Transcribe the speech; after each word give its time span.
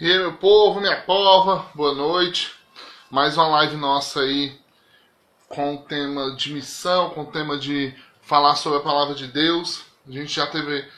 E 0.00 0.10
aí, 0.10 0.18
meu 0.18 0.32
povo, 0.32 0.80
minha 0.80 0.98
pova, 1.02 1.68
boa 1.74 1.94
noite. 1.94 2.54
Mais 3.10 3.36
uma 3.36 3.48
live 3.48 3.76
nossa 3.76 4.20
aí 4.20 4.58
com 5.46 5.74
o 5.74 5.82
tema 5.82 6.34
de 6.34 6.54
missão, 6.54 7.10
com 7.10 7.20
o 7.24 7.30
tema 7.30 7.58
de 7.58 7.94
falar 8.22 8.56
sobre 8.56 8.78
a 8.78 8.82
palavra 8.82 9.14
de 9.14 9.26
Deus. 9.26 9.84
A 10.08 10.10
gente 10.10 10.32
já 10.32 10.46
teve 10.46 10.90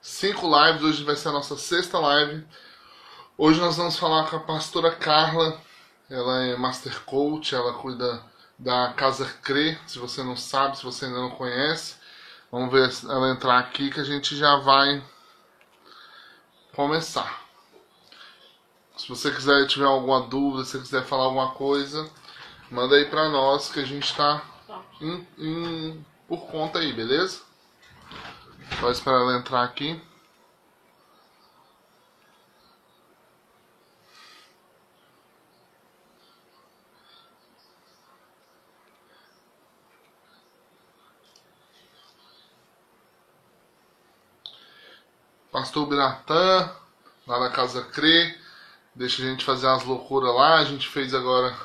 cinco 0.00 0.46
lives, 0.46 0.82
hoje 0.82 1.04
vai 1.04 1.16
ser 1.16 1.28
a 1.28 1.32
nossa 1.32 1.54
sexta 1.58 1.98
live. 1.98 2.46
Hoje 3.36 3.60
nós 3.60 3.76
vamos 3.76 3.98
falar 3.98 4.30
com 4.30 4.36
a 4.36 4.40
pastora 4.40 4.90
Carla. 4.90 5.60
Ela 6.08 6.44
é 6.44 6.56
Master 6.56 6.98
Coach, 7.02 7.54
ela 7.54 7.74
cuida 7.74 8.24
da 8.58 8.90
Casa 8.94 9.26
CRE. 9.42 9.78
Se 9.86 9.98
você 9.98 10.22
não 10.22 10.34
sabe, 10.34 10.78
se 10.78 10.84
você 10.84 11.04
ainda 11.04 11.18
não 11.18 11.30
conhece, 11.30 11.96
vamos 12.50 12.72
ver 12.72 12.90
ela 13.04 13.32
entrar 13.32 13.58
aqui 13.58 13.90
que 13.90 14.00
a 14.00 14.04
gente 14.04 14.34
já 14.34 14.56
vai 14.60 15.04
começar. 16.72 17.45
Se 18.96 19.10
você 19.10 19.30
quiser, 19.30 19.66
tiver 19.66 19.84
alguma 19.84 20.22
dúvida, 20.22 20.64
se 20.64 20.78
quiser 20.78 21.04
falar 21.04 21.24
alguma 21.24 21.50
coisa, 21.52 22.10
manda 22.70 22.96
aí 22.96 23.04
pra 23.04 23.28
nós 23.28 23.70
que 23.70 23.78
a 23.78 23.84
gente 23.84 24.14
tá 24.16 24.42
em, 25.00 25.28
em, 25.38 26.06
por 26.26 26.46
conta 26.46 26.78
aí, 26.78 26.94
beleza? 26.94 27.42
Só 28.80 28.90
esperar 28.90 29.20
ela 29.20 29.36
entrar 29.36 29.62
aqui. 29.64 30.00
Pastor 45.52 45.86
Binatan, 45.86 46.70
lá 47.26 47.40
na 47.40 47.50
Casa 47.50 47.82
CRE 47.82 48.45
deixa 48.96 49.22
a 49.22 49.26
gente 49.26 49.44
fazer 49.44 49.66
umas 49.66 49.84
loucuras 49.84 50.34
lá. 50.34 50.56
A 50.56 50.64
gente 50.64 50.88
fez 50.88 51.14
agora 51.14 51.56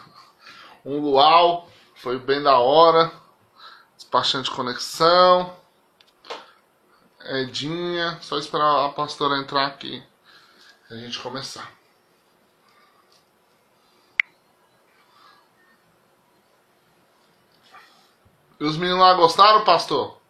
um 0.85 0.99
luau, 0.99 1.69
foi 1.95 2.19
bem 2.19 2.43
da 2.43 2.59
hora. 2.59 3.11
Despachante 3.95 4.51
conexão. 4.51 5.55
Edinha, 7.23 8.19
só 8.21 8.38
esperar 8.38 8.85
a 8.85 8.89
pastora 8.89 9.38
entrar 9.38 9.67
aqui 9.67 10.03
e 10.89 10.93
a 10.93 10.97
gente 10.97 11.19
começar. 11.19 11.71
E 18.59 18.63
os 18.63 18.77
meninos 18.77 18.99
lá 18.99 19.13
gostaram, 19.13 19.63
pastor? 19.63 20.20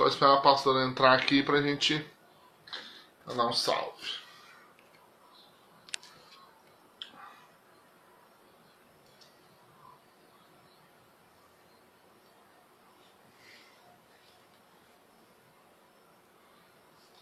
Só 0.00 0.08
esperar 0.08 0.38
a 0.38 0.40
pastora 0.40 0.86
entrar 0.86 1.12
aqui 1.12 1.42
pra 1.42 1.60
gente 1.60 2.02
dar 3.26 3.46
um 3.46 3.52
salve. 3.52 4.18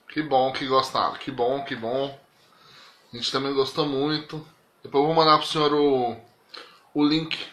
Que 0.08 0.22
bom 0.22 0.52
que 0.52 0.64
gostaram, 0.68 1.14
que 1.14 1.32
bom, 1.32 1.64
que 1.64 1.74
bom. 1.74 2.16
A 3.12 3.16
gente 3.16 3.32
também 3.32 3.52
gostou 3.52 3.86
muito. 3.86 4.36
Depois 4.84 5.02
eu 5.02 5.06
vou 5.08 5.16
mandar 5.16 5.38
pro 5.38 5.48
senhor 5.48 5.74
o, 5.74 6.16
o 6.94 7.04
link 7.04 7.44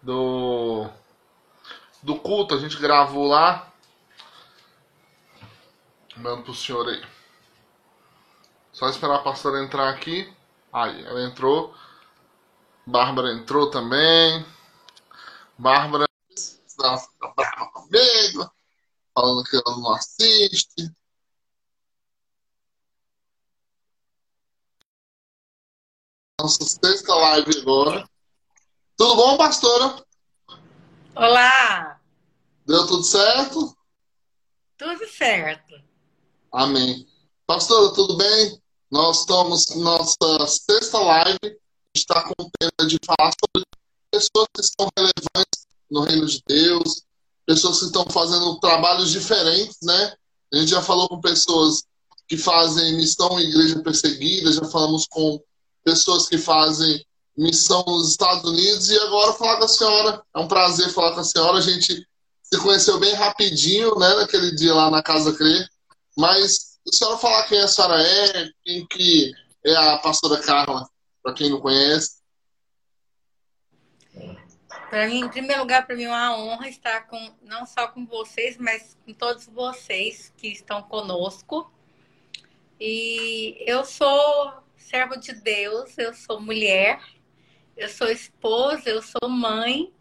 do, 0.00 0.88
do 2.02 2.16
culto, 2.16 2.54
a 2.54 2.58
gente 2.58 2.78
gravou 2.78 3.26
lá. 3.26 3.65
Mando 6.16 6.44
pro 6.44 6.54
senhor 6.54 6.88
aí. 6.88 7.02
Só 8.72 8.88
esperar 8.88 9.16
a 9.16 9.22
pastora 9.22 9.62
entrar 9.62 9.88
aqui. 9.90 10.32
Aí, 10.72 11.04
ela 11.04 11.22
entrou. 11.28 11.74
Bárbara 12.86 13.32
entrou 13.32 13.70
também. 13.70 14.44
Bárbara 15.58 16.06
está 16.30 16.96
brava 17.34 17.70
comigo, 17.72 18.50
falando 19.14 19.44
que 19.44 19.56
ela 19.56 19.76
não 19.78 19.92
assiste. 19.92 20.94
Nossa 26.40 26.64
sexta 26.64 27.14
live 27.14 27.60
agora. 27.60 28.08
Tudo 28.96 29.16
bom, 29.16 29.36
pastora? 29.36 30.04
Olá! 31.14 32.00
Deu 32.66 32.86
tudo 32.86 33.02
certo? 33.02 33.76
Tudo 34.76 35.06
certo. 35.08 35.85
Amém. 36.52 37.06
Pastor, 37.46 37.92
tudo 37.92 38.16
bem? 38.16 38.60
Nós 38.90 39.20
estamos 39.20 39.66
nossa 39.76 40.46
sexta 40.46 40.98
live, 40.98 41.58
está 41.94 42.22
com 42.22 42.50
tema 42.58 42.88
de 42.88 42.98
falar 43.04 43.32
sobre 43.32 43.66
pessoas 44.10 44.46
que 44.54 44.62
são 44.62 44.88
relevantes 44.96 45.66
no 45.90 46.00
reino 46.02 46.26
de 46.26 46.42
Deus, 46.46 47.02
pessoas 47.44 47.80
que 47.80 47.86
estão 47.86 48.06
fazendo 48.10 48.58
trabalhos 48.60 49.10
diferentes, 49.10 49.78
né? 49.82 50.14
A 50.52 50.56
gente 50.56 50.70
já 50.70 50.82
falou 50.82 51.08
com 51.08 51.20
pessoas 51.20 51.82
que 52.28 52.36
fazem 52.36 52.96
missão 52.96 53.38
em 53.40 53.48
igreja 53.48 53.80
perseguida, 53.82 54.52
já 54.52 54.64
falamos 54.64 55.06
com 55.06 55.40
pessoas 55.84 56.28
que 56.28 56.38
fazem 56.38 57.04
missão 57.36 57.84
nos 57.86 58.10
Estados 58.10 58.48
Unidos 58.50 58.88
e 58.88 58.98
agora 58.98 59.32
falar 59.34 59.58
com 59.58 59.64
a 59.64 59.68
senhora. 59.68 60.22
É 60.34 60.38
um 60.38 60.48
prazer 60.48 60.88
falar 60.90 61.12
com 61.12 61.20
a 61.20 61.24
senhora. 61.24 61.58
A 61.58 61.60
gente 61.60 62.06
se 62.42 62.58
conheceu 62.58 62.98
bem 62.98 63.12
rapidinho, 63.14 63.94
né, 63.96 64.14
naquele 64.14 64.52
dia 64.54 64.74
lá 64.74 64.90
na 64.90 65.02
Casa 65.02 65.32
Crer. 65.32 65.68
Mas 66.16 66.78
a 66.88 66.92
senhora 66.92 67.18
falar 67.18 67.48
quem 67.48 67.60
a 67.60 67.68
senhora 67.68 68.02
é, 68.02 68.50
quem 68.64 68.86
que 68.86 69.32
é 69.64 69.76
a 69.76 69.98
pastora 69.98 70.40
Carla, 70.40 70.88
para 71.22 71.34
quem 71.34 71.50
não 71.50 71.60
conhece. 71.60 72.16
Para 74.88 75.08
mim, 75.08 75.20
em 75.20 75.28
primeiro 75.28 75.62
lugar, 75.62 75.84
para 75.84 75.96
mim 75.96 76.04
é 76.04 76.08
uma 76.08 76.38
honra 76.38 76.68
estar 76.68 77.06
com 77.08 77.34
não 77.42 77.66
só 77.66 77.88
com 77.88 78.06
vocês, 78.06 78.56
mas 78.56 78.96
com 79.04 79.12
todos 79.12 79.46
vocês 79.46 80.32
que 80.36 80.48
estão 80.48 80.82
conosco. 80.82 81.70
E 82.80 83.56
eu 83.66 83.84
sou 83.84 84.52
servo 84.76 85.16
de 85.16 85.32
Deus, 85.32 85.98
eu 85.98 86.14
sou 86.14 86.40
mulher, 86.40 87.02
eu 87.76 87.88
sou 87.88 88.08
esposa, 88.08 88.88
eu 88.88 89.02
sou 89.02 89.28
mãe 89.28 89.92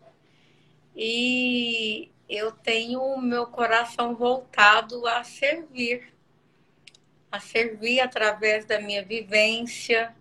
e 0.95 2.11
eu 2.29 2.51
tenho 2.51 3.01
o 3.01 3.21
meu 3.21 3.45
coração 3.47 4.15
voltado 4.15 5.07
a 5.07 5.23
servir, 5.23 6.13
a 7.31 7.39
servir 7.39 7.99
através 7.99 8.65
da 8.65 8.79
minha 8.79 9.03
vivência, 9.03 10.15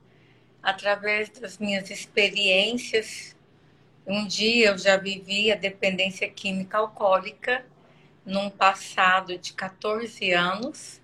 através 0.62 1.28
das 1.30 1.58
minhas 1.58 1.90
experiências. 1.90 3.34
Um 4.06 4.26
dia 4.26 4.68
eu 4.68 4.78
já 4.78 4.96
vivi 4.96 5.50
a 5.50 5.56
dependência 5.56 6.28
química 6.28 6.78
alcoólica, 6.78 7.64
num 8.24 8.50
passado 8.50 9.36
de 9.38 9.52
14 9.52 10.32
anos, 10.32 11.00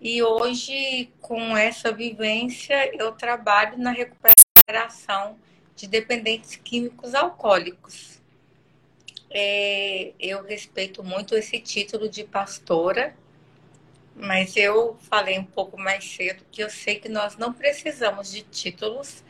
e 0.00 0.22
hoje, 0.22 1.10
com 1.18 1.56
essa 1.56 1.90
vivência, 1.90 2.94
eu 2.94 3.12
trabalho 3.12 3.78
na 3.78 3.90
recuperação 3.90 5.38
de 5.74 5.86
dependentes 5.86 6.56
químicos 6.56 7.14
alcoólicos. 7.14 8.13
É, 9.36 10.12
eu 10.20 10.44
respeito 10.44 11.02
muito 11.02 11.34
esse 11.34 11.58
título 11.58 12.08
de 12.08 12.22
pastora, 12.22 13.16
mas 14.14 14.56
eu 14.56 14.96
falei 15.10 15.36
um 15.36 15.44
pouco 15.44 15.76
mais 15.76 16.04
cedo 16.08 16.46
que 16.52 16.62
eu 16.62 16.70
sei 16.70 17.00
que 17.00 17.08
nós 17.08 17.36
não 17.36 17.52
precisamos 17.52 18.30
de 18.30 18.42
títulos 18.42 19.24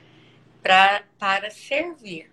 pra, 0.63 1.05
para 1.19 1.51
servir. 1.51 2.31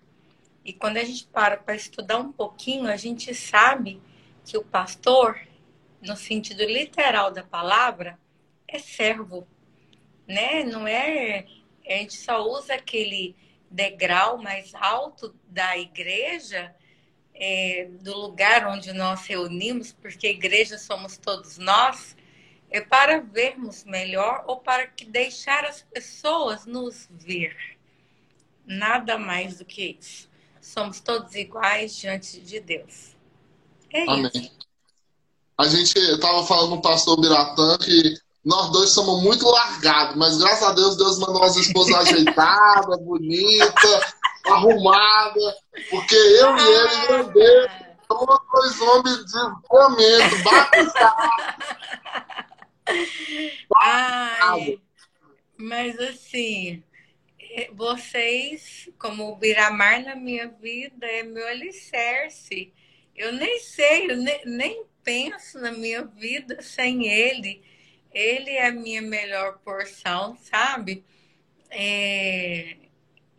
E 0.66 0.74
quando 0.74 0.98
a 0.98 1.04
gente 1.06 1.26
para 1.28 1.56
para 1.56 1.74
estudar 1.74 2.18
um 2.18 2.34
pouquinho, 2.34 2.88
a 2.88 2.98
gente 2.98 3.34
sabe 3.34 4.02
que 4.44 4.58
o 4.58 4.66
pastor, 4.66 5.40
no 6.02 6.18
sentido 6.18 6.66
literal 6.66 7.32
da 7.32 7.42
palavra, 7.42 8.20
é 8.68 8.80
servo, 8.80 9.48
né? 10.28 10.66
Não 10.66 10.86
é. 10.86 11.46
A 11.88 11.94
gente 11.94 12.18
só 12.18 12.46
usa 12.46 12.74
aquele 12.74 13.34
degrau 13.70 14.38
mais 14.38 14.76
alto 14.76 15.34
da 15.48 15.78
igreja 15.78 16.76
é, 17.34 17.90
do 18.02 18.18
lugar 18.18 18.68
onde 18.68 18.94
nós 18.94 19.26
reunimos, 19.26 19.92
porque 19.92 20.28
igreja 20.28 20.78
somos 20.78 21.18
todos 21.18 21.58
nós, 21.58 22.16
é 22.70 22.80
para 22.80 23.20
vermos 23.20 23.84
melhor 23.84 24.44
ou 24.48 24.58
para 24.58 24.88
que 24.88 25.06
deixar 25.06 25.66
as 25.66 25.82
pessoas 25.82 26.66
nos 26.66 27.08
ver. 27.12 27.56
Nada 28.66 29.18
mais 29.18 29.58
do 29.58 29.66
que 29.66 29.98
isso. 30.00 30.30
Somos 30.62 31.00
todos 31.00 31.36
iguais 31.36 31.96
diante 31.96 32.40
de 32.40 32.60
Deus. 32.60 33.16
É 33.92 34.04
Amém. 34.04 34.32
isso. 34.34 34.52
A 35.58 35.68
gente 35.68 35.98
estava 35.98 36.46
falando 36.46 36.70
com 36.70 36.76
o 36.76 36.82
pastor 36.82 37.20
Biratã 37.20 37.78
que 37.78 38.16
nós 38.44 38.72
dois 38.72 38.90
somos 38.92 39.22
muito 39.22 39.46
largados, 39.46 40.16
mas 40.16 40.38
graças 40.38 40.64
a 40.64 40.72
Deus, 40.72 40.96
Deus 40.96 41.20
mandou 41.20 41.44
as 41.44 41.56
esposas 41.56 41.94
ajeitadas, 42.08 43.00
bonitas, 43.02 44.16
arrumadas, 44.46 45.56
porque 45.90 46.16
eu 46.16 46.58
e 46.58 46.62
ele, 46.62 47.08
meu 47.10 47.24
Deus, 47.32 47.72
dois 48.54 48.82
homens 48.82 49.26
de 49.26 49.40
momento, 49.70 50.36
Ai, 53.76 54.80
mas 55.58 55.98
assim, 56.00 56.84
vocês, 57.74 58.90
como 58.98 59.30
o 59.30 59.36
Biramar 59.36 60.04
na 60.04 60.16
minha 60.16 60.48
vida, 60.48 61.06
é 61.06 61.24
meu 61.24 61.48
alicerce. 61.48 62.74
Eu 63.16 63.32
nem 63.34 63.60
sei, 63.60 64.12
eu 64.12 64.18
nem, 64.18 64.42
nem 64.46 64.86
penso 65.04 65.60
na 65.60 65.72
minha 65.72 66.04
vida 66.04 66.62
sem 66.62 67.08
ele. 67.08 67.64
Ele 68.14 68.52
é 68.52 68.68
a 68.68 68.72
minha 68.72 69.02
melhor 69.02 69.60
porção, 69.60 70.36
sabe? 70.38 71.06
É... 71.70 72.78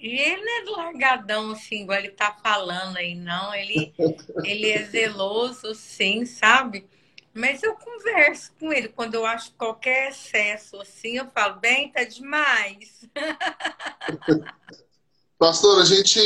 E 0.03 0.19
ele 0.19 0.43
não 0.43 0.81
é 0.81 0.85
largadão, 0.85 1.53
assim, 1.53 1.83
igual 1.83 1.97
ele 1.97 2.11
tá 2.11 2.37
falando 2.43 2.97
aí, 2.97 3.15
não. 3.15 3.55
Ele, 3.55 3.95
ele 4.43 4.69
é 4.69 4.83
zeloso, 4.83 5.77
sim, 5.77 6.27
sabe? 6.27 6.85
Mas 7.33 7.63
eu 7.63 7.77
converso 7.77 8.51
com 8.59 8.73
ele. 8.73 8.89
Quando 8.89 9.15
eu 9.15 9.25
acho 9.25 9.53
qualquer 9.53 10.11
excesso, 10.11 10.81
assim, 10.81 11.19
eu 11.19 11.31
falo, 11.33 11.61
bem, 11.61 11.93
tá 11.93 12.03
demais. 12.03 13.09
Pastor, 15.39 15.81
a 15.81 15.85
gente 15.85 16.21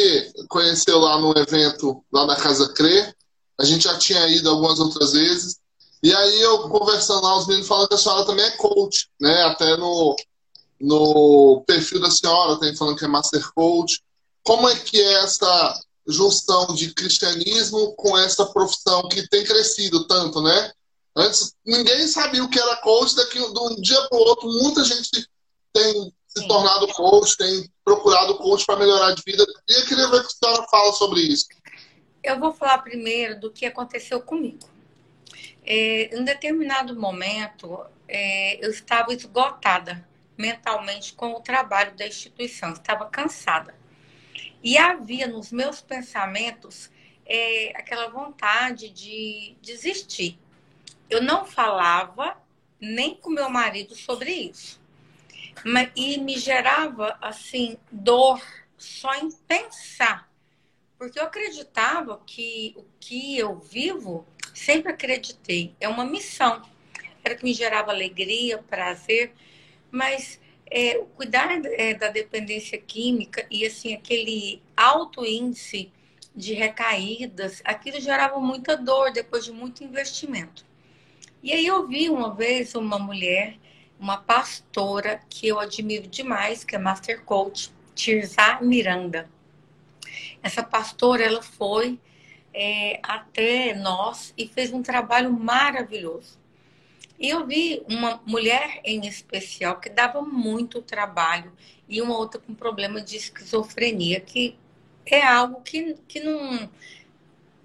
conheceu 0.49 0.99
lá 0.99 1.20
no 1.20 1.38
evento, 1.38 2.02
lá 2.11 2.26
na 2.26 2.37
Casa 2.37 2.73
CRE. 2.73 3.14
A 3.61 3.64
gente 3.64 3.84
já 3.84 3.99
tinha 3.99 4.26
ido 4.26 4.49
algumas 4.49 4.81
outras 4.81 5.12
vezes. 5.12 5.61
E 6.02 6.14
aí 6.14 6.40
eu 6.40 6.69
conversando 6.70 7.23
lá, 7.23 7.37
os 7.37 7.46
meninos 7.46 7.69
falando 7.69 7.88
que 7.88 7.94
a 7.94 7.99
senhora 7.99 8.25
também 8.25 8.44
é 8.46 8.50
coach, 8.52 9.11
né? 9.20 9.43
Até 9.43 9.76
no, 9.76 10.17
no 10.81 11.62
perfil 11.67 12.00
da 12.00 12.11
senhora 12.11 12.61
tem 12.61 12.76
falando 12.76 12.99
que 12.99 13.05
é 13.05 13.08
Master 13.08 13.52
Coach. 13.55 14.02
Como 14.43 14.69
é 14.69 14.76
que 14.76 15.00
é 15.00 15.25
essa 15.25 15.81
junção 16.06 16.75
de 16.75 16.94
cristianismo 16.94 17.94
com 17.96 18.17
essa 18.17 18.46
profissão 18.46 19.08
que 19.08 19.28
tem 19.28 19.44
crescido 19.44 20.06
tanto, 20.06 20.40
né? 20.40 20.73
Antes 21.17 21.55
ninguém 21.64 22.06
sabia 22.06 22.44
o 22.44 22.49
que 22.49 22.58
era 22.58 22.76
coach, 22.76 23.17
daqui 23.17 23.38
de 23.38 23.58
um 23.58 23.81
dia 23.81 24.00
para 24.08 24.19
o 24.19 24.23
outro, 24.23 24.49
muita 24.49 24.84
gente 24.84 25.26
tem 25.73 26.12
se 26.28 26.43
Sim. 26.43 26.49
tornado 26.49 26.87
coach, 26.88 27.37
tem 27.37 27.70
procurado 27.82 28.37
coach 28.37 28.67
para 28.67 28.76
melhorar 28.76 29.12
de 29.12 29.23
vida. 29.25 29.44
E 29.69 29.73
eu 29.73 29.87
queria 29.87 30.08
ver 30.08 30.17
o 30.17 30.20
que 30.20 30.26
a 30.26 30.46
senhora 30.46 30.69
fala 30.70 30.93
sobre 30.93 31.20
isso. 31.20 31.46
Eu 32.23 32.38
vou 32.38 32.52
falar 32.52 32.78
primeiro 32.78 33.40
do 33.40 33.50
que 33.50 33.64
aconteceu 33.64 34.20
comigo. 34.20 34.69
É, 35.64 36.14
em 36.14 36.20
um 36.20 36.25
determinado 36.25 36.94
momento, 36.94 37.81
é, 38.06 38.64
eu 38.64 38.70
estava 38.70 39.14
esgotada 39.14 40.06
mentalmente 40.37 41.15
com 41.15 41.33
o 41.33 41.41
trabalho 41.41 41.94
da 41.97 42.06
instituição, 42.06 42.73
estava 42.73 43.06
cansada. 43.06 43.75
E 44.62 44.77
havia 44.77 45.27
nos 45.27 45.53
meus 45.53 45.81
pensamentos 45.81 46.91
é, 47.25 47.73
aquela 47.77 48.09
vontade 48.09 48.88
de 48.88 49.56
desistir. 49.61 50.38
Eu 51.09 51.23
não 51.23 51.44
falava 51.44 52.37
nem 52.81 53.15
com 53.15 53.31
meu 53.31 53.49
marido 53.49 53.94
sobre 53.94 54.33
isso. 54.33 54.81
Mas, 55.65 55.91
e 55.97 56.19
me 56.19 56.38
gerava, 56.38 57.17
assim, 57.21 57.79
dor 57.91 58.41
só 58.77 59.15
em 59.15 59.31
pensar. 59.31 60.31
Porque 60.99 61.19
eu 61.19 61.25
acreditava 61.25 62.21
que 62.27 62.75
o 62.77 62.85
que 63.00 63.38
eu 63.38 63.59
vivo, 63.59 64.27
sempre 64.55 64.93
acreditei, 64.93 65.75
é 65.81 65.88
uma 65.88 66.05
missão. 66.05 66.62
Era 67.23 67.35
que 67.35 67.44
me 67.44 67.53
gerava 67.53 67.91
alegria, 67.91 68.59
prazer, 68.59 69.33
mas 69.97 70.39
é, 70.71 70.99
cuidar 71.17 71.49
é, 71.65 71.95
da 71.95 72.09
dependência 72.09 72.79
química 72.79 73.47
e, 73.51 73.65
assim, 73.65 73.95
aquele 73.95 74.63
alto 74.77 75.25
índice 75.25 75.91
de 76.35 76.53
recaídas, 76.53 77.63
aquilo 77.65 77.99
gerava 77.99 78.39
muita 78.39 78.77
dor 78.77 79.11
depois 79.11 79.45
de 79.45 79.53
muito 79.53 79.83
investimento. 79.83 80.67
E 81.43 81.53
aí 81.53 81.67
eu 81.67 81.87
vi 81.87 82.11
uma 82.11 82.35
vez 82.35 82.75
uma 82.75 82.99
mulher, 82.99 83.57
uma 83.99 84.19
pastora 84.19 85.23
que 85.31 85.49
eu 85.49 85.59
admiro 85.59 86.07
demais, 86.07 86.63
que 86.63 86.77
é 86.77 86.79
Master 86.79 87.23
Coach, 87.23 87.73
Tirza 87.95 88.59
Miranda. 88.61 89.31
Essa 90.43 90.63
pastora, 90.63 91.23
ela 91.25 91.43
foi 91.43 91.99
é, 92.53 93.01
até 93.03 93.75
nós 93.75 94.35
e 94.37 94.47
fez 94.47 94.73
um 94.73 94.83
trabalho 94.83 95.33
maravilhoso. 95.33 96.39
E 97.19 97.31
eu 97.31 97.47
vi 97.47 97.83
uma 97.89 98.21
mulher 98.27 98.81
em 98.85 99.07
especial 99.07 99.81
que 99.81 99.89
dava 99.89 100.21
muito 100.23 100.83
trabalho 100.83 101.53
e 101.89 102.03
uma 102.03 102.17
outra 102.17 102.41
com 102.41 102.55
problema 102.55 103.01
de 103.01 103.17
esquizofrenia, 103.17 104.21
que 104.21 104.57
é 105.05 105.23
algo 105.23 105.63
que, 105.63 105.95
que 106.07 106.21
não 106.21 106.69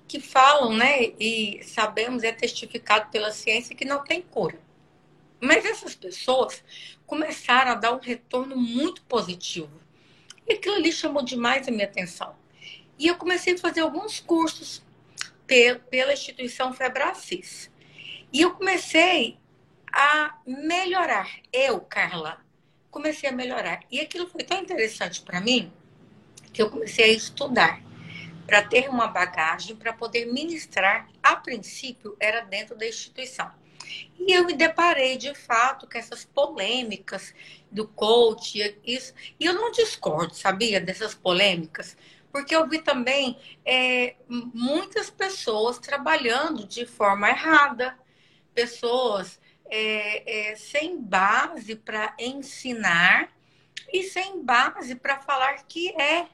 que 0.07 0.19
falam, 0.19 0.73
né, 0.73 1.13
e 1.17 1.61
sabemos, 1.63 2.21
é 2.21 2.33
testificado 2.33 3.09
pela 3.09 3.31
ciência 3.31 3.73
que 3.73 3.85
não 3.85 4.03
tem 4.03 4.21
cura. 4.21 4.59
Mas 5.39 5.63
essas 5.63 5.95
pessoas 5.95 6.61
começaram 7.07 7.71
a 7.71 7.75
dar 7.75 7.93
um 7.93 7.99
retorno 7.99 8.57
muito 8.57 9.01
positivo. 9.03 9.71
E 10.45 10.53
aquilo 10.53 10.75
ali 10.75 10.91
chamou 10.91 11.23
demais 11.23 11.65
a 11.65 11.71
minha 11.71 11.85
atenção. 11.85 12.35
E 12.99 13.07
eu 13.07 13.15
comecei 13.15 13.53
a 13.53 13.57
fazer 13.57 13.79
alguns 13.79 14.19
cursos 14.19 14.83
pela 15.89 16.13
instituição 16.13 16.73
Febracis. 16.73 17.71
E 18.33 18.41
eu 18.41 18.51
comecei 18.51 19.37
a 19.91 20.37
melhorar. 20.45 21.29
Eu, 21.51 21.79
Carla, 21.81 22.39
comecei 22.89 23.29
a 23.29 23.31
melhorar. 23.31 23.81
E 23.89 23.99
aquilo 23.99 24.27
foi 24.27 24.43
tão 24.43 24.59
interessante 24.59 25.21
para 25.21 25.41
mim 25.41 25.71
que 26.53 26.61
eu 26.61 26.69
comecei 26.69 27.05
a 27.05 27.13
estudar 27.13 27.81
para 28.45 28.63
ter 28.63 28.89
uma 28.89 29.07
bagagem 29.07 29.75
para 29.75 29.93
poder 29.93 30.25
ministrar, 30.25 31.07
a 31.23 31.35
princípio, 31.37 32.17
era 32.19 32.41
dentro 32.41 32.75
da 32.75 32.85
instituição. 32.85 33.49
E 34.19 34.33
eu 34.33 34.45
me 34.45 34.53
deparei, 34.53 35.17
de 35.17 35.33
fato, 35.33 35.87
com 35.89 35.97
essas 35.97 36.25
polêmicas 36.25 37.33
do 37.71 37.87
coach, 37.87 38.77
isso, 38.85 39.13
e 39.39 39.45
eu 39.45 39.53
não 39.53 39.71
discordo, 39.71 40.35
sabia, 40.35 40.79
dessas 40.81 41.15
polêmicas, 41.15 41.97
porque 42.31 42.55
eu 42.55 42.67
vi 42.67 42.79
também 42.79 43.37
é, 43.65 44.15
muitas 44.27 45.09
pessoas 45.09 45.79
trabalhando 45.79 46.65
de 46.65 46.85
forma 46.85 47.29
errada, 47.29 47.97
pessoas 48.53 49.39
é, 49.71 50.49
é, 50.49 50.55
sem 50.57 51.01
base 51.01 51.77
para 51.77 52.13
ensinar 52.19 53.31
e 53.91 54.03
sem 54.03 54.43
base 54.43 54.95
para 54.95 55.21
falar 55.21 55.63
que 55.63 55.89
é 55.99 56.27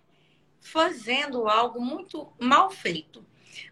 fazendo 0.59 1.47
algo 1.47 1.79
muito 1.79 2.33
mal 2.39 2.71
feito. 2.71 3.23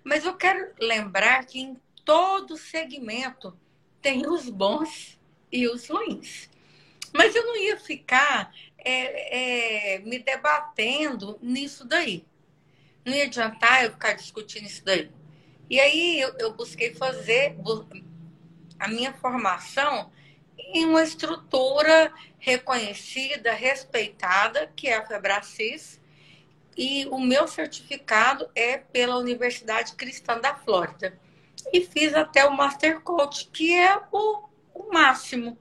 Mas 0.03 0.23
eu 0.23 0.35
quero 0.35 0.71
lembrar 0.79 1.45
que 1.45 1.59
em 1.59 1.81
todo 2.05 2.57
segmento 2.57 3.57
tem 4.01 4.27
os 4.27 4.47
bons 4.49 5.19
e 5.51 5.67
os 5.67 5.87
ruins. 5.87 6.47
Mas 7.11 7.35
eu 7.35 7.45
não 7.45 7.57
ia 7.57 7.77
ficar 7.79 8.53
é, 8.77 9.95
é, 9.95 9.99
me 9.99 10.19
debatendo 10.19 11.39
nisso 11.41 11.85
daí. 11.85 12.23
Não 13.03 13.13
ia 13.13 13.23
adiantar 13.25 13.83
eu 13.83 13.91
ficar 13.91 14.13
discutindo 14.13 14.65
isso 14.65 14.85
daí. 14.85 15.09
E 15.69 15.79
aí 15.79 16.19
eu, 16.19 16.35
eu 16.37 16.53
busquei 16.53 16.93
fazer 16.93 17.55
a 18.79 18.87
minha 18.87 19.13
formação 19.13 20.11
em 20.57 20.85
uma 20.85 21.03
estrutura 21.03 22.11
reconhecida, 22.39 23.53
respeitada, 23.53 24.71
que 24.75 24.87
é 24.87 24.97
a 24.97 25.05
Febracis, 25.05 25.99
e 26.77 27.07
o 27.07 27.19
meu 27.19 27.47
certificado 27.47 28.49
é 28.53 28.77
pela 28.77 29.17
Universidade 29.17 29.93
Cristã 29.93 30.39
da 30.39 30.55
Flórida. 30.55 31.17
E 31.71 31.81
fiz 31.81 32.13
até 32.13 32.45
o 32.45 32.55
Master 32.55 32.99
Coach, 33.01 33.49
que 33.51 33.73
é 33.73 33.97
o, 34.11 34.43
o 34.73 34.93
máximo. 34.93 35.57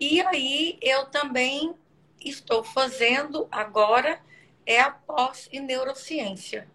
E 0.00 0.20
aí 0.22 0.78
eu 0.80 1.06
também 1.06 1.74
estou 2.20 2.64
fazendo 2.64 3.46
agora 3.50 4.20
é 4.66 4.80
a 4.80 4.90
pós 4.90 5.48
em 5.52 5.60
neurociência, 5.60 6.68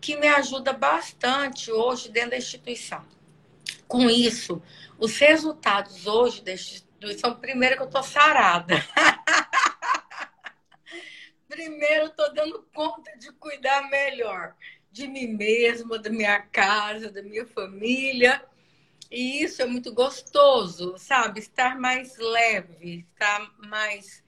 que 0.00 0.16
me 0.16 0.28
ajuda 0.28 0.72
bastante 0.72 1.72
hoje 1.72 2.10
dentro 2.10 2.30
da 2.30 2.36
instituição. 2.36 3.04
Com 3.94 4.10
isso, 4.10 4.60
os 4.98 5.16
resultados 5.18 6.04
hoje 6.04 6.42
da 6.42 6.52
instituição, 6.52 7.36
primeiro 7.36 7.76
que 7.76 7.82
eu 7.82 7.86
estou 7.86 8.02
sarada. 8.02 8.74
primeiro 11.46 12.06
estou 12.06 12.34
dando 12.34 12.66
conta 12.74 13.16
de 13.16 13.30
cuidar 13.34 13.88
melhor 13.88 14.56
de 14.90 15.06
mim 15.06 15.28
mesma, 15.28 15.96
da 15.96 16.10
minha 16.10 16.40
casa, 16.40 17.08
da 17.08 17.22
minha 17.22 17.46
família. 17.46 18.44
E 19.08 19.44
isso 19.44 19.62
é 19.62 19.64
muito 19.64 19.94
gostoso, 19.94 20.98
sabe? 20.98 21.38
Estar 21.38 21.78
mais 21.78 22.18
leve, 22.18 23.06
estar 23.12 23.48
mais 23.58 24.24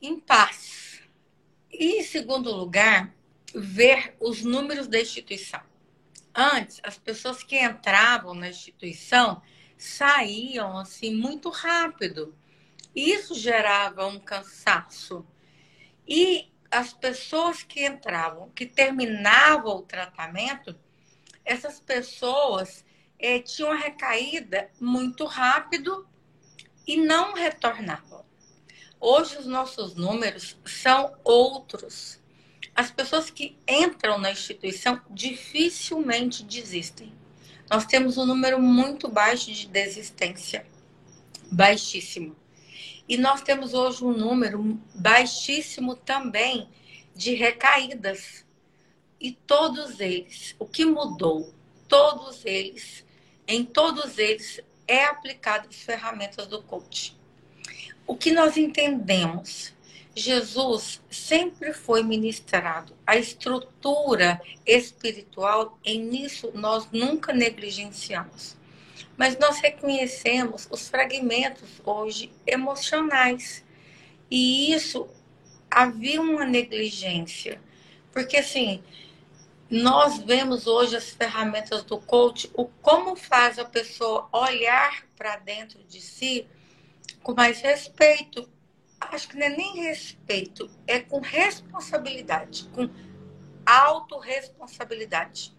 em 0.00 0.18
paz. 0.18 1.02
E, 1.70 1.98
em 1.98 2.02
segundo 2.02 2.50
lugar, 2.50 3.14
ver 3.54 4.16
os 4.18 4.42
números 4.42 4.88
da 4.88 4.98
instituição. 4.98 5.73
Antes, 6.34 6.80
as 6.82 6.98
pessoas 6.98 7.42
que 7.42 7.62
entravam 7.62 8.34
na 8.34 8.48
instituição 8.48 9.40
saíam 9.78 10.76
assim 10.78 11.14
muito 11.14 11.48
rápido. 11.48 12.34
Isso 12.94 13.34
gerava 13.34 14.06
um 14.06 14.18
cansaço 14.18 15.26
e 16.06 16.50
as 16.70 16.92
pessoas 16.92 17.62
que 17.62 17.86
entravam, 17.86 18.50
que 18.50 18.66
terminavam 18.66 19.76
o 19.76 19.82
tratamento, 19.82 20.76
essas 21.44 21.78
pessoas 21.78 22.84
é, 23.18 23.38
tinham 23.38 23.70
uma 23.70 23.78
recaída 23.78 24.70
muito 24.80 25.24
rápido 25.24 26.08
e 26.86 26.96
não 26.96 27.32
retornavam. 27.32 28.24
Hoje 28.98 29.36
os 29.36 29.46
nossos 29.46 29.94
números 29.94 30.58
são 30.64 31.14
outros. 31.22 32.20
As 32.74 32.90
pessoas 32.90 33.30
que 33.30 33.56
entram 33.68 34.18
na 34.18 34.32
instituição 34.32 35.00
dificilmente 35.08 36.42
desistem. 36.42 37.12
Nós 37.70 37.86
temos 37.86 38.18
um 38.18 38.26
número 38.26 38.60
muito 38.60 39.08
baixo 39.08 39.52
de 39.52 39.68
desistência, 39.68 40.66
baixíssimo. 41.50 42.36
E 43.08 43.16
nós 43.16 43.42
temos 43.42 43.74
hoje 43.74 44.04
um 44.04 44.12
número 44.12 44.80
baixíssimo 44.94 45.94
também 45.94 46.68
de 47.14 47.34
recaídas. 47.34 48.44
E 49.20 49.32
todos 49.32 50.00
eles, 50.00 50.56
o 50.58 50.66
que 50.66 50.84
mudou? 50.84 51.54
Todos 51.86 52.44
eles, 52.44 53.04
em 53.46 53.64
todos 53.64 54.18
eles, 54.18 54.60
é 54.88 55.04
aplicado 55.04 55.68
as 55.68 55.76
ferramentas 55.76 56.46
do 56.46 56.60
coach. 56.62 57.16
O 58.06 58.16
que 58.16 58.32
nós 58.32 58.56
entendemos? 58.56 59.72
Jesus 60.14 61.02
sempre 61.10 61.72
foi 61.72 62.02
ministrado. 62.02 62.94
A 63.06 63.16
estrutura 63.16 64.40
espiritual, 64.66 65.78
em 65.84 66.02
nisso 66.02 66.50
nós 66.54 66.88
nunca 66.92 67.32
negligenciamos 67.32 68.56
mas 69.16 69.38
nós 69.38 69.58
reconhecemos 69.58 70.66
os 70.70 70.88
fragmentos 70.88 71.80
hoje 71.84 72.32
emocionais. 72.46 73.64
E 74.30 74.72
isso 74.72 75.08
havia 75.70 76.20
uma 76.20 76.44
negligência. 76.44 77.60
Porque 78.12 78.38
assim, 78.38 78.82
nós 79.70 80.18
vemos 80.18 80.66
hoje 80.66 80.96
as 80.96 81.10
ferramentas 81.10 81.84
do 81.84 81.98
coach, 81.98 82.50
o 82.54 82.66
como 82.82 83.16
faz 83.16 83.58
a 83.58 83.64
pessoa 83.64 84.28
olhar 84.32 85.04
para 85.16 85.36
dentro 85.36 85.82
de 85.84 86.00
si 86.00 86.46
com 87.22 87.34
mais 87.34 87.60
respeito. 87.60 88.48
Acho 89.12 89.28
que 89.28 89.36
não 89.36 89.46
é 89.46 89.50
nem 89.50 89.76
respeito, 89.84 90.70
é 90.86 91.00
com 91.00 91.20
responsabilidade, 91.20 92.68
com 92.74 92.88
autorresponsabilidade. 93.64 95.54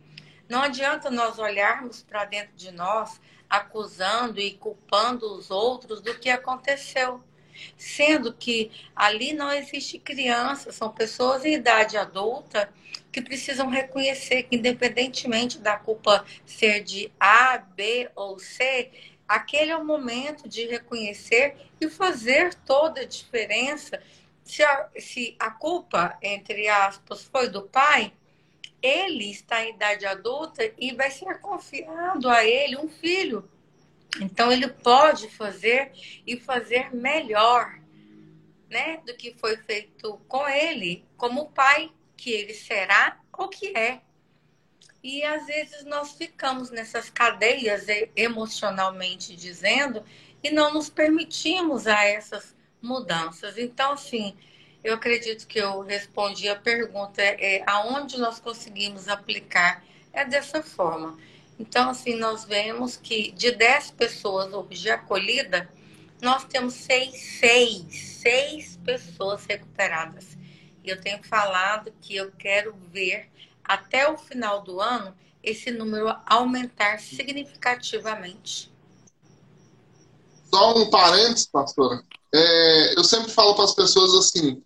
Não 0.48 0.62
adianta 0.62 1.10
nós 1.10 1.40
olharmos 1.40 2.04
para 2.04 2.26
dentro 2.26 2.56
de 2.56 2.72
nós 2.72 3.20
acusando 3.50 4.40
e 4.40 4.54
culpando 4.54 5.34
os 5.34 5.50
outros 5.50 6.02
do 6.02 6.18
que 6.18 6.30
aconteceu. 6.30 7.24
Sendo 7.78 8.34
que 8.34 8.70
ali 8.96 9.32
não 9.34 9.52
existe 9.52 9.98
criança, 9.98 10.72
são 10.72 10.92
pessoas 10.92 11.46
em 11.46 11.54
idade 11.54 11.98
adulta 11.98 12.70
que 13.12 13.22
precisam 13.22 13.70
reconhecer 13.70 14.44
que, 14.44 14.58
independentemente 14.58 15.58
da 15.58 15.78
culpa 15.78 16.26
ser 16.46 16.84
de 16.84 17.12
A, 17.18 17.58
B 17.58 18.10
ou 18.14 18.38
C, 18.38 18.92
aquele 19.28 19.72
é 19.72 19.78
o 19.78 19.86
momento 19.86 20.48
de 20.48 20.66
reconhecer 20.68 21.56
e 21.80 21.90
fazer 21.90 22.54
toda 22.54 23.02
a 23.02 23.06
diferença. 23.06 24.02
Se 24.44 24.64
a, 24.64 24.90
se 24.98 25.36
a 25.40 25.50
culpa, 25.50 26.18
entre 26.22 26.68
aspas, 26.68 27.24
foi 27.24 27.50
do 27.50 27.64
pai, 27.64 28.14
ele 28.82 29.32
está 29.32 29.64
em 29.64 29.74
idade 29.74 30.06
adulta 30.06 30.64
e 30.78 30.94
vai 30.94 31.10
ser 31.10 31.40
confiado 31.40 32.30
a 32.30 32.46
ele 32.46 32.78
um 32.78 32.88
filho. 32.88 33.50
Então 34.22 34.52
ele 34.52 34.68
pode 34.68 35.30
fazer 35.30 35.92
e 36.26 36.40
fazer 36.40 36.94
melhor, 36.96 37.80
né, 38.70 38.98
do 39.06 39.16
que 39.16 39.34
foi 39.34 39.58
feito 39.58 40.20
com 40.28 40.48
ele, 40.48 41.06
como 41.18 41.52
pai 41.52 41.92
que 42.16 42.32
ele 42.32 42.54
será 42.54 43.20
ou 43.34 43.50
que 43.50 43.76
é. 43.76 44.02
E 45.08 45.24
às 45.24 45.46
vezes 45.46 45.86
nós 45.86 46.14
ficamos 46.14 46.72
nessas 46.72 47.12
cadeias 47.12 47.86
emocionalmente 48.16 49.36
dizendo 49.36 50.04
e 50.44 50.50
não 50.50 50.74
nos 50.74 50.90
permitimos 50.90 51.86
a 51.86 52.04
essas 52.06 52.56
mudanças. 52.82 53.56
Então, 53.60 53.92
assim, 53.92 54.36
eu 54.84 54.96
acredito 54.96 55.46
que 55.46 55.60
eu 55.60 55.82
respondi 55.82 56.50
a 56.50 56.56
pergunta, 56.56 57.22
é, 57.22 57.62
aonde 57.68 58.18
nós 58.18 58.40
conseguimos 58.40 59.08
aplicar 59.08 59.86
é 60.12 60.26
dessa 60.26 60.64
forma. 60.64 61.16
Então, 61.60 61.92
assim, 61.92 62.16
nós 62.16 62.44
vemos 62.44 62.98
que 62.98 63.30
de 63.34 63.52
10 63.52 63.92
pessoas 63.92 64.52
hoje 64.52 64.90
acolhida, 64.90 65.70
nós 66.20 66.46
temos 66.46 66.74
seis, 66.74 67.16
seis, 67.40 67.94
seis 68.24 68.80
pessoas 68.84 69.46
recuperadas. 69.46 70.36
E 70.84 70.90
eu 70.90 71.00
tenho 71.00 71.24
falado 71.24 71.94
que 72.02 72.16
eu 72.16 72.32
quero 72.32 72.74
ver 72.92 73.30
até 73.68 74.10
o 74.10 74.18
final 74.18 74.62
do 74.62 74.80
ano 74.80 75.14
esse 75.44 75.72
número 75.72 76.14
aumentar 76.26 77.00
significativamente. 77.00 78.72
Só 80.54 80.76
um 80.78 80.90
parênteses, 80.90 81.48
pastora. 81.48 82.04
É, 82.34 82.98
eu 82.98 83.04
sempre 83.04 83.32
falo 83.32 83.56
para 83.56 83.66
as 83.66 83.74
pessoas 83.74 84.14
assim: 84.16 84.62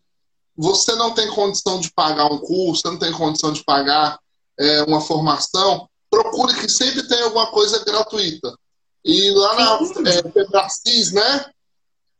você 0.55 0.95
não 0.95 1.13
tem 1.13 1.27
condição 1.29 1.79
de 1.79 1.91
pagar 1.91 2.25
um 2.31 2.37
curso, 2.37 2.81
você 2.81 2.87
não 2.89 2.99
tem 2.99 3.11
condição 3.11 3.51
de 3.51 3.63
pagar 3.63 4.19
é, 4.57 4.83
uma 4.83 5.01
formação, 5.01 5.89
procure 6.09 6.53
que 6.55 6.69
sempre 6.69 7.07
tem 7.07 7.21
alguma 7.21 7.51
coisa 7.51 7.83
gratuita. 7.83 8.57
E 9.03 9.31
lá 9.31 9.55
na 9.55 10.09
é, 10.09 10.31
Febracis, 10.31 11.11
né? 11.11 11.45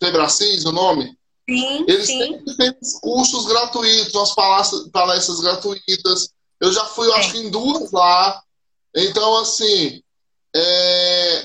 Febracis, 0.02 0.66
o 0.66 0.72
nome? 0.72 1.18
Sim, 1.50 1.86
Eles 1.88 2.06
sim. 2.06 2.20
sempre 2.20 2.58
têm 2.58 2.76
cursos 3.02 3.46
gratuitos, 3.48 4.14
umas 4.14 4.34
palestras, 4.34 4.88
palestras 4.90 5.40
gratuitas. 5.42 6.30
Eu 6.60 6.72
já 6.72 6.86
fui, 6.86 7.08
eu 7.08 7.14
acho 7.16 7.32
que 7.32 7.40
em 7.40 7.50
duas 7.50 7.92
lá. 7.92 8.42
Então, 8.96 9.38
assim, 9.38 10.02
é, 10.56 11.44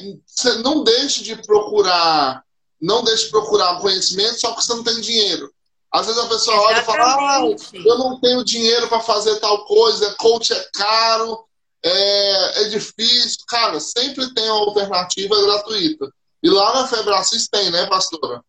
não 0.63 0.83
deixe 0.83 1.23
de 1.23 1.37
procurar, 1.43 2.43
não 2.81 3.05
deixe 3.05 3.27
de 3.27 3.31
procurar 3.31 3.81
conhecimento 3.81 4.41
só 4.41 4.49
porque 4.49 4.63
você 4.63 4.75
não 4.75 4.85
tem 4.85 5.01
dinheiro. 5.01 5.53
Às 5.93 6.07
vezes 6.07 6.21
a 6.21 6.29
pessoa 6.29 6.61
olha 6.63 6.81
e 6.81 6.85
fala, 6.85 7.15
ah, 7.15 7.41
eu 7.73 7.99
não 7.99 8.19
tenho 8.21 8.45
dinheiro 8.45 8.89
para 8.89 8.99
fazer 9.01 9.39
tal 9.39 9.65
coisa, 9.65 10.15
coach 10.19 10.53
é 10.53 10.69
caro, 10.75 11.47
é, 11.85 12.63
é, 12.63 12.69
difícil. 12.69 13.45
Cara, 13.47 13.79
sempre 13.79 14.33
tem 14.35 14.51
uma 14.51 14.67
alternativa 14.67 15.41
gratuita. 15.41 16.11
E 16.43 16.51
lá 16.51 16.75
na 16.75 16.89
Febracis 16.89 17.47
tem, 17.49 17.71
né, 17.71 17.87
pastora? 17.87 18.43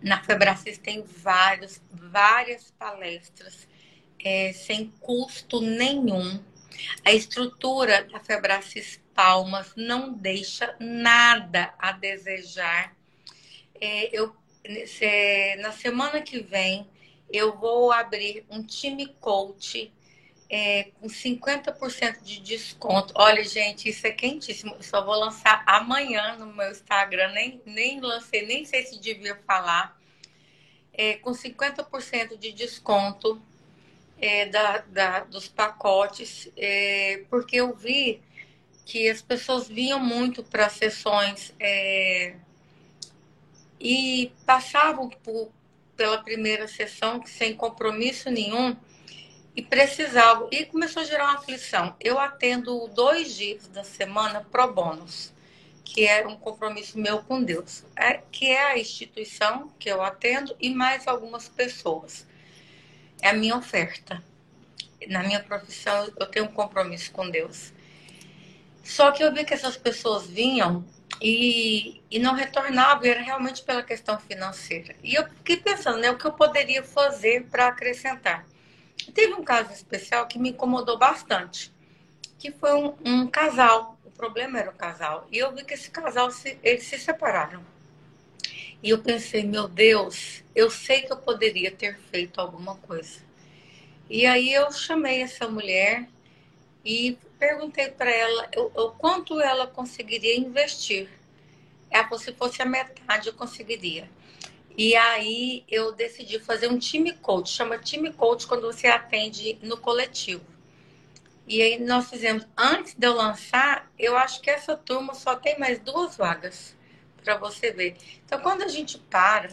Na 0.00 0.22
Febracis 0.22 0.78
tem 0.78 1.02
vários, 1.02 1.80
várias 1.92 2.72
palestras 2.78 3.73
é, 4.24 4.52
sem 4.54 4.90
custo 5.00 5.60
nenhum. 5.60 6.42
A 7.04 7.12
estrutura 7.12 8.04
da 8.04 8.18
Febracis 8.18 9.00
Palmas 9.14 9.72
não 9.76 10.12
deixa 10.12 10.74
nada 10.80 11.72
a 11.78 11.92
desejar. 11.92 12.96
É, 13.80 14.08
eu 14.16 14.34
na 15.60 15.72
semana 15.72 16.22
que 16.22 16.40
vem 16.40 16.88
eu 17.30 17.54
vou 17.58 17.92
abrir 17.92 18.46
um 18.48 18.62
time 18.62 19.06
coach 19.20 19.92
é, 20.48 20.84
com 21.00 21.06
50% 21.06 22.22
de 22.22 22.40
desconto. 22.40 23.12
Olha, 23.16 23.42
gente, 23.44 23.88
isso 23.88 24.06
é 24.06 24.10
quentíssimo. 24.10 24.74
Eu 24.74 24.82
só 24.82 25.04
vou 25.04 25.14
lançar 25.16 25.62
amanhã 25.66 26.36
no 26.36 26.46
meu 26.46 26.70
Instagram, 26.70 27.32
nem, 27.32 27.60
nem 27.66 28.00
lancei, 28.00 28.46
nem 28.46 28.64
sei 28.64 28.84
se 28.84 28.98
devia 29.00 29.36
falar. 29.46 30.00
É, 30.92 31.14
com 31.14 31.32
50% 31.32 32.38
de 32.38 32.52
desconto 32.52 33.42
é, 34.24 34.46
da, 34.46 34.78
da, 34.78 35.20
dos 35.20 35.48
pacotes, 35.48 36.48
é, 36.56 37.24
porque 37.28 37.56
eu 37.56 37.74
vi 37.76 38.22
que 38.86 39.06
as 39.10 39.20
pessoas 39.20 39.68
vinham 39.68 40.00
muito 40.00 40.42
para 40.42 40.70
sessões 40.70 41.52
é, 41.60 42.34
e 43.78 44.32
passavam 44.46 45.10
por, 45.10 45.50
pela 45.94 46.16
primeira 46.22 46.66
sessão 46.66 47.22
sem 47.26 47.54
compromisso 47.54 48.30
nenhum 48.30 48.74
e 49.54 49.60
precisavam. 49.60 50.48
E 50.50 50.64
começou 50.64 51.02
a 51.02 51.04
gerar 51.04 51.24
uma 51.24 51.34
aflição. 51.34 51.94
Eu 52.00 52.18
atendo 52.18 52.88
dois 52.88 53.36
dias 53.36 53.68
da 53.68 53.84
semana 53.84 54.40
pro 54.40 54.72
bônus, 54.72 55.34
que 55.84 56.06
é 56.06 56.26
um 56.26 56.36
compromisso 56.36 56.98
meu 56.98 57.18
com 57.18 57.42
Deus, 57.42 57.84
é, 57.94 58.22
que 58.32 58.46
é 58.46 58.72
a 58.72 58.78
instituição 58.78 59.70
que 59.78 59.90
eu 59.90 60.00
atendo 60.00 60.56
e 60.58 60.70
mais 60.70 61.06
algumas 61.06 61.46
pessoas. 61.46 62.26
É 63.20 63.28
a 63.28 63.32
minha 63.32 63.56
oferta. 63.56 64.22
Na 65.08 65.22
minha 65.22 65.40
profissão, 65.40 66.10
eu 66.18 66.26
tenho 66.26 66.46
um 66.46 66.52
compromisso 66.52 67.12
com 67.12 67.28
Deus. 67.28 67.72
Só 68.82 69.10
que 69.12 69.22
eu 69.22 69.32
vi 69.32 69.44
que 69.44 69.54
essas 69.54 69.76
pessoas 69.76 70.26
vinham 70.26 70.84
e, 71.20 72.02
e 72.10 72.18
não 72.18 72.34
retornava, 72.34 73.06
e 73.06 73.10
era 73.10 73.22
realmente 73.22 73.62
pela 73.62 73.82
questão 73.82 74.18
financeira. 74.18 74.94
E 75.02 75.14
eu 75.14 75.26
fiquei 75.26 75.56
pensando, 75.56 75.98
né, 75.98 76.10
o 76.10 76.18
que 76.18 76.26
eu 76.26 76.32
poderia 76.32 76.82
fazer 76.82 77.46
para 77.46 77.68
acrescentar. 77.68 78.46
Teve 79.12 79.34
um 79.34 79.44
caso 79.44 79.72
especial 79.72 80.26
que 80.26 80.38
me 80.38 80.50
incomodou 80.50 80.98
bastante, 80.98 81.72
que 82.38 82.50
foi 82.52 82.74
um, 82.74 82.94
um, 83.04 83.26
casal. 83.26 83.98
O 84.04 84.10
problema 84.10 84.58
era 84.58 84.70
o 84.70 84.74
casal. 84.74 85.26
E 85.30 85.38
eu 85.38 85.54
vi 85.54 85.64
que 85.64 85.74
esse 85.74 85.90
casal, 85.90 86.30
se, 86.30 86.58
eles 86.62 86.84
se 86.84 86.98
separaram. 86.98 87.64
E 88.82 88.90
eu 88.90 88.98
pensei, 88.98 89.42
meu 89.44 89.66
Deus, 89.66 90.44
eu 90.54 90.70
sei 90.70 91.02
que 91.02 91.12
eu 91.12 91.16
poderia 91.16 91.70
ter 91.70 91.98
feito 92.10 92.40
alguma 92.40 92.76
coisa. 92.76 93.20
E 94.08 94.26
aí 94.26 94.52
eu 94.52 94.70
chamei 94.70 95.22
essa 95.22 95.48
mulher 95.48 96.06
e 96.84 97.16
perguntei 97.38 97.88
para 97.88 98.10
ela 98.10 98.50
o, 98.56 98.90
quanto 98.90 99.40
ela 99.40 99.66
conseguiria 99.66 100.36
investir. 100.36 101.08
Ela 101.90 102.04
falou, 102.04 102.18
se 102.18 102.32
fosse 102.32 102.60
a 102.60 102.66
metade 102.66 103.28
eu 103.28 103.34
conseguiria. 103.34 104.08
E 104.76 104.94
aí 104.94 105.64
eu 105.68 105.92
decidi 105.92 106.38
fazer 106.38 106.68
um 106.68 106.78
time 106.78 107.12
coach, 107.12 107.50
chama 107.50 107.78
time 107.78 108.12
coach 108.12 108.46
quando 108.46 108.62
você 108.62 108.88
atende 108.88 109.58
no 109.62 109.78
coletivo. 109.78 110.44
E 111.46 111.62
aí 111.62 111.78
nós 111.78 112.10
fizemos, 112.10 112.46
antes 112.56 112.94
de 112.94 113.06
eu 113.06 113.14
lançar, 113.14 113.90
eu 113.98 114.16
acho 114.16 114.40
que 114.40 114.50
essa 114.50 114.76
turma 114.76 115.14
só 115.14 115.36
tem 115.36 115.58
mais 115.58 115.78
duas 115.78 116.16
vagas 116.16 116.74
para 117.24 117.36
você 117.36 117.72
ver. 117.72 117.96
Então 118.24 118.40
quando 118.40 118.62
a 118.62 118.68
gente 118.68 118.98
para 118.98 119.50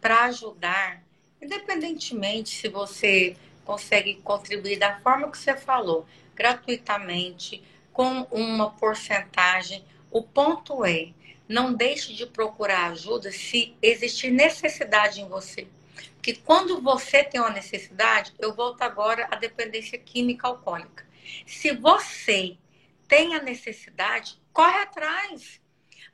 para 0.00 0.24
ajudar, 0.26 1.02
independentemente 1.42 2.50
se 2.50 2.68
você 2.68 3.36
consegue 3.64 4.14
contribuir 4.22 4.78
da 4.78 5.00
forma 5.00 5.30
que 5.30 5.36
você 5.36 5.56
falou, 5.56 6.06
gratuitamente, 6.34 7.62
com 7.92 8.22
uma 8.30 8.70
porcentagem, 8.70 9.84
o 10.10 10.22
ponto 10.22 10.84
é, 10.84 11.08
não 11.48 11.74
deixe 11.74 12.14
de 12.14 12.24
procurar 12.26 12.92
ajuda 12.92 13.32
se 13.32 13.74
existir 13.82 14.30
necessidade 14.30 15.20
em 15.20 15.28
você. 15.28 15.66
Porque 16.14 16.34
quando 16.34 16.80
você 16.80 17.24
tem 17.24 17.40
uma 17.40 17.50
necessidade, 17.50 18.32
eu 18.38 18.54
volto 18.54 18.82
agora 18.82 19.26
à 19.30 19.36
dependência 19.36 19.98
química 19.98 20.46
alcoólica. 20.46 21.06
Se 21.46 21.72
você 21.72 22.56
tem 23.08 23.34
a 23.34 23.42
necessidade, 23.42 24.38
corre 24.52 24.78
atrás. 24.82 25.60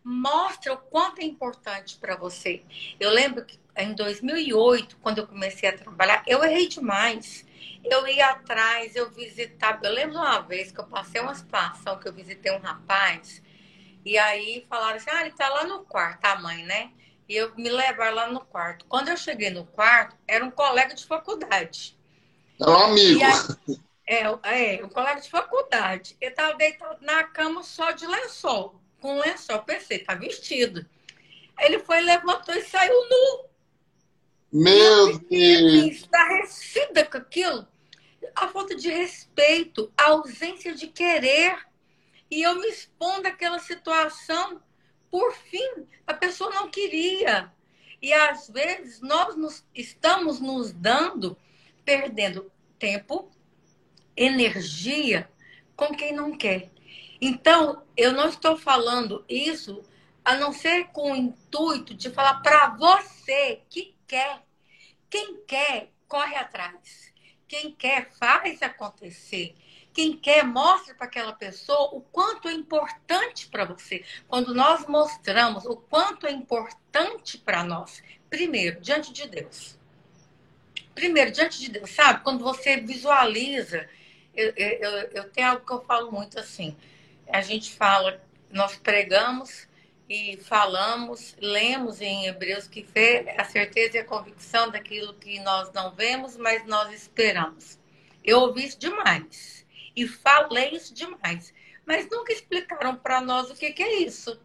Mostra 0.05 0.75
o 0.75 0.77
quanto 0.77 1.21
é 1.21 1.25
importante 1.25 1.97
para 1.97 2.15
você. 2.15 2.63
Eu 3.01 3.11
lembro 3.11 3.45
que 3.45 3.59
em 3.77 3.95
2008, 3.95 4.99
quando 4.99 5.19
eu 5.19 5.27
comecei 5.27 5.69
a 5.69 5.77
trabalhar, 5.77 6.23
eu 6.27 6.45
errei 6.45 6.69
demais. 6.69 7.45
Eu 7.83 8.07
ia 8.07 8.29
atrás, 8.31 8.95
eu 8.95 9.11
visitava. 9.11 9.81
Eu 9.85 9.93
lembro 9.93 10.17
uma 10.17 10.41
vez 10.41 10.71
que 10.71 10.79
eu 10.79 10.87
passei 10.87 11.21
uma 11.21 11.35
situação 11.35 11.99
que 11.99 12.07
eu 12.07 12.13
visitei 12.13 12.53
um 12.53 12.61
rapaz 12.61 13.43
e 14.05 14.19
aí 14.19 14.67
falaram 14.69 14.97
assim: 14.97 15.11
ah, 15.11 15.23
ele 15.23 15.33
tá 15.33 15.49
lá 15.49 15.65
no 15.65 15.85
quarto, 15.85 16.25
a 16.25 16.37
mãe, 16.37 16.63
né? 16.65 16.91
E 17.29 17.35
eu 17.35 17.55
me 17.57 17.71
levaram 17.71 18.15
lá 18.15 18.27
no 18.29 18.41
quarto. 18.41 18.85
Quando 18.87 19.09
eu 19.09 19.17
cheguei 19.17 19.49
no 19.49 19.65
quarto, 19.65 20.15
era 20.29 20.45
um 20.45 20.51
colega 20.51 20.95
de 20.95 21.07
faculdade. 21.07 21.99
É 22.61 22.69
um 22.69 22.77
amigo. 22.77 23.21
Aí, 23.25 23.79
é, 24.07 24.77
é, 24.77 24.85
um 24.85 24.91
colega 24.91 25.21
de 25.21 25.31
faculdade. 25.31 26.17
Ele 26.21 26.35
tava 26.35 26.55
deitado 26.57 27.03
na 27.03 27.25
cama 27.25 27.63
só 27.63 27.93
de 27.93 28.07
lençol. 28.07 28.79
Com 29.05 29.19
lençol, 29.19 29.63
pensei, 29.65 29.99
tá 29.99 30.15
vestido. 30.15 30.87
Ele 31.61 31.79
foi, 31.81 32.01
levantou 32.01 32.55
e 32.55 32.63
saiu 32.63 33.07
nu. 33.11 33.45
Meu 34.51 35.19
Deus! 35.19 35.95
Estarrecida 35.95 37.05
com 37.05 37.19
aquilo. 37.19 37.69
A 38.35 38.49
falta 38.49 38.75
de 38.75 38.89
respeito, 38.89 39.93
a 39.95 40.05
ausência 40.05 40.75
de 40.75 40.87
querer 40.87 41.55
e 42.31 42.41
eu 42.41 42.59
me 42.59 42.67
expondo 42.67 43.29
àquela 43.29 43.59
situação. 43.59 44.63
Por 45.11 45.35
fim, 45.35 45.87
a 46.07 46.15
pessoa 46.15 46.49
não 46.55 46.71
queria. 46.71 47.53
E 48.01 48.11
às 48.11 48.49
vezes 48.49 49.03
nós 49.03 49.37
nos, 49.37 49.67
estamos 49.75 50.41
nos 50.41 50.73
dando, 50.73 51.37
perdendo 51.85 52.51
tempo, 52.79 53.31
energia 54.17 55.29
com 55.77 55.95
quem 55.95 56.11
não 56.15 56.35
quer. 56.39 56.73
Então, 57.21 57.83
eu 57.97 58.13
não 58.13 58.29
estou 58.29 58.57
falando 58.57 59.25
isso 59.29 59.83
a 60.25 60.37
não 60.37 60.53
ser 60.53 60.87
com 60.87 61.13
o 61.13 61.17
intuito 61.17 61.95
de 61.95 62.11
falar 62.11 62.41
para 62.41 62.69
você 62.71 63.61
que 63.69 63.95
quer. 64.07 64.43
Quem 65.11 65.43
quer, 65.47 65.91
corre 66.09 66.35
atrás. 66.37 67.13
Quem 67.47 67.73
quer, 67.73 68.11
faz 68.13 68.63
acontecer. 68.63 69.55
Quem 69.93 70.17
quer, 70.17 70.45
mostre 70.45 70.95
para 70.95 71.07
aquela 71.07 71.33
pessoa 71.33 71.95
o 71.95 72.01
quanto 72.01 72.49
é 72.49 72.53
importante 72.53 73.47
para 73.47 73.65
você. 73.65 74.05
Quando 74.27 74.53
nós 74.53 74.87
mostramos 74.89 75.65
o 75.67 75.77
quanto 75.77 76.27
é 76.27 76.33
importante 76.33 77.39
para 77.39 77.63
nós, 77.63 78.03
primeiro, 78.29 78.81
diante 78.81 79.13
de 79.13 79.29
Deus. 79.29 79.79
Primeiro, 80.95 81.31
diante 81.31 81.61
de 81.61 81.71
Deus, 81.71 81.91
sabe? 81.91 82.25
Quando 82.25 82.43
você 82.43 82.79
visualiza, 82.79 83.89
eu, 84.35 84.53
eu, 84.57 84.91
eu 85.13 85.31
tenho 85.31 85.49
algo 85.49 85.65
que 85.65 85.73
eu 85.73 85.85
falo 85.85 86.11
muito 86.11 86.41
assim. 86.41 86.77
A 87.29 87.41
gente 87.41 87.73
fala, 87.73 88.23
nós 88.51 88.77
pregamos 88.77 89.67
e 90.09 90.37
falamos, 90.37 91.35
lemos 91.41 92.01
em 92.01 92.27
Hebreus 92.27 92.69
que 92.69 92.83
fé, 92.83 93.35
a 93.39 93.45
certeza 93.45 93.97
e 93.97 94.01
a 94.01 94.05
convicção 94.05 94.71
daquilo 94.71 95.15
que 95.15 95.41
nós 95.41 95.73
não 95.73 95.93
vemos, 95.93 96.37
mas 96.37 96.67
nós 96.67 96.93
esperamos. 96.93 97.79
Eu 98.23 98.41
ouvi 98.41 98.67
isso 98.67 98.79
demais 98.79 99.67
e 99.97 100.07
falei 100.07 100.71
isso 100.71 100.95
demais. 100.95 101.53
Mas 101.87 102.09
nunca 102.11 102.33
explicaram 102.33 102.97
para 102.97 103.21
nós 103.21 103.51
o 103.51 103.55
que, 103.55 103.73
que, 103.73 103.83
é 103.83 104.01
isso. 104.01 104.41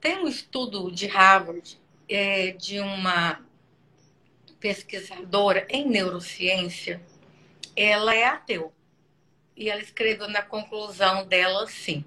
Tem 0.00 0.18
um 0.18 0.26
estudo 0.26 0.90
de 0.90 1.06
Harvard 1.06 1.78
é, 2.08 2.52
de 2.52 2.80
uma 2.80 3.44
pesquisadora 4.58 5.66
em 5.68 5.88
neurociência. 5.88 7.02
Ela 7.76 8.14
é 8.14 8.24
ateu. 8.24 8.72
E 9.56 9.68
ela 9.68 9.82
escreveu 9.82 10.28
na 10.28 10.42
conclusão 10.42 11.26
dela 11.26 11.64
assim: 11.64 12.04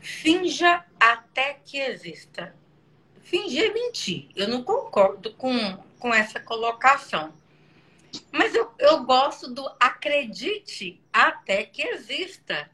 finja 0.00 0.84
até 0.98 1.54
que 1.54 1.78
exista. 1.78 2.54
Fingir 3.22 3.70
é 3.70 3.74
mentir. 3.74 4.28
Eu 4.34 4.48
não 4.48 4.62
concordo 4.62 5.34
com, 5.34 5.76
com 5.98 6.14
essa 6.14 6.40
colocação. 6.40 7.34
Mas 8.32 8.54
eu, 8.54 8.72
eu 8.78 9.04
gosto 9.04 9.52
do 9.52 9.70
acredite 9.78 10.98
até 11.12 11.64
que 11.64 11.82
exista. 11.82 12.70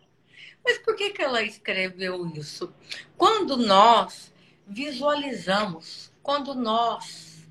Mas 0.64 0.78
por 0.78 0.94
que, 0.94 1.10
que 1.10 1.20
ela 1.20 1.42
escreveu 1.42 2.24
isso? 2.28 2.72
Quando 3.16 3.56
nós 3.56 4.32
visualizamos, 4.66 6.12
quando 6.22 6.54
nós 6.54 7.44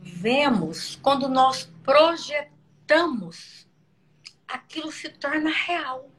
vemos, 0.00 0.96
quando 1.02 1.28
nós 1.28 1.68
projetamos, 1.82 3.65
aquilo 4.48 4.90
se 4.92 5.08
torna 5.08 5.50
real. 5.50 6.10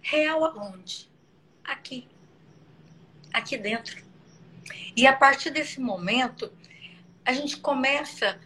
Real 0.00 0.44
aonde? 0.44 1.10
Aqui. 1.64 2.08
Aqui 3.32 3.56
dentro. 3.56 4.02
E 4.96 5.06
a 5.06 5.16
partir 5.16 5.50
desse 5.50 5.80
momento, 5.80 6.52
a 7.24 7.32
gente 7.32 7.56
começa 7.56 8.40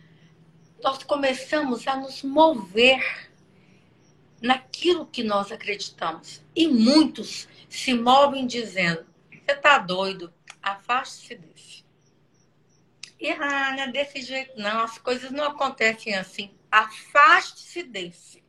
nós 0.83 1.03
começamos 1.03 1.87
a 1.88 1.96
nos 1.96 2.22
mover 2.22 3.31
naquilo 4.40 5.07
que 5.07 5.22
nós 5.22 5.51
acreditamos. 5.51 6.42
E 6.55 6.68
muitos 6.68 7.49
se 7.68 7.94
movem 7.94 8.46
dizendo: 8.46 9.07
você 9.31 9.53
está 9.53 9.79
doido, 9.79 10.33
afaste-se 10.62 11.35
desse. 11.35 11.85
E 13.18 13.31
ah, 13.31 13.72
não 13.75 13.83
é 13.85 13.90
desse 13.90 14.20
jeito, 14.20 14.59
não, 14.59 14.81
as 14.81 14.99
coisas 14.99 15.31
não 15.31 15.44
acontecem 15.44 16.14
assim. 16.14 16.51
Afaste-se 16.70 17.83
desse. 17.83 18.44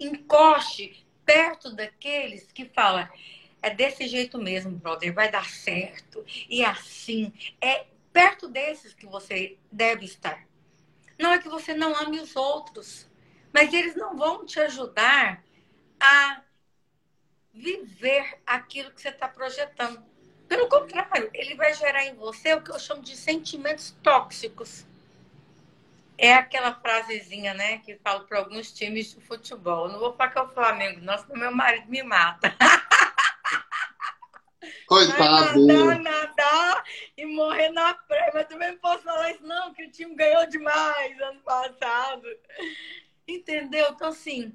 Encoste 0.00 1.06
perto 1.24 1.70
daqueles 1.72 2.50
que 2.50 2.64
falam: 2.64 3.08
é 3.62 3.70
desse 3.70 4.08
jeito 4.08 4.38
mesmo, 4.38 4.72
brother, 4.72 5.12
vai 5.12 5.30
dar 5.30 5.48
certo. 5.48 6.24
E 6.48 6.64
assim, 6.64 7.32
é 7.60 7.86
perto 8.12 8.48
desses 8.48 8.94
que 8.94 9.06
você 9.06 9.58
deve 9.70 10.06
estar. 10.06 10.44
Não 11.18 11.32
é 11.32 11.38
que 11.38 11.48
você 11.48 11.74
não 11.74 11.94
ame 11.94 12.18
os 12.18 12.34
outros, 12.34 13.06
mas 13.52 13.72
eles 13.72 13.94
não 13.94 14.16
vão 14.16 14.46
te 14.46 14.58
ajudar 14.58 15.44
a 16.00 16.42
viver 17.52 18.40
aquilo 18.46 18.90
que 18.90 19.02
você 19.02 19.10
está 19.10 19.28
projetando. 19.28 20.02
Pelo 20.48 20.68
contrário, 20.68 21.30
ele 21.34 21.54
vai 21.54 21.74
gerar 21.74 22.06
em 22.06 22.14
você 22.14 22.54
o 22.54 22.62
que 22.62 22.70
eu 22.70 22.78
chamo 22.78 23.02
de 23.02 23.16
sentimentos 23.16 23.96
tóxicos. 24.02 24.86
É 26.22 26.34
aquela 26.34 26.74
frasezinha, 26.74 27.54
né, 27.54 27.78
que 27.78 27.96
falo 27.96 28.26
para 28.26 28.40
alguns 28.40 28.70
times 28.70 29.14
de 29.14 29.22
futebol. 29.22 29.88
não 29.88 29.98
vou 29.98 30.12
falar 30.12 30.30
que 30.30 30.38
é 30.38 30.42
o 30.42 30.48
Flamengo, 30.48 31.00
não, 31.00 31.16
senão 31.16 31.34
meu 31.34 31.50
marido 31.50 31.88
me 31.88 32.02
mata. 32.02 32.54
Coitado. 34.86 35.66
Nadar, 35.66 35.98
nadar 35.98 36.84
e 37.16 37.24
morrer 37.24 37.70
na 37.70 37.94
praia. 37.94 38.32
Mas 38.34 38.46
também 38.48 38.72
não 38.72 38.78
posso 38.78 39.02
falar 39.02 39.30
isso, 39.30 39.42
não, 39.46 39.72
que 39.72 39.86
o 39.86 39.90
time 39.90 40.14
ganhou 40.14 40.46
demais 40.46 41.18
ano 41.22 41.40
passado. 41.40 42.26
Entendeu? 43.26 43.92
Então, 43.92 44.08
assim, 44.08 44.54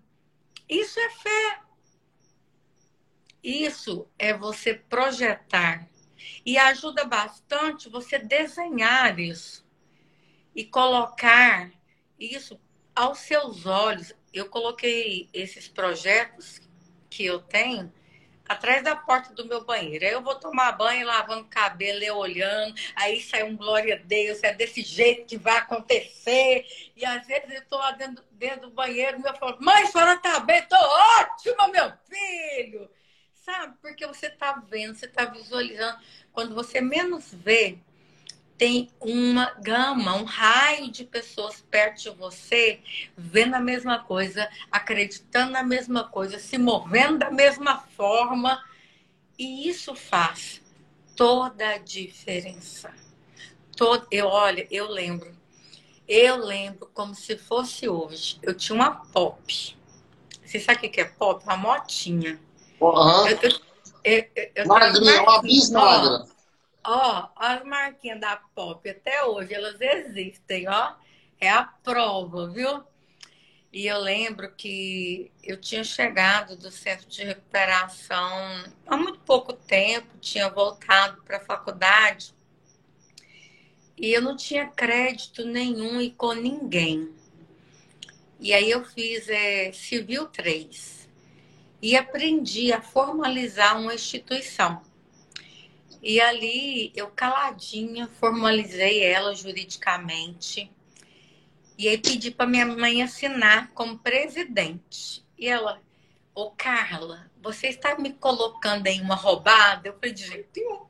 isso 0.69 0.99
é 0.99 1.09
fé. 1.09 1.59
Isso 3.43 4.07
é 4.19 4.37
você 4.37 4.75
projetar. 4.75 5.87
E 6.45 6.59
ajuda 6.59 7.05
bastante 7.05 7.89
você 7.89 8.19
desenhar 8.19 9.19
isso. 9.19 9.64
E 10.55 10.63
colocar 10.63 11.69
isso 12.19 12.59
aos 12.95 13.19
seus 13.19 13.65
olhos. 13.65 14.13
Eu 14.33 14.49
coloquei 14.49 15.29
esses 15.33 15.67
projetos 15.67 16.61
que 17.09 17.25
eu 17.25 17.39
tenho 17.39 17.91
atrás 18.47 18.83
da 18.83 18.95
porta 18.95 19.33
do 19.33 19.45
meu 19.45 19.63
banheiro. 19.63 20.05
Aí 20.05 20.11
eu 20.11 20.21
vou 20.21 20.35
tomar 20.35 20.71
banho, 20.73 21.05
lavando 21.05 21.45
cabelo, 21.45 22.03
eu 22.03 22.15
olhando, 22.15 22.75
aí 22.95 23.19
sai 23.21 23.43
um 23.43 23.55
glória 23.55 23.95
a 23.95 23.97
Deus, 23.97 24.43
é 24.43 24.53
desse 24.53 24.81
jeito 24.81 25.25
que 25.25 25.37
vai 25.37 25.57
acontecer. 25.57 26.65
E 26.95 27.03
às 27.03 27.25
vezes 27.25 27.49
eu 27.49 27.59
estou 27.59 27.79
lá 27.79 27.91
dentro, 27.91 28.23
dentro 28.31 28.69
do 28.69 28.75
banheiro, 28.75 29.19
meu 29.19 29.35
falo, 29.35 29.57
mãe, 29.59 29.83
a 29.83 29.87
senhora 29.87 30.17
tá 30.17 30.39
bem? 30.39 30.61
Tô 30.63 30.75
ótima, 30.75 31.67
meu 31.69 31.91
filho! 32.07 32.89
Sabe? 33.33 33.75
Porque 33.81 34.05
você 34.07 34.29
tá 34.29 34.63
vendo, 34.67 34.95
você 34.95 35.07
tá 35.07 35.25
visualizando. 35.25 35.99
Quando 36.31 36.55
você 36.55 36.81
menos 36.81 37.33
vê, 37.33 37.77
tem 38.57 38.89
uma 39.01 39.51
gama, 39.61 40.15
um 40.15 40.23
raio 40.23 40.89
de 40.89 41.03
pessoas 41.03 41.63
perto 41.69 42.03
de 42.03 42.09
você, 42.11 42.79
vendo 43.17 43.55
a 43.55 43.59
mesma 43.59 43.99
coisa, 43.99 44.49
acreditando 44.71 45.51
na 45.51 45.63
mesma 45.63 46.05
coisa, 46.05 46.39
se 46.39 46.57
movendo 46.57 47.19
da 47.19 47.31
mesma 47.31 47.79
forma. 47.97 48.63
E 49.37 49.67
isso 49.67 49.93
faz 49.93 50.61
toda 51.15 51.67
a 51.67 51.77
diferença. 51.77 52.93
Todo, 53.75 54.07
eu, 54.09 54.27
olha, 54.27 54.65
eu 54.71 54.89
lembro. 54.89 55.35
Eu 56.07 56.37
lembro 56.37 56.89
como 56.93 57.13
se 57.13 57.37
fosse 57.37 57.89
hoje. 57.89 58.39
Eu 58.41 58.53
tinha 58.53 58.75
uma 58.75 58.91
pop. 58.91 59.75
Você 60.45 60.59
sabe 60.59 60.87
o 60.87 60.89
que 60.89 61.01
é 61.01 61.05
pop? 61.05 61.43
Uma 61.43 61.57
motinha. 61.57 62.39
Uhum. 62.79 63.27
Eu, 63.27 63.39
eu, 63.41 64.25
eu, 64.35 64.51
eu 64.55 64.67
Magrinha, 64.67 65.23
uma. 65.23 66.34
Ó, 66.87 67.29
as 67.35 67.63
marquinhas 67.63 68.19
da 68.19 68.37
Pop 68.37 68.87
até 68.89 69.23
hoje, 69.23 69.53
elas 69.53 69.79
existem, 69.79 70.67
ó. 70.67 70.95
É 71.39 71.49
a 71.49 71.63
prova, 71.63 72.49
viu? 72.49 72.83
E 73.73 73.87
eu 73.87 73.99
lembro 73.99 74.51
que 74.55 75.31
eu 75.43 75.59
tinha 75.59 75.83
chegado 75.83 76.55
do 76.55 76.71
centro 76.71 77.07
de 77.07 77.23
recuperação 77.23 78.63
há 78.87 78.95
muito 78.95 79.19
pouco 79.19 79.51
tempo, 79.51 80.17
tinha 80.21 80.49
voltado 80.49 81.21
para 81.23 81.37
a 81.37 81.41
faculdade 81.41 82.33
e 83.97 84.11
eu 84.11 84.21
não 84.21 84.35
tinha 84.35 84.67
crédito 84.67 85.45
nenhum 85.45 86.01
e 86.01 86.11
com 86.11 86.33
ninguém. 86.33 87.09
E 88.39 88.53
aí 88.53 88.69
eu 88.69 88.83
fiz 88.83 89.27
é, 89.29 89.71
Civil 89.71 90.27
3 90.27 91.09
e 91.81 91.95
aprendi 91.95 92.73
a 92.73 92.81
formalizar 92.81 93.79
uma 93.79 93.95
instituição. 93.95 94.81
E 96.05 96.21
ali 96.21 96.93
eu 96.95 97.07
caladinha 97.07 98.07
formalizei 98.19 99.03
ela 99.03 99.33
juridicamente. 99.33 100.71
E 101.75 101.87
aí 101.87 101.97
pedi 101.97 102.29
para 102.29 102.45
minha 102.45 102.67
mãe 102.67 103.01
assinar 103.01 103.71
como 103.71 103.97
presidente. 103.97 105.25
E 105.35 105.47
ela, 105.47 105.81
ô 106.35 106.51
Carla, 106.51 107.31
você 107.41 107.69
está 107.69 107.97
me 107.97 108.13
colocando 108.13 108.85
em 108.85 109.01
uma 109.01 109.15
roubada? 109.15 109.87
Eu 109.87 109.95
falei, 109.95 110.13
de 110.13 110.27
jeito 110.27 110.49
nenhum. 110.55 110.85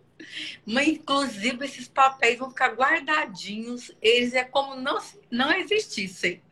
Mas, 0.65 0.89
inclusive, 0.89 1.63
esses 1.63 1.87
papéis 1.87 2.37
vão 2.37 2.49
ficar 2.49 2.75
guardadinhos. 2.75 3.93
Eles 4.01 4.33
é 4.33 4.43
como 4.43 4.75
não, 4.75 4.99
não 5.31 5.49
existissem. 5.53 6.43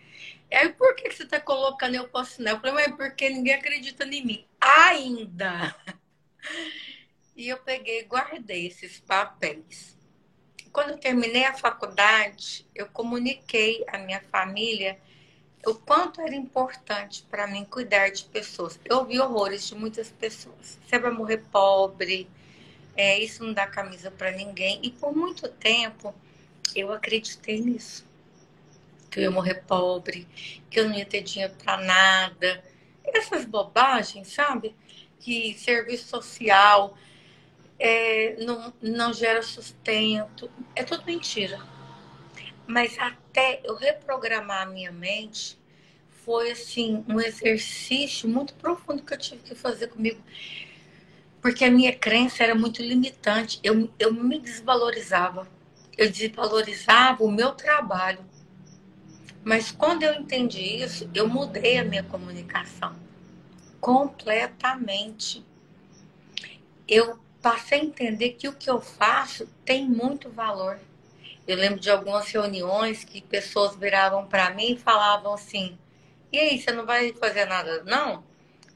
E 0.50 0.56
aí, 0.56 0.70
por 0.70 0.96
que 0.96 1.12
você 1.12 1.24
está 1.24 1.38
colocando 1.38 1.96
eu 1.96 2.08
posso 2.08 2.32
assinar? 2.32 2.54
Eu 2.54 2.62
falei, 2.62 2.76
mas 2.76 2.96
porque 2.96 3.30
ninguém 3.30 3.56
acredita 3.56 4.06
em 4.06 4.26
mim. 4.26 4.48
Ainda. 4.62 5.76
E 7.36 7.50
eu 7.50 7.58
peguei 7.58 8.04
guardei 8.04 8.68
esses 8.68 9.00
papéis. 9.00 9.98
Quando 10.72 10.92
eu 10.92 10.98
terminei 10.98 11.46
a 11.46 11.54
faculdade, 11.54 12.66
eu 12.76 12.88
comuniquei 12.88 13.84
à 13.88 13.98
minha 13.98 14.22
família 14.22 15.00
o 15.66 15.76
quanto 15.76 16.20
era 16.20 16.36
importante 16.36 17.26
para 17.30 17.48
mim 17.48 17.66
cuidar 17.66 18.10
de 18.10 18.26
pessoas. 18.26 18.80
Eu 18.84 18.98
ouvi 18.98 19.20
horrores 19.20 19.68
de 19.68 19.76
muitas 19.76 20.10
pessoas. 20.10 20.78
Você 20.86 21.00
vai 21.00 21.12
morrer 21.12 21.38
pobre, 21.52 22.30
é, 22.96 23.18
isso 23.20 23.44
não 23.44 23.54
dá 23.54 23.66
camisa 23.66 24.12
para 24.12 24.32
ninguém. 24.32 24.80
E 24.84 24.92
por 24.92 25.16
muito 25.16 25.48
tempo 25.48 26.14
eu 26.76 26.92
acreditei 26.92 27.62
nisso. 27.62 28.06
Que 29.10 29.20
eu 29.20 29.24
ia 29.24 29.32
morrer 29.32 29.64
pobre, 29.66 30.28
que 30.70 30.80
eu 30.80 30.90
não 30.90 30.96
ia 30.96 31.06
ter 31.06 31.22
dinheiro 31.22 31.54
para 31.64 31.78
nada. 31.78 32.64
Essas 33.04 33.46
bobagens, 33.46 34.28
sabe? 34.28 34.76
Que 35.20 35.58
serviço 35.58 36.08
social 36.08 36.98
é, 37.86 38.38
não, 38.40 38.74
não 38.82 39.12
gera 39.12 39.44
sustento. 39.44 40.50
É 40.74 40.84
tudo 40.84 41.04
mentira. 41.06 41.60
Mas 42.66 42.98
até 42.98 43.60
eu 43.62 43.76
reprogramar 43.76 44.62
a 44.62 44.66
minha 44.66 44.90
mente, 44.90 45.60
foi 46.10 46.52
assim 46.52 47.04
um 47.10 47.20
exercício 47.20 48.30
muito 48.30 48.54
profundo 48.54 49.04
que 49.04 49.14
eu 49.14 49.18
tive 49.18 49.44
que 49.44 49.54
fazer 49.54 49.88
comigo. 49.88 50.24
Porque 51.42 51.66
a 51.66 51.70
minha 51.70 51.94
crença 51.94 52.42
era 52.42 52.56
muito 52.56 52.82
limitante. 52.82 53.60
Eu, 53.62 53.92
eu 54.00 54.14
me 54.14 54.40
desvalorizava. 54.40 55.46
Eu 55.98 56.10
desvalorizava 56.10 57.22
o 57.22 57.30
meu 57.30 57.52
trabalho. 57.52 58.24
Mas 59.44 59.74
quando 59.74 60.04
eu 60.04 60.14
entendi 60.14 60.62
isso, 60.62 61.10
eu 61.14 61.28
mudei 61.28 61.78
a 61.78 61.84
minha 61.84 62.04
comunicação 62.04 62.96
completamente. 63.82 65.46
Eu 66.88 67.20
passei 67.44 67.82
a 67.82 67.84
entender 67.84 68.32
que 68.32 68.48
o 68.48 68.54
que 68.54 68.70
eu 68.70 68.82
faço 68.82 69.46
tem 69.64 69.88
muito 69.88 70.32
valor. 70.32 70.80
Eu 71.48 71.58
lembro 71.58 71.80
de 71.80 71.92
algumas 71.92 72.28
reuniões 72.32 73.04
que 73.04 73.22
pessoas 73.22 73.76
viravam 73.76 74.26
para 74.26 74.50
mim 74.52 74.74
e 74.74 74.80
falavam 74.80 75.34
assim: 75.34 75.78
e 76.34 76.40
aí, 76.40 76.60
você 76.60 76.72
não 76.72 76.84
vai 76.84 77.14
fazer 77.14 77.46
nada, 77.46 77.84
não? 77.84 78.24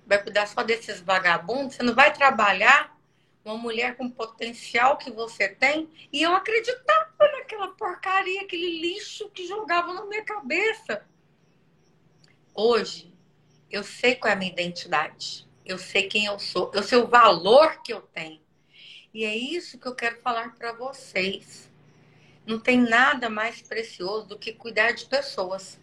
Vai 0.05 0.21
cuidar 0.21 0.45
só 0.45 0.61
desses 0.61 1.01
vagabundos? 1.01 1.75
Você 1.75 1.81
não 1.81 1.95
vai 1.95 2.13
trabalhar? 2.13 2.95
Uma 3.43 3.57
mulher 3.57 3.97
com 3.97 4.05
o 4.05 4.11
potencial 4.11 4.95
que 4.95 5.09
você 5.09 5.49
tem? 5.49 5.89
E 6.13 6.21
eu 6.21 6.35
acreditava 6.35 7.31
naquela 7.31 7.69
porcaria, 7.69 8.41
aquele 8.41 8.79
lixo 8.79 9.27
que 9.31 9.47
jogavam 9.47 9.95
na 9.95 10.05
minha 10.05 10.23
cabeça. 10.23 11.03
Hoje, 12.53 13.11
eu 13.71 13.83
sei 13.83 14.13
qual 14.13 14.29
é 14.29 14.33
a 14.35 14.37
minha 14.37 14.51
identidade. 14.51 15.47
Eu 15.65 15.79
sei 15.79 16.07
quem 16.07 16.25
eu 16.25 16.37
sou. 16.37 16.71
Eu 16.75 16.83
sei 16.83 16.99
o 16.99 17.07
valor 17.07 17.81
que 17.81 17.91
eu 17.91 18.01
tenho. 18.01 18.39
E 19.17 19.25
é 19.25 19.35
isso 19.35 19.79
que 19.79 19.87
eu 19.87 19.95
quero 19.95 20.21
falar 20.21 20.53
para 20.53 20.73
vocês. 20.73 21.71
Não 22.45 22.59
tem 22.59 22.77
nada 22.77 23.31
mais 23.31 23.63
precioso 23.63 24.27
do 24.27 24.37
que 24.37 24.53
cuidar 24.53 24.91
de 24.91 25.07
pessoas. 25.07 25.81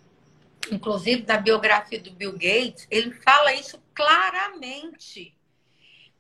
Inclusive, 0.71 1.27
na 1.27 1.39
biografia 1.39 1.99
do 1.99 2.13
Bill 2.13 2.31
Gates, 2.35 2.87
ele 2.89 3.11
fala 3.11 3.53
isso 3.53 3.83
claramente. 3.93 5.37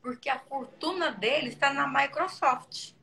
Porque 0.03 0.29
a 0.29 0.41
fortuna 0.41 1.13
dele 1.13 1.51
está 1.51 1.73
na 1.73 1.87
Microsoft. 1.87 2.95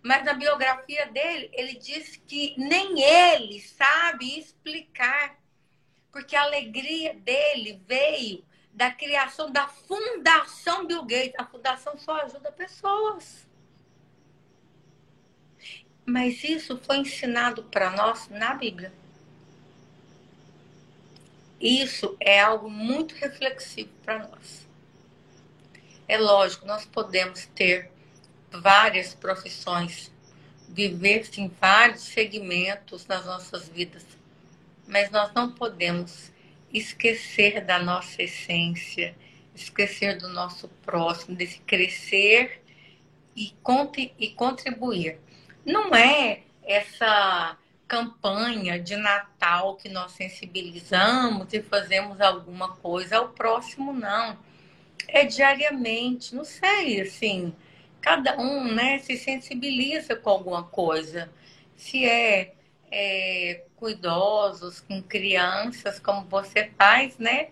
Mas 0.00 0.24
na 0.24 0.32
biografia 0.32 1.06
dele, 1.06 1.50
ele 1.52 1.74
diz 1.74 2.22
que 2.28 2.54
nem 2.56 3.02
ele 3.02 3.60
sabe 3.62 4.38
explicar. 4.38 5.40
Porque 6.12 6.36
a 6.36 6.42
alegria 6.42 7.14
dele 7.14 7.82
veio 7.84 8.44
da 8.72 8.90
criação 8.90 9.50
da 9.50 9.68
Fundação 9.68 10.86
Bill 10.86 11.02
Gates. 11.04 11.34
A 11.38 11.44
fundação 11.44 11.98
só 11.98 12.22
ajuda 12.22 12.52
pessoas. 12.52 13.46
Mas 16.04 16.42
isso 16.42 16.78
foi 16.78 16.98
ensinado 16.98 17.62
para 17.64 17.90
nós 17.90 18.28
na 18.28 18.54
Bíblia. 18.54 18.92
Isso 21.60 22.16
é 22.18 22.40
algo 22.40 22.70
muito 22.70 23.14
reflexivo 23.14 23.90
para 24.02 24.26
nós. 24.26 24.66
É 26.08 26.16
lógico, 26.16 26.66
nós 26.66 26.86
podemos 26.86 27.46
ter 27.54 27.90
várias 28.50 29.14
profissões, 29.14 30.10
viver 30.68 31.28
em 31.36 31.48
vários 31.60 32.02
segmentos 32.02 33.06
nas 33.06 33.26
nossas 33.26 33.68
vidas, 33.68 34.04
mas 34.88 35.10
nós 35.10 35.32
não 35.34 35.52
podemos 35.52 36.32
esquecer 36.72 37.64
da 37.64 37.78
nossa 37.78 38.22
essência, 38.22 39.14
esquecer 39.54 40.18
do 40.18 40.28
nosso 40.28 40.68
próximo, 40.82 41.36
desse 41.36 41.58
crescer 41.60 42.62
e, 43.36 43.54
e 44.18 44.28
contribuir. 44.30 45.18
Não 45.64 45.94
é 45.94 46.42
essa 46.62 47.56
campanha 47.86 48.78
de 48.78 48.96
Natal 48.96 49.74
que 49.76 49.88
nós 49.88 50.12
sensibilizamos 50.12 51.52
e 51.52 51.60
fazemos 51.60 52.20
alguma 52.20 52.76
coisa 52.76 53.18
ao 53.18 53.30
próximo, 53.30 53.92
não. 53.92 54.38
É 55.08 55.24
diariamente, 55.24 56.34
não 56.34 56.44
sei, 56.44 57.00
assim, 57.00 57.52
cada 58.00 58.38
um 58.38 58.72
né, 58.72 58.98
se 58.98 59.16
sensibiliza 59.16 60.14
com 60.14 60.30
alguma 60.30 60.62
coisa. 60.62 61.30
Se 61.76 62.04
é 62.04 62.54
é, 62.90 63.64
com 63.76 63.88
idosos, 63.88 64.80
com 64.80 65.02
crianças, 65.02 65.98
como 65.98 66.26
você 66.26 66.70
faz, 66.76 67.16
né? 67.18 67.48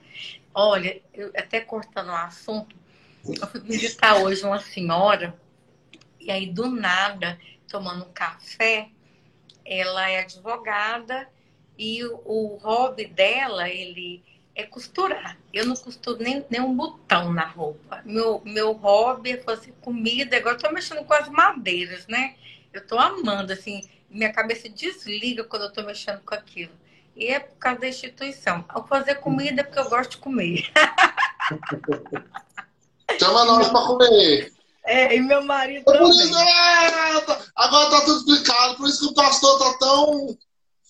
Olha, 0.52 1.00
eu, 1.14 1.30
até 1.36 1.60
cortando 1.60 2.08
o 2.08 2.14
assunto, 2.14 2.74
eu 3.24 3.46
fui 3.46 3.60
visitar 3.60 4.16
hoje 4.16 4.44
uma 4.44 4.60
senhora, 4.60 5.38
e 6.18 6.30
aí 6.30 6.46
do 6.46 6.68
nada, 6.68 7.38
tomando 7.68 8.04
um 8.04 8.12
café, 8.12 8.88
ela 9.64 10.08
é 10.08 10.20
advogada 10.20 11.28
e 11.78 12.02
o, 12.04 12.20
o 12.24 12.56
hobby 12.56 13.06
dela, 13.06 13.68
ele 13.68 14.22
é 14.54 14.64
costurar. 14.64 15.38
Eu 15.52 15.66
não 15.66 15.76
costuro 15.76 16.20
nem, 16.20 16.44
nem 16.50 16.60
um 16.60 16.74
botão 16.74 17.32
na 17.32 17.46
roupa. 17.46 18.02
Meu, 18.04 18.42
meu 18.44 18.72
hobby 18.72 19.32
é 19.32 19.36
fazer 19.36 19.72
comida. 19.80 20.36
Agora 20.36 20.56
eu 20.56 20.60
tô 20.60 20.72
mexendo 20.72 21.04
com 21.04 21.14
as 21.14 21.28
madeiras, 21.28 22.08
né? 22.08 22.34
Eu 22.72 22.84
tô 22.84 22.98
amando, 22.98 23.52
assim, 23.52 23.88
minha 24.10 24.32
cabeça 24.32 24.68
desliga 24.68 25.44
quando 25.44 25.64
eu 25.64 25.72
tô 25.72 25.82
mexendo 25.82 26.20
com 26.20 26.34
aquilo. 26.34 26.72
E 27.14 27.26
é 27.26 27.40
por 27.40 27.56
causa 27.56 27.80
da 27.80 27.88
instituição. 27.88 28.64
Ao 28.68 28.86
fazer 28.86 29.16
comida 29.16 29.60
é 29.60 29.64
porque 29.64 29.78
eu 29.78 29.88
gosto 29.88 30.12
de 30.12 30.16
comer. 30.18 30.70
Chama 33.18 33.44
nós 33.44 33.68
para 33.68 33.86
comer. 33.86 34.52
É, 34.84 35.16
e 35.16 35.20
meu 35.20 35.42
marido 35.42 35.84
também. 35.84 36.10
Agora 37.54 37.90
tá 37.90 38.00
tudo 38.04 38.18
explicado, 38.18 38.76
por 38.76 38.88
isso 38.88 39.00
que 39.00 39.12
o 39.12 39.14
pastor 39.14 39.58
tá 39.58 39.78
tão 39.78 40.36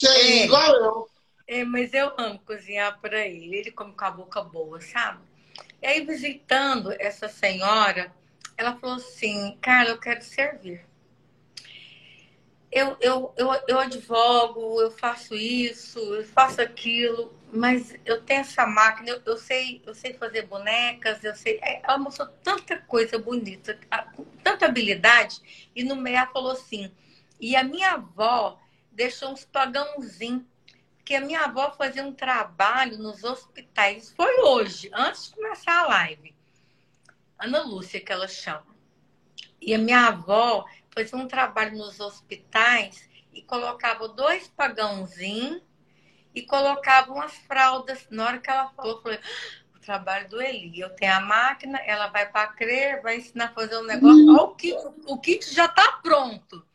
cheio, 0.00 0.40
é, 0.40 0.44
igual 0.44 0.74
eu. 0.74 1.08
É, 1.48 1.64
mas 1.64 1.94
eu 1.94 2.12
amo 2.18 2.38
cozinhar 2.40 3.00
para 3.00 3.26
ele. 3.26 3.56
Ele 3.56 3.72
come 3.72 3.94
com 3.94 4.04
a 4.04 4.10
boca 4.10 4.42
boa, 4.42 4.80
sabe? 4.80 5.20
E 5.80 5.86
aí, 5.86 6.04
visitando 6.04 6.92
essa 6.98 7.28
senhora, 7.28 8.12
ela 8.56 8.76
falou 8.76 8.96
assim, 8.96 9.56
Carla, 9.60 9.90
eu 9.90 9.98
quero 9.98 10.22
servir 10.22 10.87
eu, 12.70 12.96
eu, 13.00 13.34
eu, 13.36 13.48
eu 13.66 13.78
advogo, 13.78 14.80
eu 14.80 14.90
faço 14.90 15.34
isso, 15.34 15.98
eu 15.98 16.24
faço 16.24 16.60
aquilo, 16.60 17.32
mas 17.52 17.94
eu 18.04 18.22
tenho 18.22 18.40
essa 18.40 18.66
máquina, 18.66 19.10
eu, 19.10 19.22
eu 19.24 19.38
sei, 19.38 19.82
eu 19.86 19.94
sei 19.94 20.12
fazer 20.12 20.42
bonecas, 20.42 21.24
eu 21.24 21.34
sei. 21.34 21.58
É, 21.62 21.80
ela 21.82 21.98
mostrou 21.98 22.28
tanta 22.42 22.76
coisa 22.76 23.18
bonita, 23.18 23.78
tanta 24.42 24.66
habilidade, 24.66 25.40
e 25.74 25.82
no 25.82 25.96
meio 25.96 26.18
ela 26.18 26.26
falou 26.26 26.52
assim, 26.52 26.92
e 27.40 27.56
a 27.56 27.64
minha 27.64 27.92
avó 27.92 28.60
deixou 28.92 29.30
uns 29.30 29.44
pagãozinhos, 29.44 30.42
porque 30.96 31.14
a 31.14 31.20
minha 31.22 31.44
avó 31.44 31.70
fazia 31.72 32.04
um 32.04 32.12
trabalho 32.12 32.98
nos 32.98 33.24
hospitais, 33.24 34.12
foi 34.14 34.40
hoje, 34.42 34.90
antes 34.92 35.28
de 35.28 35.36
começar 35.36 35.84
a 35.84 35.86
live. 35.86 36.34
Ana 37.38 37.62
Lúcia, 37.62 38.00
que 38.00 38.12
ela 38.12 38.28
chama. 38.28 38.66
E 39.60 39.72
a 39.72 39.78
minha 39.78 40.08
avó 40.08 40.66
fazia 40.90 41.18
um 41.18 41.28
trabalho 41.28 41.76
nos 41.76 42.00
hospitais 42.00 43.08
e 43.32 43.42
colocava 43.42 44.08
dois 44.08 44.48
pagãozinhos 44.48 45.62
e 46.34 46.42
colocava 46.42 47.12
umas 47.12 47.32
fraldas. 47.32 48.06
Na 48.10 48.26
hora 48.26 48.38
que 48.38 48.50
ela 48.50 48.70
falou, 48.70 48.96
eu 48.96 49.02
falei, 49.02 49.18
ah, 49.22 49.76
o 49.76 49.78
trabalho 49.80 50.28
do 50.28 50.40
Eli. 50.40 50.80
Eu 50.80 50.90
tenho 50.90 51.14
a 51.14 51.20
máquina, 51.20 51.78
ela 51.78 52.08
vai 52.08 52.30
para 52.30 52.48
crer, 52.48 53.02
vai 53.02 53.16
ensinar 53.16 53.46
a 53.46 53.52
fazer 53.52 53.78
um 53.78 53.84
negócio. 53.84 54.26
Uhum. 54.26 54.36
o 54.36 54.54
kit, 54.54 54.76
o 55.06 55.18
kit 55.18 55.54
já 55.54 55.66
está 55.66 55.92
pronto. 56.02 56.66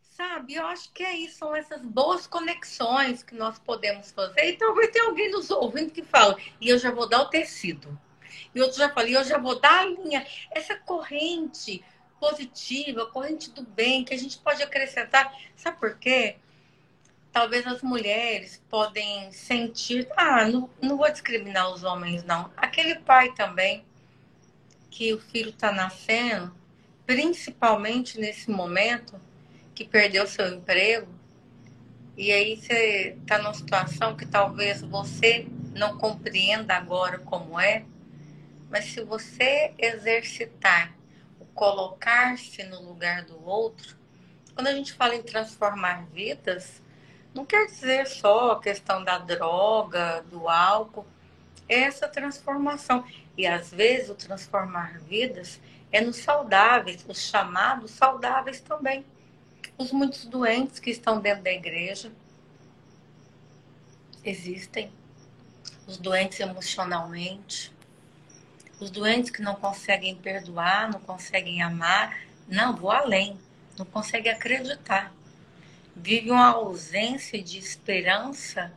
Sabe, 0.00 0.54
eu 0.54 0.64
acho 0.66 0.92
que 0.92 1.02
é 1.02 1.12
isso, 1.16 1.38
são 1.38 1.56
essas 1.56 1.82
boas 1.82 2.24
conexões 2.24 3.24
que 3.24 3.34
nós 3.34 3.58
podemos 3.58 4.12
fazer. 4.12 4.50
E 4.50 4.56
talvez 4.56 4.90
tenha 4.92 5.06
alguém 5.06 5.28
nos 5.30 5.50
ouvindo 5.50 5.90
que 5.90 6.04
fala, 6.04 6.36
e 6.60 6.68
eu 6.68 6.78
já 6.78 6.92
vou 6.92 7.08
dar 7.08 7.22
o 7.22 7.28
tecido. 7.28 7.98
E 8.54 8.60
outro 8.60 8.78
já 8.78 8.88
falei, 8.90 9.16
eu 9.16 9.24
já 9.24 9.38
vou 9.38 9.58
dar 9.58 9.80
a 9.80 9.86
linha. 9.86 10.24
Essa 10.52 10.76
corrente 10.76 11.84
positiva, 12.24 13.04
corrente 13.06 13.50
do 13.50 13.62
bem, 13.62 14.02
que 14.02 14.14
a 14.14 14.18
gente 14.18 14.38
pode 14.38 14.62
acrescentar. 14.62 15.30
Sabe 15.54 15.78
por 15.78 15.98
quê? 15.98 16.36
Talvez 17.30 17.66
as 17.66 17.82
mulheres 17.82 18.62
podem 18.70 19.30
sentir, 19.30 20.08
ah, 20.16 20.48
não, 20.48 20.70
não 20.80 20.96
vou 20.96 21.10
discriminar 21.10 21.70
os 21.70 21.84
homens, 21.84 22.24
não. 22.24 22.50
Aquele 22.56 22.94
pai 22.94 23.34
também, 23.34 23.84
que 24.90 25.12
o 25.12 25.20
filho 25.20 25.50
está 25.50 25.70
nascendo, 25.70 26.54
principalmente 27.04 28.18
nesse 28.18 28.50
momento, 28.50 29.20
que 29.74 29.84
perdeu 29.84 30.26
seu 30.26 30.54
emprego, 30.54 31.12
e 32.16 32.32
aí 32.32 32.56
você 32.56 33.18
está 33.20 33.36
numa 33.36 33.52
situação 33.52 34.16
que 34.16 34.24
talvez 34.24 34.80
você 34.80 35.46
não 35.74 35.98
compreenda 35.98 36.74
agora 36.74 37.18
como 37.18 37.60
é, 37.60 37.84
mas 38.70 38.86
se 38.86 39.02
você 39.02 39.74
exercitar 39.76 40.93
colocar-se 41.54 42.62
no 42.64 42.82
lugar 42.82 43.24
do 43.24 43.42
outro, 43.46 43.96
quando 44.54 44.68
a 44.68 44.74
gente 44.74 44.92
fala 44.92 45.14
em 45.14 45.22
transformar 45.22 46.06
vidas, 46.12 46.82
não 47.34 47.44
quer 47.44 47.66
dizer 47.66 48.06
só 48.06 48.52
a 48.52 48.60
questão 48.60 49.02
da 49.02 49.18
droga, 49.18 50.24
do 50.30 50.48
álcool, 50.48 51.06
é 51.68 51.80
essa 51.80 52.06
transformação. 52.06 53.04
E 53.36 53.46
às 53.46 53.70
vezes 53.70 54.10
o 54.10 54.14
transformar 54.14 55.00
vidas 55.00 55.60
é 55.90 56.00
nos 56.00 56.16
saudáveis, 56.16 57.04
os 57.08 57.20
chamados 57.20 57.90
saudáveis 57.90 58.60
também. 58.60 59.04
Os 59.76 59.90
muitos 59.90 60.24
doentes 60.26 60.78
que 60.78 60.90
estão 60.90 61.20
dentro 61.20 61.42
da 61.42 61.52
igreja 61.52 62.12
existem. 64.22 64.92
Os 65.86 65.98
doentes 65.98 66.38
emocionalmente, 66.38 67.73
os 68.84 68.90
doentes 68.90 69.30
que 69.30 69.40
não 69.40 69.54
conseguem 69.54 70.14
perdoar, 70.14 70.90
não 70.92 71.00
conseguem 71.00 71.62
amar, 71.62 72.20
não, 72.46 72.76
vou 72.76 72.90
além, 72.90 73.38
não 73.78 73.86
conseguem 73.86 74.30
acreditar. 74.30 75.10
Vive 75.96 76.30
uma 76.30 76.50
ausência 76.50 77.42
de 77.42 77.58
esperança. 77.58 78.70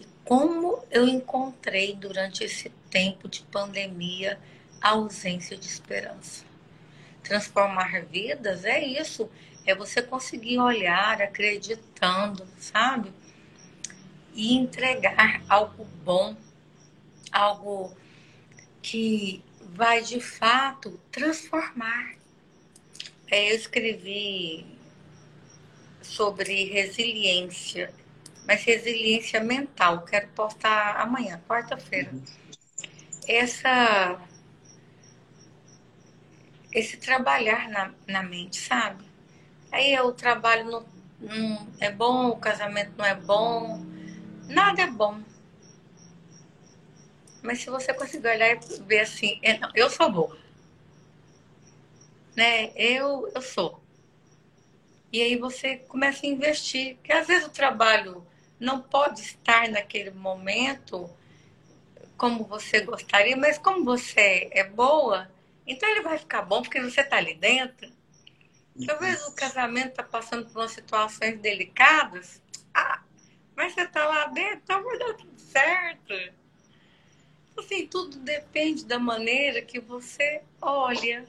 E 0.00 0.04
como 0.24 0.82
eu 0.90 1.06
encontrei 1.06 1.94
durante 1.94 2.42
esse 2.42 2.70
tempo 2.90 3.28
de 3.28 3.42
pandemia 3.44 4.36
a 4.80 4.90
ausência 4.90 5.56
de 5.56 5.66
esperança. 5.66 6.44
Transformar 7.22 8.04
vidas 8.06 8.64
é 8.64 8.84
isso, 8.84 9.30
é 9.64 9.76
você 9.76 10.02
conseguir 10.02 10.58
olhar 10.58 11.22
acreditando, 11.22 12.48
sabe? 12.58 13.12
E 14.34 14.54
entregar 14.56 15.40
algo 15.48 15.84
bom, 16.04 16.34
algo 17.30 17.96
que 18.82 19.40
vai 19.74 20.02
de 20.02 20.20
fato 20.20 21.00
transformar. 21.10 22.14
É, 23.30 23.52
eu 23.52 23.56
escrevi 23.56 24.66
sobre 26.02 26.64
resiliência, 26.64 27.92
mas 28.46 28.62
resiliência 28.64 29.40
mental. 29.40 30.04
Quero 30.04 30.28
postar 30.28 30.96
amanhã, 31.00 31.40
quarta-feira. 31.48 32.12
Essa 33.26 34.20
esse 36.72 36.96
trabalhar 36.96 37.68
na, 37.68 37.92
na 38.08 38.22
mente, 38.22 38.56
sabe? 38.56 39.04
Aí 39.70 39.98
o 40.00 40.12
trabalho 40.12 40.64
não, 40.64 40.86
não 41.20 41.68
é 41.80 41.90
bom, 41.90 42.28
o 42.28 42.36
casamento 42.36 42.92
não 42.96 43.04
é 43.04 43.14
bom, 43.14 43.84
nada 44.48 44.82
é 44.82 44.90
bom. 44.90 45.20
Mas 47.42 47.60
se 47.60 47.70
você 47.70 47.92
conseguir 47.92 48.28
olhar 48.28 48.50
e 48.54 48.82
ver 48.82 49.00
assim, 49.00 49.40
é, 49.42 49.58
eu 49.74 49.90
sou 49.90 50.10
boa. 50.10 50.38
Né? 52.36 52.72
Eu, 52.76 53.30
eu 53.34 53.42
sou. 53.42 53.82
E 55.12 55.20
aí 55.20 55.36
você 55.36 55.76
começa 55.76 56.24
a 56.24 56.28
investir. 56.28 56.96
Porque 56.96 57.12
às 57.12 57.26
vezes 57.26 57.46
o 57.46 57.50
trabalho 57.50 58.26
não 58.58 58.80
pode 58.80 59.20
estar 59.20 59.68
naquele 59.68 60.10
momento 60.10 61.10
como 62.16 62.44
você 62.44 62.80
gostaria, 62.82 63.36
mas 63.36 63.58
como 63.58 63.84
você 63.84 64.48
é 64.52 64.62
boa, 64.62 65.28
então 65.66 65.88
ele 65.88 66.02
vai 66.02 66.16
ficar 66.16 66.42
bom 66.42 66.62
porque 66.62 66.80
você 66.80 67.00
está 67.00 67.16
ali 67.16 67.34
dentro. 67.34 67.90
Talvez 68.86 69.26
o 69.26 69.34
casamento 69.34 69.88
está 69.88 70.04
passando 70.04 70.48
por 70.48 70.60
umas 70.60 70.70
situações 70.70 71.40
delicadas. 71.40 72.40
Ah, 72.72 73.02
mas 73.56 73.74
você 73.74 73.82
está 73.82 74.06
lá 74.06 74.26
dentro, 74.26 74.60
então 74.62 74.82
vai 74.84 74.98
dar 74.98 75.14
tudo 75.14 75.40
certo. 75.40 76.14
Assim, 77.56 77.86
tudo 77.86 78.18
depende 78.18 78.84
da 78.84 78.98
maneira 78.98 79.62
que 79.62 79.78
você 79.78 80.42
olha. 80.60 81.26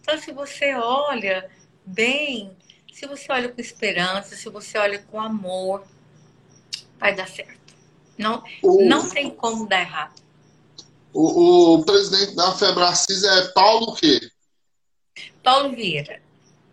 Então, 0.00 0.18
se 0.18 0.32
você 0.32 0.74
olha 0.74 1.50
bem, 1.84 2.56
se 2.92 3.06
você 3.06 3.30
olha 3.32 3.48
com 3.48 3.60
esperança, 3.60 4.36
se 4.36 4.48
você 4.48 4.76
olha 4.78 4.98
com 4.98 5.20
amor, 5.20 5.84
vai 6.98 7.14
dar 7.14 7.28
certo. 7.28 7.74
Não, 8.18 8.42
o, 8.62 8.84
não 8.84 9.08
tem 9.08 9.30
como 9.30 9.66
dar 9.66 9.80
errado. 9.80 10.20
O, 11.12 11.74
o 11.74 11.84
presidente 11.84 12.34
da 12.34 12.52
Febracis 12.52 13.22
é 13.22 13.48
Paulo 13.48 13.90
o 13.90 13.94
quê? 13.94 14.20
Paulo 15.42 15.74
Vieira. 15.74 16.22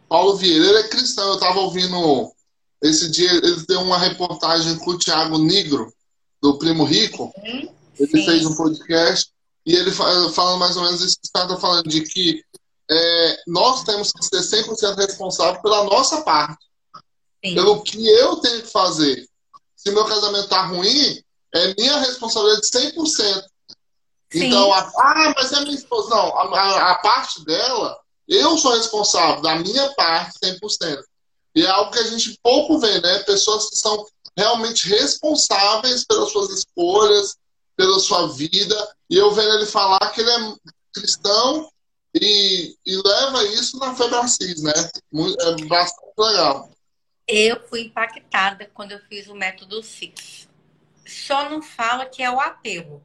Paulo 0.07 0.35
Vieira, 0.35 0.65
ele 0.65 0.77
é 0.79 0.87
cristão. 0.87 1.27
Eu 1.29 1.33
estava 1.35 1.59
ouvindo 1.59 2.33
esse 2.81 3.09
dia, 3.09 3.31
ele 3.31 3.65
deu 3.67 3.81
uma 3.81 3.97
reportagem 3.97 4.77
com 4.77 4.91
o 4.91 4.97
Tiago 4.97 5.37
Negro, 5.37 5.93
do 6.41 6.57
Primo 6.57 6.83
Rico. 6.83 7.33
Sim. 7.43 7.69
Ele 7.99 8.09
Sim. 8.09 8.25
fez 8.25 8.45
um 8.45 8.55
podcast 8.55 9.31
e 9.65 9.75
ele 9.75 9.91
fala, 9.91 10.31
fala 10.31 10.57
mais 10.57 10.77
ou 10.77 10.83
menos 10.83 11.01
isso 11.01 11.17
que 11.19 11.27
você 11.27 11.43
está 11.43 11.57
falando, 11.57 11.87
de 11.87 12.01
que 12.01 12.43
é, 12.89 13.43
nós 13.47 13.83
temos 13.83 14.11
que 14.11 14.23
ser 14.23 14.63
100% 14.63 14.95
responsável 14.95 15.61
pela 15.61 15.83
nossa 15.83 16.21
parte. 16.21 16.65
Sim. 17.43 17.55
Pelo 17.55 17.81
que 17.81 18.07
eu 18.07 18.37
tenho 18.37 18.61
que 18.61 18.71
fazer. 18.71 19.27
Se 19.75 19.91
meu 19.91 20.05
casamento 20.05 20.45
está 20.45 20.65
ruim, 20.65 21.23
é 21.53 21.73
minha 21.77 21.99
responsabilidade 21.99 22.67
100%. 22.67 23.43
Sim. 24.31 24.45
Então, 24.45 24.73
a, 24.73 24.79
ah, 24.79 25.33
mas 25.35 25.51
é 25.51 25.61
minha 25.61 25.75
esposa. 25.75 26.09
Não, 26.09 26.37
a, 26.37 26.59
a, 26.59 26.91
a, 26.91 26.95
parte 26.95 27.43
dela, 27.45 27.97
eu 28.27 28.57
sou 28.57 28.75
responsável 28.75 29.41
da 29.41 29.55
minha 29.55 29.89
parte 29.93 30.37
100%. 30.43 31.01
E 31.55 31.65
é 31.65 31.69
algo 31.69 31.91
que 31.91 31.99
a 31.99 32.07
gente 32.07 32.37
pouco 32.43 32.77
vê, 32.79 33.01
né? 33.01 33.19
Pessoas 33.19 33.69
que 33.69 33.75
são 33.75 34.05
realmente 34.37 34.87
responsáveis 34.87 36.05
pelas 36.05 36.31
suas 36.31 36.49
escolhas, 36.51 37.35
pela 37.79 37.97
sua 37.97 38.27
vida. 38.27 38.75
E 39.09 39.15
eu 39.15 39.31
vendo 39.31 39.53
ele 39.53 39.65
falar 39.65 40.11
que 40.11 40.19
ele 40.19 40.29
é 40.29 40.55
cristão 40.93 41.71
e, 42.13 42.75
e 42.85 42.95
leva 42.97 43.45
isso 43.45 43.79
na 43.79 43.95
Febracis, 43.95 44.61
né? 44.61 44.73
É 44.73 45.65
bastante 45.65 46.13
legal. 46.17 46.69
Eu 47.25 47.65
fui 47.69 47.83
impactada 47.83 48.69
quando 48.73 48.91
eu 48.91 48.99
fiz 49.07 49.27
o 49.27 49.33
método 49.35 49.81
CIS. 49.81 50.49
Só 51.07 51.49
não 51.49 51.61
fala 51.61 52.05
que 52.05 52.21
é 52.21 52.29
o 52.29 52.41
apelo. 52.41 53.01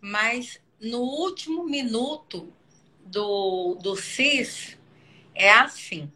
Mas 0.00 0.58
no 0.80 0.98
último 0.98 1.62
minuto 1.64 2.52
do, 3.06 3.76
do 3.80 3.94
CIS, 3.94 4.76
é 5.32 5.52
assim. 5.52 6.10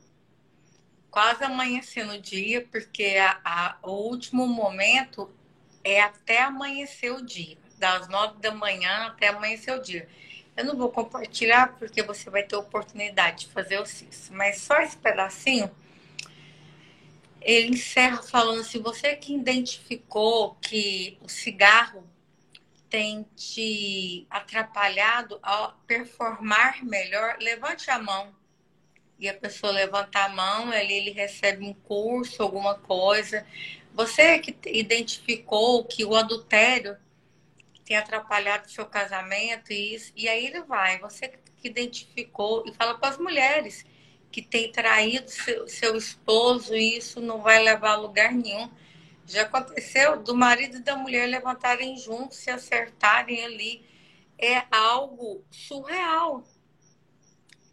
Quase 1.08 1.44
amanhecendo 1.44 2.14
o 2.14 2.20
dia, 2.20 2.66
porque 2.66 3.16
a, 3.16 3.40
a, 3.44 3.78
o 3.84 3.92
último 3.92 4.44
momento 4.44 5.30
é 5.84 6.00
até 6.00 6.40
amanhecer 6.40 7.12
o 7.12 7.24
dia. 7.24 7.58
Das 7.78 8.08
nove 8.08 8.40
da 8.40 8.50
manhã 8.50 9.06
até 9.06 9.28
amanhecer 9.28 9.78
o 9.78 9.82
dia. 9.82 10.08
Eu 10.56 10.64
não 10.64 10.76
vou 10.76 10.90
compartilhar 10.90 11.76
porque 11.78 12.02
você 12.02 12.30
vai 12.30 12.42
ter 12.42 12.56
oportunidade 12.56 13.46
de 13.46 13.52
fazer 13.52 13.78
o 13.80 13.86
CIS. 13.86 14.30
Mas 14.30 14.58
só 14.58 14.80
esse 14.80 14.96
pedacinho, 14.96 15.70
ele 17.40 17.68
encerra 17.68 18.22
falando 18.22 18.60
assim: 18.60 18.80
você 18.80 19.14
que 19.16 19.34
identificou 19.34 20.54
que 20.56 21.18
o 21.20 21.28
cigarro 21.28 22.08
tem 22.88 23.26
te 23.34 24.24
atrapalhado 24.30 25.40
a 25.42 25.74
performar 25.86 26.84
melhor, 26.84 27.36
levante 27.40 27.90
a 27.90 27.98
mão. 27.98 28.32
E 29.18 29.28
a 29.28 29.34
pessoa 29.34 29.72
levanta 29.72 30.20
a 30.20 30.28
mão, 30.28 30.70
ali 30.70 30.94
ele 30.94 31.10
recebe 31.10 31.64
um 31.64 31.74
curso, 31.74 32.42
alguma 32.42 32.76
coisa. 32.76 33.44
Você 33.94 34.40
que 34.40 34.56
identificou 34.76 35.84
que 35.84 36.04
o 36.04 36.16
adultério 36.16 36.96
tem 37.84 37.96
atrapalhado 37.96 38.66
o 38.66 38.70
seu 38.70 38.86
casamento 38.86 39.72
e 39.72 39.94
isso, 39.94 40.12
e 40.16 40.28
aí 40.28 40.46
ele 40.46 40.62
vai, 40.62 40.98
você 40.98 41.28
que 41.28 41.68
identificou 41.68 42.64
e 42.66 42.72
fala 42.72 42.98
para 42.98 43.10
as 43.10 43.18
mulheres 43.18 43.86
que 44.32 44.42
tem 44.42 44.72
traído 44.72 45.30
seu, 45.30 45.68
seu 45.68 45.96
esposo 45.96 46.74
e 46.74 46.96
isso 46.96 47.20
não 47.20 47.40
vai 47.40 47.62
levar 47.62 47.92
a 47.92 47.96
lugar 47.96 48.32
nenhum. 48.32 48.68
Já 49.26 49.42
aconteceu 49.42 50.20
do 50.20 50.34
marido 50.34 50.78
e 50.78 50.82
da 50.82 50.96
mulher 50.96 51.28
levantarem 51.28 51.96
juntos, 51.96 52.38
se 52.38 52.50
acertarem 52.50 53.44
ali. 53.44 53.86
É 54.36 54.64
algo 54.72 55.44
surreal. 55.52 56.42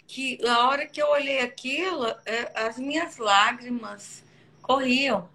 Que 0.05 0.37
a 0.47 0.67
hora 0.67 0.85
que 0.85 1.01
eu 1.01 1.07
olhei 1.07 1.39
aquilo, 1.39 2.05
é, 2.27 2.51
as 2.53 2.77
minhas 2.77 3.17
lágrimas 3.17 4.23
corriam. 4.61 5.27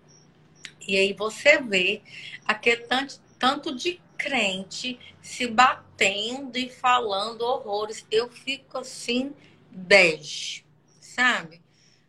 E 0.86 0.96
aí 0.96 1.12
você 1.12 1.60
vê 1.60 2.02
aquele 2.46 2.82
tanto, 2.82 3.20
tanto 3.38 3.74
de 3.74 4.00
crente 4.16 4.98
se 5.20 5.46
batendo 5.46 6.56
e 6.56 6.68
falando 6.68 7.42
horrores. 7.42 8.06
Eu 8.10 8.28
fico 8.30 8.78
assim, 8.78 9.34
bege, 9.70 10.64
sabe? 11.00 11.60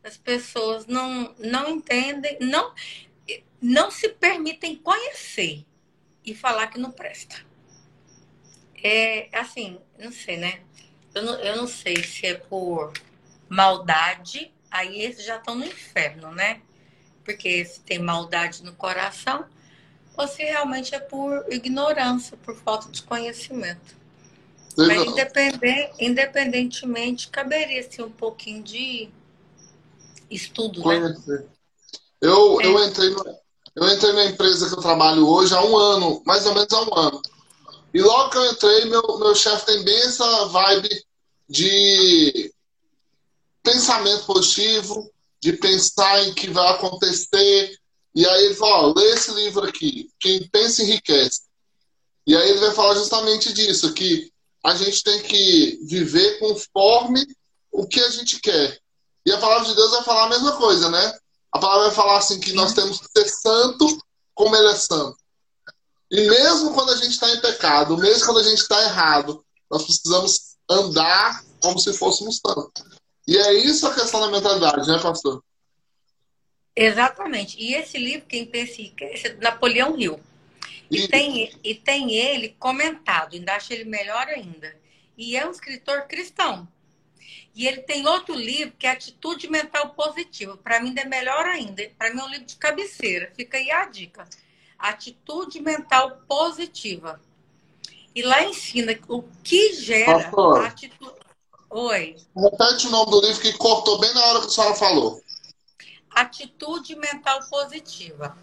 As 0.03 0.17
pessoas 0.17 0.85
não, 0.85 1.35
não 1.37 1.69
entendem, 1.69 2.37
não, 2.39 2.73
não 3.61 3.91
se 3.91 4.09
permitem 4.09 4.75
conhecer 4.75 5.65
e 6.23 6.35
falar 6.35 6.67
que 6.67 6.79
não 6.79 6.91
presta. 6.91 7.45
É 8.83 9.29
assim, 9.33 9.79
não 9.97 10.11
sei, 10.11 10.37
né? 10.37 10.61
Eu 11.13 11.23
não, 11.23 11.39
eu 11.39 11.55
não 11.55 11.67
sei 11.67 12.03
se 12.03 12.27
é 12.27 12.35
por 12.35 12.93
maldade, 13.49 14.53
aí 14.69 15.01
esses 15.01 15.25
já 15.25 15.37
estão 15.37 15.55
no 15.55 15.65
inferno, 15.65 16.31
né? 16.31 16.61
Porque 17.27 17.65
se 17.65 17.81
tem 17.81 17.99
maldade 17.99 18.63
no 18.63 18.71
coração, 18.71 19.43
ou 20.15 20.25
se 20.29 20.43
realmente 20.43 20.95
é 20.95 20.99
por 20.99 21.45
ignorância, 21.51 22.37
por 22.37 22.55
falta 22.55 22.89
de 22.89 23.03
conhecimento. 23.03 23.97
Mas 24.77 25.05
independente, 25.05 25.91
independentemente, 25.99 27.27
caberia 27.27 27.83
ser 27.91 28.03
um 28.03 28.11
pouquinho 28.11 28.63
de 28.63 29.09
estudo, 30.31 30.79
né? 30.87 31.01
Conhecer. 31.01 31.41
né? 31.41 31.45
Eu, 32.21 32.61
é. 32.61 32.65
eu, 32.65 32.85
entrei 32.85 33.09
no, 33.09 33.25
eu 33.75 33.89
entrei 33.89 34.13
na 34.13 34.25
empresa 34.27 34.69
que 34.69 34.75
eu 34.75 34.81
trabalho 34.81 35.27
hoje 35.27 35.53
há 35.53 35.61
um 35.61 35.75
ano, 35.75 36.23
mais 36.25 36.45
ou 36.45 36.53
menos 36.53 36.71
há 36.71 36.81
um 36.81 36.97
ano. 36.97 37.21
E 37.93 38.01
logo 38.01 38.29
que 38.29 38.37
eu 38.37 38.51
entrei, 38.51 38.85
meu, 38.85 39.19
meu 39.19 39.35
chefe 39.35 39.65
tem 39.65 39.83
bem 39.83 39.99
essa 39.99 40.45
vibe 40.45 41.05
de 41.49 42.53
pensamento 43.61 44.25
positivo, 44.25 45.11
de 45.47 45.53
pensar 45.53 46.25
em 46.25 46.33
que 46.33 46.49
vai 46.49 46.67
acontecer, 46.73 47.79
e 48.13 48.27
aí 48.27 48.45
ele 48.47 48.55
fala, 48.55 48.93
lê 48.93 49.12
esse 49.12 49.31
livro 49.31 49.65
aqui, 49.65 50.10
Quem 50.19 50.45
Pensa 50.49 50.83
Enriquece. 50.83 51.43
E 52.25 52.36
aí 52.36 52.49
ele 52.49 52.60
vai 52.60 52.73
falar 52.73 52.95
justamente 52.95 53.53
disso, 53.53 53.93
que 53.93 54.29
a 54.65 54.75
gente 54.75 55.01
tem 55.01 55.23
que 55.23 55.79
viver 55.83 56.38
conforme 56.39 57.25
o 57.71 57.88
que 57.88 58.01
a 58.01 58.10
gente 58.10 58.41
quer. 58.41 58.77
E 59.25 59.31
a 59.31 59.38
palavra 59.38 59.69
de 59.69 59.73
Deus 59.73 59.91
vai 59.91 60.03
falar 60.03 60.25
a 60.25 60.29
mesma 60.29 60.51
coisa, 60.57 60.89
né? 60.89 61.17
A 61.53 61.60
palavra 61.60 61.86
vai 61.86 61.95
falar 61.95 62.17
assim 62.17 62.41
que 62.41 62.51
nós 62.51 62.73
temos 62.73 62.99
que 62.99 63.07
ser 63.17 63.29
santo 63.29 64.05
como 64.36 64.53
ele 64.53 64.67
é 64.67 64.75
santo. 64.75 65.17
E 66.12 66.27
mesmo 66.27 66.73
quando 66.73 66.91
a 66.91 66.97
gente 66.97 67.12
está 67.12 67.29
em 67.29 67.39
pecado, 67.39 67.97
mesmo 67.97 68.25
quando 68.25 68.39
a 68.39 68.43
gente 68.43 68.60
está 68.60 68.83
errado, 68.83 69.41
nós 69.71 69.86
precisamos 69.86 70.57
andar 70.69 71.41
como 71.62 71.79
se 71.79 71.93
fôssemos 71.93 72.41
santos. 72.45 72.96
E 73.27 73.37
é 73.37 73.53
isso 73.53 73.85
a 73.85 73.93
questão 73.93 74.21
da 74.21 74.31
mentalidade, 74.31 74.87
né, 74.87 74.99
pastor? 74.99 75.43
Exatamente. 76.75 77.59
E 77.59 77.73
esse 77.73 77.97
livro, 77.97 78.25
quem 78.27 78.45
pensa 78.45 78.81
é 78.81 79.33
Napoleão 79.41 79.99
Hill. 79.99 80.19
E, 80.89 81.03
e, 81.03 81.07
tem, 81.07 81.51
e 81.63 81.75
tem 81.75 82.13
ele 82.13 82.55
comentado, 82.57 83.33
ainda 83.35 83.55
acho 83.55 83.73
ele 83.73 83.83
melhor 83.83 84.27
ainda. 84.27 84.73
E 85.17 85.35
é 85.35 85.45
um 85.45 85.51
escritor 85.51 86.03
cristão. 86.03 86.67
E 87.53 87.67
ele 87.67 87.81
tem 87.81 88.07
outro 88.07 88.35
livro 88.35 88.75
que 88.77 88.85
é 88.85 88.91
Atitude 88.91 89.49
Mental 89.49 89.89
Positiva. 89.89 90.55
Para 90.55 90.79
mim, 90.79 90.93
é 90.95 91.05
melhor 91.05 91.43
ainda. 91.45 91.83
Para 91.97 92.13
mim, 92.13 92.19
é 92.19 92.23
um 92.23 92.29
livro 92.29 92.45
de 92.45 92.55
cabeceira. 92.55 93.31
Fica 93.35 93.57
aí 93.57 93.71
a 93.71 93.85
dica. 93.85 94.27
Atitude 94.77 95.59
Mental 95.59 96.21
Positiva. 96.27 97.19
E 98.13 98.21
lá 98.21 98.43
ensina 98.43 98.97
o 99.07 99.23
que 99.43 99.73
gera 99.73 100.23
Pastor, 100.25 100.65
atitude. 100.65 101.26
Oi. 101.79 102.15
Repete 102.35 102.87
o 102.87 102.89
nome 102.89 103.11
do 103.11 103.21
livro 103.21 103.39
que 103.39 103.53
cortou 103.53 103.99
bem 103.99 104.11
na 104.11 104.25
hora 104.25 104.39
que 104.39 104.47
a 104.47 104.49
senhora 104.49 104.73
falou. 104.73 105.21
Atitude 106.09 106.95
mental 106.95 107.39
positiva. 107.51 108.35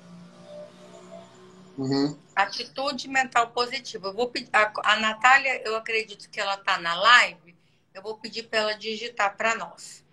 Uhum. 1.76 2.16
Atitude 2.36 3.08
mental 3.08 3.48
positiva. 3.48 4.06
Eu 4.06 4.14
vou 4.14 4.28
pedir, 4.28 4.48
a, 4.52 4.72
a 4.84 4.96
Natália, 5.00 5.60
eu 5.64 5.74
acredito 5.74 6.30
que 6.30 6.38
ela 6.38 6.54
está 6.54 6.78
na 6.78 6.94
live. 6.94 7.56
Eu 7.92 8.02
vou 8.02 8.16
pedir 8.18 8.44
para 8.44 8.60
ela 8.60 8.74
digitar 8.74 9.36
para 9.36 9.56
nós. 9.56 10.04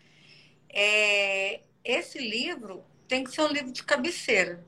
É, 0.67 1.61
esse 1.83 2.17
livro 2.17 2.83
tem 3.07 3.23
que 3.23 3.29
ser 3.29 3.43
um 3.43 3.49
livro 3.49 3.71
de 3.71 3.83
cabeceira. 3.83 4.65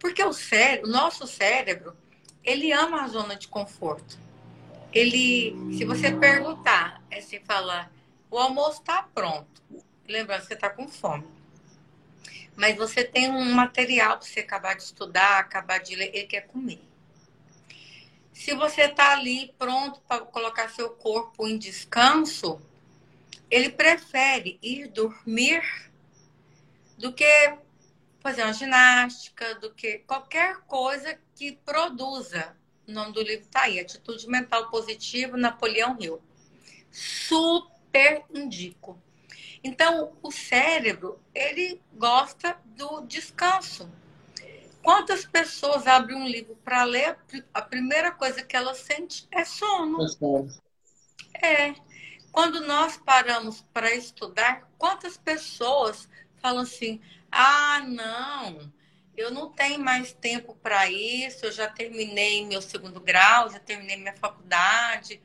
Porque 0.00 0.20
o, 0.24 0.32
cérebro, 0.32 0.88
o 0.88 0.92
nosso 0.92 1.28
cérebro, 1.28 1.96
ele 2.42 2.72
ama 2.72 3.04
a 3.04 3.06
zona 3.08 3.36
de 3.36 3.46
conforto. 3.46 4.23
Ele, 4.94 5.76
se 5.76 5.84
você 5.84 6.12
perguntar, 6.12 7.02
é 7.10 7.20
se 7.20 7.40
falar, 7.40 7.90
o 8.30 8.38
almoço 8.38 8.80
está 8.80 9.02
pronto. 9.02 9.62
Lembrando, 10.06 10.42
você 10.42 10.54
está 10.54 10.70
com 10.70 10.86
fome 10.86 11.34
mas 12.56 12.76
você 12.76 13.02
tem 13.04 13.30
um 13.30 13.52
material 13.52 14.18
para 14.18 14.26
você 14.26 14.40
acabar 14.40 14.74
de 14.74 14.82
estudar, 14.84 15.38
acabar 15.38 15.78
de 15.78 15.94
ler, 15.94 16.10
ele 16.14 16.26
quer 16.26 16.42
comer. 16.42 16.80
Se 18.32 18.54
você 18.54 18.82
está 18.82 19.12
ali 19.12 19.54
pronto 19.58 20.00
para 20.02 20.24
colocar 20.24 20.68
seu 20.70 20.90
corpo 20.90 21.46
em 21.46 21.58
descanso, 21.58 22.60
ele 23.50 23.70
prefere 23.70 24.58
ir 24.62 24.88
dormir 24.88 25.62
do 26.96 27.12
que 27.12 27.54
fazer 28.20 28.42
uma 28.42 28.52
ginástica, 28.52 29.54
do 29.56 29.72
que 29.72 29.98
qualquer 30.00 30.58
coisa 30.62 31.18
que 31.34 31.52
produza. 31.64 32.56
O 32.86 32.92
nome 32.92 33.12
do 33.12 33.22
livro 33.22 33.44
está 33.44 33.62
aí, 33.62 33.80
Atitude 33.80 34.28
Mental 34.28 34.70
Positiva, 34.70 35.36
Napoleão 35.36 35.96
Hill. 35.98 36.22
Super 36.90 38.22
indico. 38.32 39.00
Então, 39.62 40.12
o 40.22 40.30
cérebro, 40.30 41.18
ele 41.34 41.80
gosta 41.94 42.58
do 42.66 43.00
descanso. 43.02 43.90
Quantas 44.82 45.24
pessoas 45.24 45.86
abrem 45.86 46.18
um 46.18 46.28
livro 46.28 46.54
para 46.62 46.84
ler, 46.84 47.16
a 47.54 47.62
primeira 47.62 48.12
coisa 48.12 48.42
que 48.42 48.54
ela 48.54 48.74
sente 48.74 49.26
é 49.30 49.42
sono. 49.42 49.98
É. 51.42 51.74
Quando 52.30 52.60
nós 52.66 52.98
paramos 52.98 53.64
para 53.72 53.94
estudar, 53.94 54.68
quantas 54.76 55.16
pessoas 55.16 56.06
falam 56.42 56.62
assim: 56.62 57.00
ah, 57.32 57.82
não, 57.86 58.70
eu 59.16 59.30
não 59.30 59.50
tenho 59.50 59.78
mais 59.80 60.12
tempo 60.12 60.56
para 60.62 60.90
isso, 60.90 61.46
eu 61.46 61.52
já 61.52 61.68
terminei 61.68 62.44
meu 62.46 62.62
segundo 62.62 63.00
grau, 63.00 63.50
já 63.50 63.58
terminei 63.58 63.96
minha 63.96 64.14
faculdade 64.14 65.20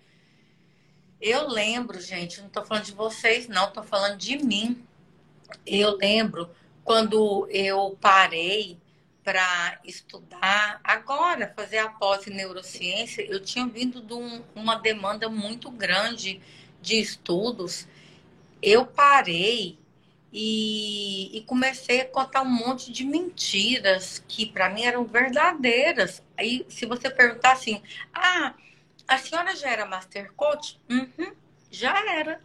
eu 1.22 1.48
lembro, 1.50 2.00
gente, 2.00 2.40
não 2.40 2.48
estou 2.48 2.66
falando 2.66 2.86
de 2.86 2.94
vocês, 2.94 3.48
não, 3.48 3.68
estou 3.68 3.84
falando 3.84 4.18
de 4.18 4.38
mim. 4.38 4.82
Eu 5.66 5.98
lembro 5.98 6.50
quando 6.84 7.46
eu 7.52 7.98
parei 8.00 8.80
para 9.22 9.80
estudar. 9.84 10.80
Agora, 10.82 11.52
fazer 11.54 11.80
a 11.80 11.90
pós 11.90 12.26
em 12.26 12.34
neurociência, 12.34 13.22
eu 13.22 13.42
tinha 13.42 13.68
vindo 13.68 14.02
de 14.02 14.14
um, 14.14 14.42
uma 14.56 14.76
demanda 14.76 15.28
muito 15.28 15.70
grande 15.70 16.42
de 16.82 17.02
estudos. 17.02 17.86
Eu 18.62 18.86
parei 18.86 19.78
e, 20.32 21.38
e, 21.38 21.42
comecei 21.42 22.02
a 22.02 22.06
contar 22.06 22.44
um 22.44 22.50
monte 22.50 22.92
de 22.92 23.04
mentiras 23.04 24.24
que 24.28 24.46
para 24.46 24.70
mim 24.70 24.84
eram 24.84 25.04
verdadeiras. 25.04 26.24
Aí, 26.38 26.66
se 26.70 26.86
você 26.86 27.10
perguntar 27.10 27.54
assim, 27.54 27.82
ah, 28.14 28.54
a 29.08 29.18
senhora 29.18 29.56
já 29.56 29.70
era 29.70 29.86
Master 29.86 30.32
Coach? 30.34 30.80
Uhum, 30.90 31.34
já 31.72 31.98
era. 32.14 32.42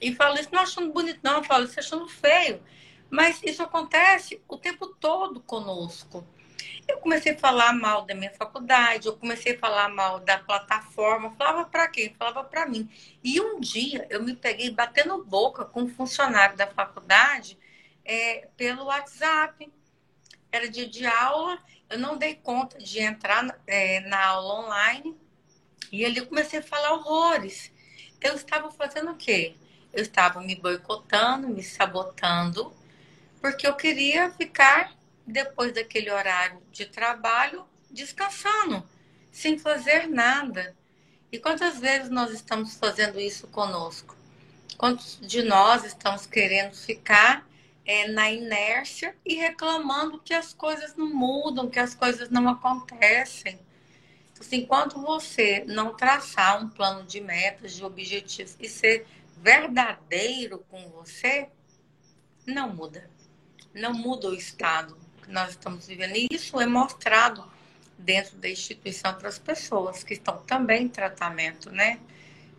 E 0.00 0.12
falo 0.14 0.34
isso 0.34 0.48
não 0.50 0.62
achando 0.62 0.92
bonito, 0.92 1.20
não, 1.22 1.34
eu 1.34 1.44
falo 1.44 1.64
isso 1.64 1.78
achando 1.78 2.08
feio. 2.08 2.60
Mas 3.08 3.40
isso 3.44 3.62
acontece 3.62 4.42
o 4.48 4.56
tempo 4.56 4.88
todo 4.88 5.40
conosco. 5.40 6.26
Eu 6.86 6.98
comecei 6.98 7.32
a 7.32 7.38
falar 7.38 7.72
mal 7.72 8.02
da 8.02 8.14
minha 8.14 8.30
faculdade, 8.32 9.06
eu 9.06 9.16
comecei 9.16 9.54
a 9.54 9.58
falar 9.58 9.88
mal 9.88 10.20
da 10.20 10.38
plataforma. 10.38 11.34
Falava 11.36 11.64
para 11.64 11.88
quem? 11.88 12.14
Falava 12.14 12.44
para 12.44 12.66
mim. 12.66 12.88
E 13.22 13.40
um 13.40 13.60
dia 13.60 14.06
eu 14.10 14.22
me 14.22 14.34
peguei 14.34 14.70
batendo 14.70 15.24
boca 15.24 15.64
com 15.64 15.82
um 15.82 15.88
funcionário 15.88 16.56
da 16.56 16.66
faculdade 16.66 17.58
é, 18.04 18.48
pelo 18.56 18.84
WhatsApp. 18.84 19.72
Era 20.50 20.68
dia 20.68 20.88
de 20.88 21.06
aula, 21.06 21.58
eu 21.88 21.98
não 21.98 22.16
dei 22.16 22.34
conta 22.34 22.78
de 22.78 23.00
entrar 23.00 23.58
é, 23.66 24.00
na 24.00 24.26
aula 24.26 24.66
online. 24.66 25.16
E 25.90 26.04
ali 26.04 26.18
eu 26.18 26.26
comecei 26.26 26.58
a 26.58 26.62
falar 26.62 26.92
horrores. 26.94 27.72
Eu 28.20 28.34
estava 28.34 28.70
fazendo 28.70 29.12
o 29.12 29.16
quê? 29.16 29.54
Eu 29.92 30.02
estava 30.02 30.40
me 30.40 30.54
boicotando, 30.56 31.48
me 31.48 31.62
sabotando 31.62 32.74
porque 33.42 33.66
eu 33.66 33.74
queria 33.74 34.30
ficar, 34.30 34.94
depois 35.32 35.72
daquele 35.72 36.10
horário 36.10 36.62
de 36.70 36.86
trabalho, 36.86 37.64
descansando, 37.90 38.86
sem 39.30 39.58
fazer 39.58 40.06
nada. 40.06 40.76
E 41.30 41.38
quantas 41.38 41.78
vezes 41.78 42.10
nós 42.10 42.30
estamos 42.30 42.76
fazendo 42.76 43.18
isso 43.18 43.46
conosco? 43.48 44.14
Quantos 44.76 45.18
de 45.20 45.42
nós 45.42 45.84
estamos 45.84 46.26
querendo 46.26 46.74
ficar 46.74 47.48
é, 47.84 48.08
na 48.08 48.30
inércia 48.30 49.16
e 49.24 49.34
reclamando 49.34 50.20
que 50.20 50.34
as 50.34 50.52
coisas 50.52 50.94
não 50.94 51.12
mudam, 51.12 51.70
que 51.70 51.78
as 51.78 51.94
coisas 51.94 52.28
não 52.28 52.48
acontecem? 52.48 53.58
Então, 54.32 54.42
assim, 54.42 54.56
enquanto 54.58 55.00
você 55.00 55.64
não 55.66 55.94
traçar 55.94 56.62
um 56.62 56.68
plano 56.68 57.04
de 57.04 57.20
metas, 57.20 57.74
de 57.74 57.84
objetivos 57.84 58.56
e 58.60 58.68
ser 58.68 59.06
verdadeiro 59.38 60.64
com 60.68 60.88
você, 60.90 61.48
não 62.46 62.68
muda 62.72 63.10
não 63.74 63.92
muda 63.92 64.28
o 64.28 64.34
estado 64.34 64.96
que 65.22 65.30
nós 65.30 65.50
estamos 65.50 65.86
vivendo. 65.86 66.16
E 66.16 66.28
isso 66.30 66.60
é 66.60 66.66
mostrado 66.66 67.50
dentro 67.96 68.36
da 68.36 68.48
instituição 68.48 69.14
para 69.14 69.28
as 69.28 69.38
pessoas 69.38 70.02
que 70.02 70.14
estão 70.14 70.38
também 70.38 70.84
em 70.84 70.88
tratamento, 70.88 71.70
né? 71.70 72.00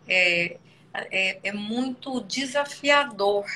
É, 0.08 0.56
é, 0.92 1.38
é 1.42 1.52
muito 1.52 2.20
desafiador. 2.22 3.46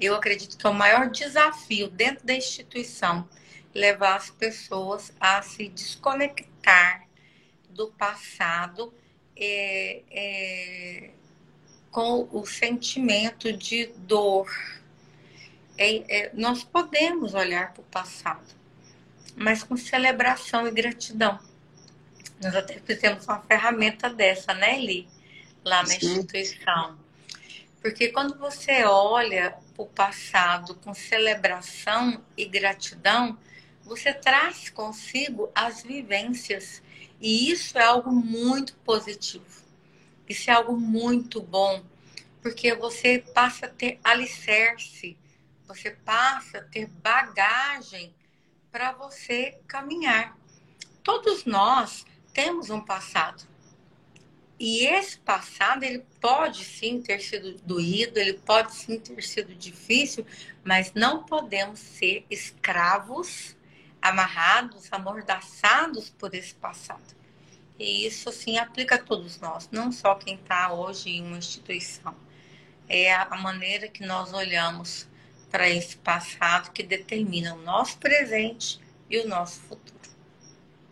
Eu 0.00 0.14
acredito 0.14 0.56
que 0.56 0.66
é 0.66 0.70
o 0.70 0.74
maior 0.74 1.10
desafio 1.10 1.88
dentro 1.88 2.26
da 2.26 2.34
instituição 2.34 3.28
levar 3.74 4.16
as 4.16 4.30
pessoas 4.30 5.12
a 5.20 5.42
se 5.42 5.68
desconectar 5.68 7.06
do 7.68 7.88
passado 7.88 8.92
é, 9.36 10.02
é, 10.10 11.10
com 11.90 12.28
o 12.32 12.44
sentimento 12.46 13.52
de 13.52 13.86
dor, 13.96 14.50
é, 15.80 16.04
é, 16.26 16.30
nós 16.34 16.62
podemos 16.62 17.32
olhar 17.32 17.72
para 17.72 17.80
o 17.80 17.84
passado, 17.84 18.54
mas 19.34 19.62
com 19.62 19.78
celebração 19.78 20.68
e 20.68 20.70
gratidão. 20.70 21.40
Nós 22.42 22.54
até 22.54 22.78
fizemos 22.80 23.24
uma 23.26 23.40
ferramenta 23.40 24.10
dessa, 24.10 24.52
né, 24.52 24.78
Eli? 24.78 25.08
Lá 25.64 25.82
na 25.82 25.94
instituição. 25.94 26.98
Porque 27.80 28.08
quando 28.08 28.38
você 28.38 28.84
olha 28.84 29.56
para 29.74 29.82
o 29.82 29.86
passado 29.86 30.74
com 30.74 30.92
celebração 30.92 32.22
e 32.36 32.44
gratidão, 32.44 33.38
você 33.82 34.12
traz 34.12 34.68
consigo 34.68 35.50
as 35.54 35.82
vivências. 35.82 36.82
E 37.18 37.50
isso 37.50 37.78
é 37.78 37.84
algo 37.84 38.12
muito 38.12 38.74
positivo. 38.84 39.64
Isso 40.28 40.50
é 40.50 40.52
algo 40.52 40.76
muito 40.76 41.40
bom, 41.40 41.82
porque 42.42 42.74
você 42.74 43.24
passa 43.32 43.64
a 43.64 43.70
ter 43.70 43.98
alicerce 44.04 45.16
você 45.70 45.92
passa 45.92 46.58
a 46.58 46.64
ter 46.64 46.88
bagagem 46.88 48.12
para 48.72 48.90
você 48.90 49.56
caminhar. 49.68 50.36
Todos 51.02 51.44
nós 51.44 52.04
temos 52.34 52.70
um 52.70 52.80
passado. 52.80 53.48
E 54.58 54.84
esse 54.84 55.16
passado, 55.18 55.84
ele 55.84 56.04
pode 56.20 56.64
sim 56.64 57.00
ter 57.00 57.20
sido 57.20 57.54
doído, 57.62 58.18
ele 58.18 58.34
pode 58.34 58.74
sim 58.74 58.98
ter 58.98 59.22
sido 59.22 59.54
difícil, 59.54 60.26
mas 60.64 60.92
não 60.92 61.22
podemos 61.22 61.78
ser 61.78 62.26
escravos, 62.28 63.56
amarrados, 64.02 64.88
amordaçados 64.90 66.10
por 66.10 66.34
esse 66.34 66.54
passado. 66.54 67.16
E 67.78 68.04
isso, 68.06 68.28
assim, 68.28 68.58
aplica 68.58 68.96
a 68.96 69.02
todos 69.02 69.38
nós, 69.38 69.70
não 69.70 69.92
só 69.92 70.16
quem 70.16 70.34
está 70.34 70.72
hoje 70.72 71.10
em 71.10 71.22
uma 71.24 71.38
instituição. 71.38 72.14
É 72.88 73.14
a 73.14 73.36
maneira 73.36 73.88
que 73.88 74.04
nós 74.04 74.32
olhamos 74.32 75.08
para 75.50 75.68
esse 75.68 75.96
passado 75.96 76.72
que 76.72 76.82
determina 76.82 77.54
o 77.54 77.62
nosso 77.62 77.98
presente 77.98 78.80
e 79.10 79.18
o 79.18 79.28
nosso 79.28 79.60
futuro. 79.60 80.00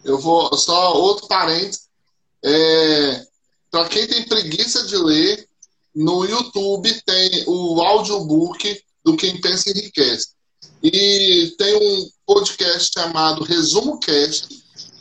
Eu 0.05 0.19
vou 0.19 0.57
só 0.57 0.95
outro 0.95 1.29
parênteses. 1.29 1.89
É, 2.45 3.27
para 3.71 3.89
quem 3.89 4.07
tem 4.07 4.25
preguiça 4.25 4.87
de 4.87 4.97
ler, 4.97 5.49
no 5.95 6.25
YouTube 6.25 7.03
tem 7.05 7.45
o 7.47 7.81
audiobook 7.81 8.83
do 9.05 9.17
Quem 9.17 9.41
Pensa 9.41 9.71
Enriquece. 9.71 10.29
E 10.83 11.55
tem 11.59 11.77
um 11.77 12.11
podcast 12.27 12.91
chamado 12.93 13.43
Resumo 13.45 13.99
Cast, 13.99 14.49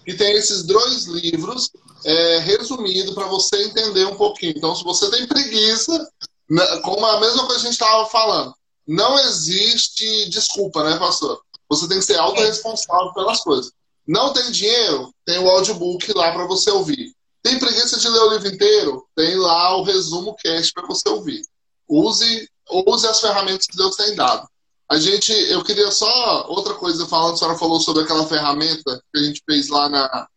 que 0.04 0.14
tem 0.14 0.34
esses 0.34 0.64
dois 0.64 1.06
livros 1.06 1.70
é, 2.04 2.40
resumidos 2.40 3.14
para 3.14 3.28
você 3.28 3.64
entender 3.66 4.06
um 4.06 4.16
pouquinho. 4.16 4.54
Então, 4.56 4.76
se 4.76 4.84
você 4.84 5.10
tem 5.12 5.28
preguiça, 5.28 6.10
né, 6.50 6.66
como 6.84 7.06
a 7.06 7.20
mesma 7.20 7.46
coisa 7.46 7.62
que 7.62 7.68
a 7.68 7.72
gente 7.72 7.82
estava 7.82 8.06
falando, 8.10 8.56
não 8.88 9.20
existe 9.20 10.30
desculpa, 10.30 10.84
né, 10.84 10.98
pastor? 10.98 11.42
Você 11.70 11.88
tem 11.88 12.00
que 12.00 12.06
ser 12.06 12.18
autorresponsável 12.18 13.14
pelas 13.14 13.42
coisas. 13.42 13.74
Não 14.08 14.32
tem 14.32 14.50
dinheiro? 14.52 15.14
Tem 15.26 15.38
o 15.40 15.50
audiobook 15.50 16.14
lá 16.14 16.32
para 16.32 16.46
você 16.46 16.72
ouvir. 16.72 17.14
Tem 17.44 17.60
preguiça 17.60 18.00
de 18.00 18.08
ler 18.08 18.20
o 18.20 18.30
livro 18.32 18.48
inteiro? 18.48 19.06
Tem 19.14 19.36
lá 19.36 19.76
o 19.78 19.84
resumo 19.84 20.36
cast 20.36 20.72
para 20.72 20.88
você 20.88 21.10
ouvir. 21.10 21.42
Use, 21.90 22.50
use 22.88 23.08
as 23.08 23.20
ferramentas 23.20 23.68
que 23.68 23.76
Deus 23.76 23.96
tem 23.98 24.16
dado. 24.16 24.48
A 24.90 24.98
gente, 24.98 25.34
eu 25.34 25.62
queria 25.64 25.92
só 25.92 26.48
outra 26.48 26.74
coisa 26.74 27.06
falando, 27.08 27.34
a 27.34 27.38
senhora 27.38 27.58
falou 27.58 27.82
sobre 27.82 28.04
aquela 28.04 28.26
ferramenta 28.26 29.04
que 29.14 29.20
a 29.20 29.24
gente 29.24 29.44
fez 29.46 29.68
lá 29.68 29.90
na, 29.90 30.28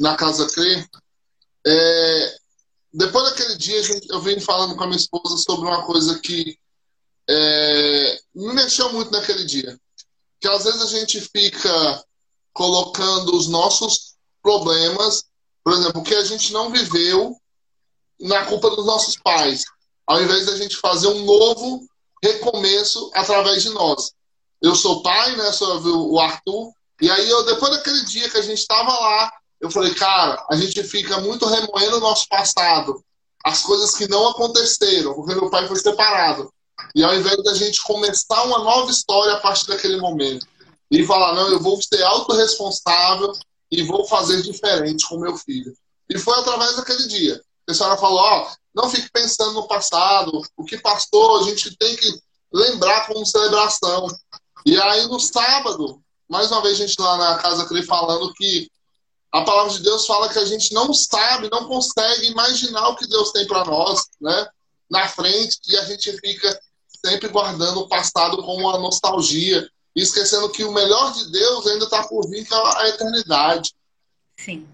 na 0.00 0.16
Casa 0.16 0.46
Crê. 0.46 0.86
É, 1.66 2.36
depois 2.94 3.24
daquele 3.24 3.56
dia, 3.56 3.82
eu 4.08 4.20
vim 4.22 4.40
falando 4.40 4.74
com 4.74 4.84
a 4.84 4.86
minha 4.86 4.96
esposa 4.96 5.36
sobre 5.36 5.68
uma 5.68 5.82
coisa 5.84 6.18
que 6.18 6.58
é, 7.28 8.18
me 8.34 8.52
mexeu 8.54 8.92
muito 8.92 9.10
naquele 9.10 9.44
dia. 9.44 9.78
Que 10.40 10.48
às 10.48 10.64
vezes 10.64 10.82
a 10.82 10.86
gente 10.86 11.20
fica 11.20 12.04
colocando 12.52 13.36
os 13.36 13.48
nossos 13.48 14.14
problemas, 14.42 15.24
por 15.62 15.72
exemplo, 15.72 16.00
o 16.00 16.04
que 16.04 16.14
a 16.14 16.24
gente 16.24 16.52
não 16.52 16.70
viveu 16.70 17.36
na 18.20 18.44
culpa 18.46 18.70
dos 18.70 18.86
nossos 18.86 19.16
pais, 19.16 19.64
ao 20.06 20.22
invés 20.22 20.46
da 20.46 20.56
gente 20.56 20.76
fazer 20.76 21.08
um 21.08 21.24
novo 21.24 21.86
recomeço 22.22 23.10
através 23.14 23.62
de 23.62 23.70
nós. 23.70 24.12
Eu 24.62 24.74
sou 24.74 25.02
pai, 25.02 25.36
né? 25.36 25.52
Sou 25.52 26.12
o 26.12 26.18
Arthur. 26.20 26.72
E 27.00 27.10
aí, 27.10 27.28
eu, 27.28 27.44
depois 27.44 27.70
daquele 27.70 28.04
dia 28.04 28.30
que 28.30 28.38
a 28.38 28.42
gente 28.42 28.60
estava 28.60 28.92
lá, 28.92 29.32
eu 29.60 29.70
falei, 29.70 29.94
cara, 29.94 30.44
a 30.50 30.56
gente 30.56 30.82
fica 30.84 31.20
muito 31.20 31.46
remoendo 31.46 31.96
o 31.96 32.00
nosso 32.00 32.28
passado, 32.28 33.02
as 33.44 33.62
coisas 33.62 33.94
que 33.94 34.08
não 34.08 34.28
aconteceram, 34.28 35.14
porque 35.14 35.34
meu 35.34 35.50
pai 35.50 35.66
foi 35.66 35.76
separado. 35.76 36.52
E 36.94 37.02
ao 37.02 37.14
invés 37.14 37.42
da 37.42 37.54
gente 37.54 37.82
começar 37.82 38.42
uma 38.44 38.58
nova 38.58 38.90
história 38.90 39.34
a 39.34 39.40
partir 39.40 39.66
daquele 39.66 39.96
momento 39.98 40.46
e 40.90 41.04
falar, 41.04 41.34
não, 41.34 41.48
eu 41.48 41.60
vou 41.60 41.80
ser 41.80 42.02
autorresponsável 42.02 43.32
e 43.70 43.82
vou 43.82 44.04
fazer 44.06 44.42
diferente 44.42 45.06
com 45.08 45.18
meu 45.18 45.36
filho. 45.36 45.76
E 46.08 46.18
foi 46.18 46.38
através 46.38 46.76
daquele 46.76 47.06
dia. 47.08 47.40
A 47.68 47.74
senhora 47.74 47.96
falou, 47.96 48.20
ó, 48.20 48.52
não 48.74 48.90
fique 48.90 49.08
pensando 49.12 49.52
no 49.52 49.66
passado, 49.66 50.42
o 50.56 50.64
que 50.64 50.78
passou, 50.78 51.40
a 51.40 51.42
gente 51.44 51.76
tem 51.76 51.96
que 51.96 52.12
lembrar 52.52 53.06
como 53.06 53.24
celebração. 53.24 54.06
E 54.66 54.78
aí 54.80 55.06
no 55.06 55.18
sábado, 55.18 56.00
mais 56.28 56.50
uma 56.50 56.62
vez 56.62 56.80
a 56.80 56.86
gente 56.86 57.00
lá 57.00 57.16
na 57.16 57.38
Casa 57.38 57.66
Cri 57.66 57.82
falando 57.82 58.32
que 58.34 58.70
a 59.32 59.42
palavra 59.42 59.72
de 59.72 59.82
Deus 59.82 60.06
fala 60.06 60.28
que 60.28 60.38
a 60.38 60.44
gente 60.44 60.72
não 60.72 60.94
sabe, 60.94 61.50
não 61.50 61.66
consegue 61.66 62.28
imaginar 62.28 62.88
o 62.88 62.96
que 62.96 63.06
Deus 63.08 63.32
tem 63.32 63.46
para 63.46 63.64
nós, 63.64 64.04
né? 64.20 64.46
Na 64.88 65.08
frente, 65.08 65.58
e 65.66 65.76
a 65.76 65.84
gente 65.86 66.12
fica 66.18 66.60
sempre 67.04 67.28
guardando 67.28 67.80
o 67.80 67.88
passado 67.88 68.42
como 68.42 68.60
uma 68.60 68.78
nostalgia. 68.78 69.68
e 69.96 70.02
esquecendo 70.02 70.50
que 70.50 70.64
o 70.64 70.72
melhor 70.72 71.12
de 71.12 71.30
Deus 71.30 71.66
ainda 71.68 71.84
está 71.84 72.02
por 72.08 72.28
vir, 72.28 72.44
que 72.44 72.52
é 72.52 72.56
a 72.56 72.88
eternidade. 72.88 73.72
Sim, 74.36 74.66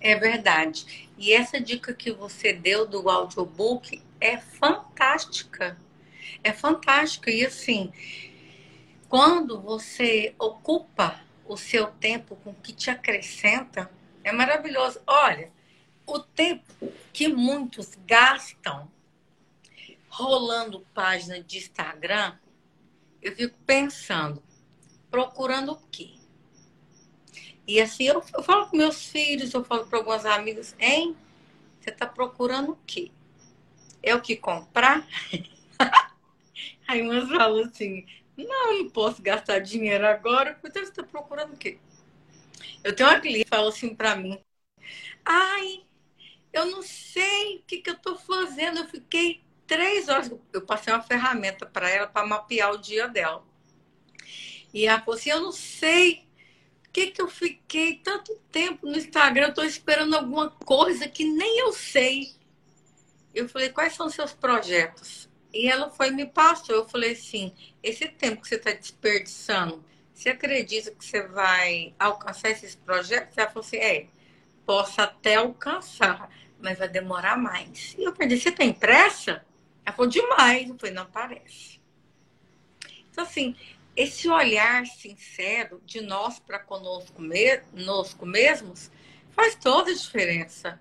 é 0.00 0.14
verdade. 0.14 1.08
E 1.18 1.32
essa 1.32 1.60
dica 1.60 1.92
que 1.92 2.12
você 2.12 2.52
deu 2.52 2.86
do 2.86 3.10
audiobook 3.10 4.00
é 4.20 4.38
fantástica. 4.38 5.76
É 6.44 6.52
fantástica. 6.52 7.32
E 7.32 7.44
assim, 7.44 7.92
quando 9.08 9.60
você 9.60 10.36
ocupa 10.38 11.20
o 11.44 11.56
seu 11.56 11.88
tempo 11.88 12.36
com 12.36 12.50
o 12.50 12.54
que 12.54 12.72
te 12.72 12.90
acrescenta, 12.90 13.90
é 14.22 14.30
maravilhoso. 14.30 15.00
Olha, 15.04 15.50
o 16.06 16.20
tempo 16.20 16.92
que 17.12 17.26
muitos 17.26 17.88
gastam 18.06 18.88
rolando 20.14 20.86
página 20.94 21.42
de 21.42 21.58
Instagram, 21.58 22.38
eu 23.20 23.34
fico 23.34 23.58
pensando, 23.66 24.40
procurando 25.10 25.72
o 25.72 25.80
quê? 25.90 26.14
E 27.66 27.80
assim, 27.80 28.04
eu, 28.04 28.22
eu 28.34 28.42
falo 28.42 28.68
com 28.68 28.76
meus 28.76 29.08
filhos, 29.08 29.52
eu 29.52 29.64
falo 29.64 29.86
para 29.86 29.98
algumas 29.98 30.24
amigas, 30.24 30.76
hein? 30.78 31.16
Você 31.80 31.90
está 31.90 32.06
procurando 32.06 32.72
o 32.72 32.78
quê? 32.86 33.10
É 34.02 34.14
o 34.14 34.20
que 34.20 34.36
comprar? 34.36 35.06
Aí 36.86 37.02
umas 37.02 37.28
falam 37.28 37.64
assim, 37.64 38.06
não, 38.36 38.78
não 38.78 38.90
posso 38.90 39.20
gastar 39.20 39.58
dinheiro 39.58 40.06
agora. 40.06 40.58
Então 40.64 40.82
você 40.82 40.90
está 40.90 41.02
procurando 41.02 41.54
o 41.54 41.56
quê? 41.56 41.78
Eu 42.84 42.94
tenho 42.94 43.08
uma 43.08 43.20
cliente 43.20 43.44
que 43.44 43.50
fala 43.50 43.68
assim 43.68 43.94
para 43.94 44.14
mim, 44.14 44.38
ai, 45.24 45.84
eu 46.52 46.66
não 46.66 46.82
sei 46.82 47.56
o 47.58 47.62
que, 47.64 47.78
que 47.78 47.90
eu 47.90 47.94
estou 47.94 48.16
fazendo. 48.16 48.78
Eu 48.78 48.88
fiquei 48.88 49.43
três 49.66 50.08
horas, 50.08 50.30
eu 50.52 50.62
passei 50.62 50.92
uma 50.92 51.02
ferramenta 51.02 51.66
para 51.66 51.88
ela 51.90 52.06
para 52.06 52.26
mapear 52.26 52.72
o 52.72 52.78
dia 52.78 53.08
dela. 53.08 53.44
E 54.72 54.86
ela 54.86 55.00
falou 55.00 55.14
assim, 55.14 55.30
eu 55.30 55.40
não 55.40 55.52
sei 55.52 56.24
que, 56.94 57.08
que 57.08 57.20
eu 57.20 57.26
fiquei 57.26 57.96
tanto 57.96 58.36
tempo 58.52 58.86
no 58.86 58.96
Instagram? 58.96 59.48
Estou 59.48 59.64
esperando 59.64 60.14
alguma 60.14 60.48
coisa 60.48 61.08
que 61.08 61.24
nem 61.24 61.58
eu 61.58 61.72
sei. 61.72 62.32
Eu 63.34 63.48
falei, 63.48 63.70
quais 63.70 63.94
são 63.94 64.08
seus 64.08 64.32
projetos? 64.32 65.28
E 65.52 65.66
ela 65.68 65.90
foi 65.90 66.12
me 66.12 66.24
passou. 66.24 66.76
Eu 66.76 66.88
falei 66.88 67.14
assim, 67.14 67.52
esse 67.82 68.06
tempo 68.06 68.42
que 68.42 68.48
você 68.48 68.54
está 68.54 68.70
desperdiçando, 68.70 69.84
você 70.14 70.28
acredita 70.28 70.92
que 70.92 71.04
você 71.04 71.26
vai 71.26 71.92
alcançar 71.98 72.50
esses 72.50 72.76
projetos? 72.76 73.36
Ela 73.36 73.48
falou 73.48 73.66
assim, 73.66 73.78
é, 73.78 74.06
posso 74.64 75.00
até 75.00 75.34
alcançar, 75.34 76.30
mas 76.60 76.78
vai 76.78 76.88
demorar 76.88 77.36
mais. 77.36 77.96
E 77.98 78.04
eu 78.04 78.12
perdi, 78.12 78.38
você 78.38 78.52
tem 78.52 78.72
pressa? 78.72 79.44
Ela 79.84 79.94
falou, 79.94 80.10
demais. 80.10 80.68
Eu 80.68 80.78
falei, 80.78 80.94
não 80.94 81.06
parece. 81.06 81.80
Então, 83.10 83.24
assim, 83.24 83.54
esse 83.96 84.28
olhar 84.28 84.86
sincero 84.86 85.80
de 85.84 86.00
nós 86.00 86.38
para 86.38 86.58
conosco, 86.58 87.22
conosco 87.70 88.26
mesmos 88.26 88.90
faz 89.30 89.54
toda 89.54 89.90
a 89.90 89.94
diferença. 89.94 90.80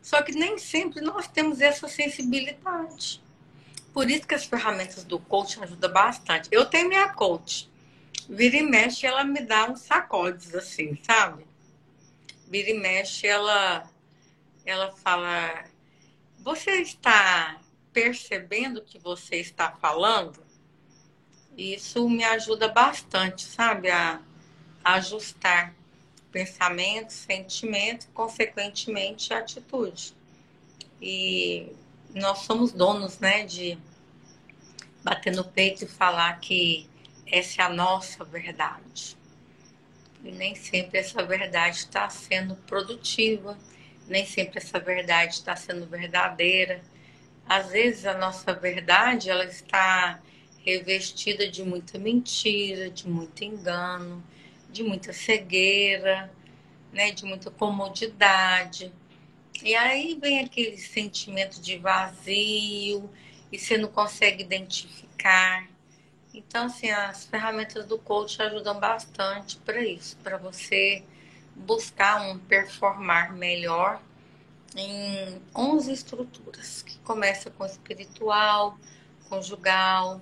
Só 0.00 0.22
que 0.22 0.32
nem 0.32 0.58
sempre 0.58 1.00
nós 1.00 1.26
temos 1.26 1.60
essa 1.60 1.88
sensibilidade. 1.88 3.22
Por 3.92 4.10
isso 4.10 4.26
que 4.26 4.34
as 4.34 4.44
ferramentas 4.44 5.04
do 5.04 5.18
coach 5.18 5.60
ajudam 5.62 5.92
bastante. 5.92 6.48
Eu 6.52 6.66
tenho 6.66 6.88
minha 6.88 7.08
coach. 7.08 7.70
Vira 8.28 8.56
e 8.56 8.62
mexe, 8.62 9.06
ela 9.06 9.24
me 9.24 9.40
dá 9.40 9.70
uns 9.70 9.80
sacodes 9.80 10.54
assim, 10.54 10.98
sabe? 11.02 11.46
Vira 12.48 12.70
e 12.70 12.78
mexe, 12.78 13.26
ela, 13.26 13.88
ela 14.64 14.92
fala: 14.92 15.64
Você 16.38 16.70
está 16.82 17.60
percebendo 17.94 18.80
o 18.80 18.84
que 18.84 18.98
você 18.98 19.36
está 19.36 19.70
falando? 19.70 20.44
Isso 21.56 22.06
me 22.10 22.24
ajuda 22.24 22.68
bastante, 22.68 23.42
sabe, 23.42 23.90
a, 23.90 24.20
ajustar 24.84 25.74
pensamento, 26.30 27.12
sentimento, 27.12 28.08
consequentemente 28.12 29.32
atitude. 29.32 30.12
E 31.00 31.72
nós 32.12 32.40
somos 32.40 32.72
donos, 32.72 33.20
né, 33.20 33.44
de 33.44 33.78
bater 35.02 35.34
no 35.34 35.44
peito 35.44 35.84
e 35.84 35.88
falar 35.88 36.40
que 36.40 36.88
essa 37.26 37.62
é 37.62 37.64
a 37.64 37.68
nossa 37.68 38.24
verdade. 38.24 39.16
E 40.24 40.32
nem 40.32 40.54
sempre 40.54 40.98
essa 40.98 41.22
verdade 41.22 41.76
está 41.76 42.08
sendo 42.10 42.56
produtiva, 42.56 43.56
nem 44.08 44.26
sempre 44.26 44.58
essa 44.58 44.80
verdade 44.80 45.34
está 45.34 45.54
sendo 45.54 45.86
verdadeira. 45.86 46.82
Às 47.48 47.68
vezes 47.70 48.06
a 48.06 48.16
nossa 48.16 48.52
verdade 48.54 49.28
ela 49.28 49.44
está 49.44 50.20
revestida 50.64 51.48
de 51.48 51.62
muita 51.62 51.98
mentira, 51.98 52.88
de 52.88 53.08
muito 53.08 53.44
engano, 53.44 54.24
de 54.70 54.82
muita 54.82 55.12
cegueira, 55.12 56.32
né, 56.92 57.10
de 57.10 57.24
muita 57.24 57.50
comodidade. 57.50 58.92
E 59.62 59.74
aí 59.74 60.18
vem 60.20 60.40
aquele 60.40 60.78
sentimento 60.78 61.60
de 61.60 61.76
vazio 61.78 63.10
e 63.52 63.58
você 63.58 63.76
não 63.76 63.88
consegue 63.88 64.42
identificar. 64.42 65.68
Então, 66.32 66.66
assim, 66.66 66.90
as 66.90 67.26
ferramentas 67.26 67.86
do 67.86 67.98
coach 67.98 68.40
ajudam 68.42 68.80
bastante 68.80 69.56
para 69.58 69.84
isso, 69.84 70.16
para 70.22 70.36
você 70.36 71.04
buscar 71.54 72.22
um 72.22 72.38
performar 72.38 73.32
melhor 73.32 74.00
em 74.76 75.40
11 75.54 75.92
estruturas, 75.92 76.82
que 76.82 76.98
começa 76.98 77.50
com 77.50 77.64
espiritual, 77.64 78.78
conjugal, 79.28 80.20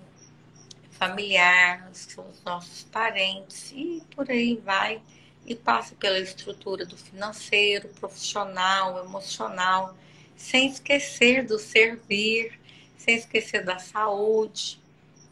familiar, 0.91 1.89
são 1.93 2.29
os 2.29 2.43
nossos 2.45 2.85
parentes 2.85 3.73
e 3.73 4.03
por 4.15 4.31
aí 4.31 4.57
vai 4.57 5.01
e 5.45 5.55
passa 5.55 5.95
pela 5.95 6.19
estrutura 6.19 6.85
do 6.87 6.97
financeiro, 6.97 7.89
profissional, 7.89 9.05
emocional, 9.05 9.97
sem 10.37 10.69
esquecer 10.69 11.45
do 11.45 11.59
servir, 11.59 12.59
sem 12.97 13.17
esquecer 13.17 13.65
da 13.65 13.79
saúde. 13.79 14.81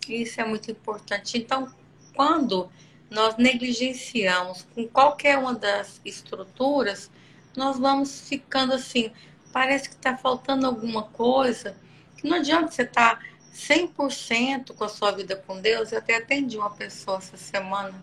Isso 0.09 0.41
é 0.41 0.45
muito 0.45 0.71
importante. 0.71 1.39
Então, 1.39 1.73
quando 2.14 2.71
nós 3.09 3.37
negligenciamos 3.37 4.66
com 4.75 4.87
qualquer 4.89 5.39
uma 5.39 5.55
das 5.55 6.01
estruturas, 6.05 7.11
nós 7.57 7.79
vamos 7.79 8.29
ficando 8.29 8.73
assim, 8.75 9.13
parece 9.53 9.89
que 9.89 9.97
está 9.97 10.17
faltando 10.17 10.67
alguma 10.67 11.03
coisa, 11.03 11.77
que 12.17 12.29
não 12.29 12.37
adianta 12.37 12.71
você 12.71 12.83
estar 12.83 13.17
tá 13.17 13.25
100% 13.55 14.75
com 14.75 14.85
a 14.85 14.89
sua 14.89 15.11
vida 15.11 15.37
com 15.37 15.61
Deus. 15.61 15.93
Eu 15.93 15.99
até 15.99 16.17
atendi 16.17 16.57
uma 16.57 16.71
pessoa 16.71 17.19
essa 17.19 17.37
semana, 17.37 18.03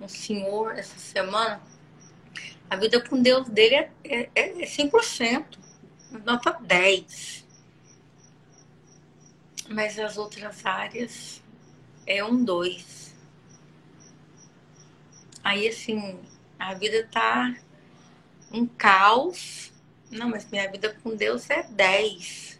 um 0.00 0.08
senhor 0.08 0.76
essa 0.76 0.98
semana. 0.98 1.60
A 2.68 2.76
vida 2.76 3.00
com 3.00 3.20
Deus 3.20 3.48
dele 3.48 3.74
é, 3.74 3.90
é, 4.04 4.30
é 4.34 4.52
100%, 4.66 5.58
nota 6.24 6.58
10. 6.60 7.46
Mas 9.70 9.98
as 9.98 10.16
outras 10.16 10.64
áreas 10.64 11.42
é 12.06 12.22
um 12.24 12.42
2. 12.44 13.14
Aí, 15.42 15.68
assim, 15.68 16.18
a 16.58 16.74
vida 16.74 17.08
tá 17.10 17.54
um 18.52 18.66
caos. 18.66 19.72
Não, 20.10 20.28
mas 20.28 20.48
minha 20.50 20.70
vida 20.70 20.96
com 21.02 21.14
Deus 21.14 21.48
é 21.50 21.62
10. 21.62 22.58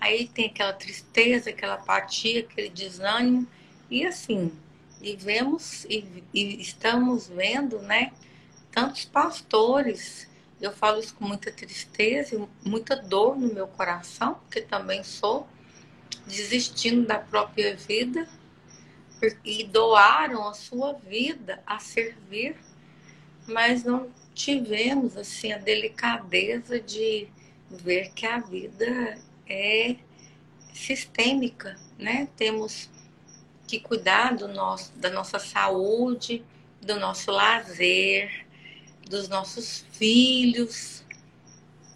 Aí 0.00 0.28
tem 0.28 0.46
aquela 0.46 0.72
tristeza, 0.72 1.50
aquela 1.50 1.74
apatia, 1.74 2.40
aquele 2.40 2.68
desânimo. 2.68 3.46
E 3.90 4.06
assim, 4.06 4.52
e 5.00 5.16
vemos 5.16 5.84
e, 5.84 6.24
e 6.34 6.60
estamos 6.60 7.28
vendo, 7.28 7.80
né? 7.80 8.12
Tantos 8.72 9.04
pastores. 9.04 10.28
Eu 10.60 10.72
falo 10.72 10.98
isso 10.98 11.14
com 11.14 11.24
muita 11.24 11.52
tristeza 11.52 12.34
e 12.34 12.68
muita 12.68 12.96
dor 12.96 13.36
no 13.38 13.52
meu 13.52 13.68
coração, 13.68 14.34
porque 14.34 14.60
também 14.60 15.04
sou 15.04 15.46
desistindo 16.26 17.06
da 17.06 17.18
própria 17.18 17.76
vida 17.76 18.28
e 19.44 19.64
doaram 19.64 20.46
a 20.46 20.54
sua 20.54 20.92
vida 20.92 21.62
a 21.66 21.78
servir, 21.78 22.56
mas 23.48 23.82
não 23.82 24.08
tivemos 24.34 25.16
assim 25.16 25.52
a 25.52 25.58
delicadeza 25.58 26.78
de 26.78 27.28
ver 27.70 28.12
que 28.12 28.26
a 28.26 28.38
vida 28.38 29.18
é 29.48 29.96
sistêmica, 30.72 31.76
né? 31.98 32.28
Temos 32.36 32.88
que 33.66 33.80
cuidar 33.80 34.36
do 34.36 34.48
nosso, 34.48 34.92
da 34.96 35.10
nossa 35.10 35.38
saúde, 35.38 36.44
do 36.80 37.00
nosso 37.00 37.30
lazer, 37.30 38.46
dos 39.08 39.28
nossos 39.28 39.84
filhos, 39.92 41.02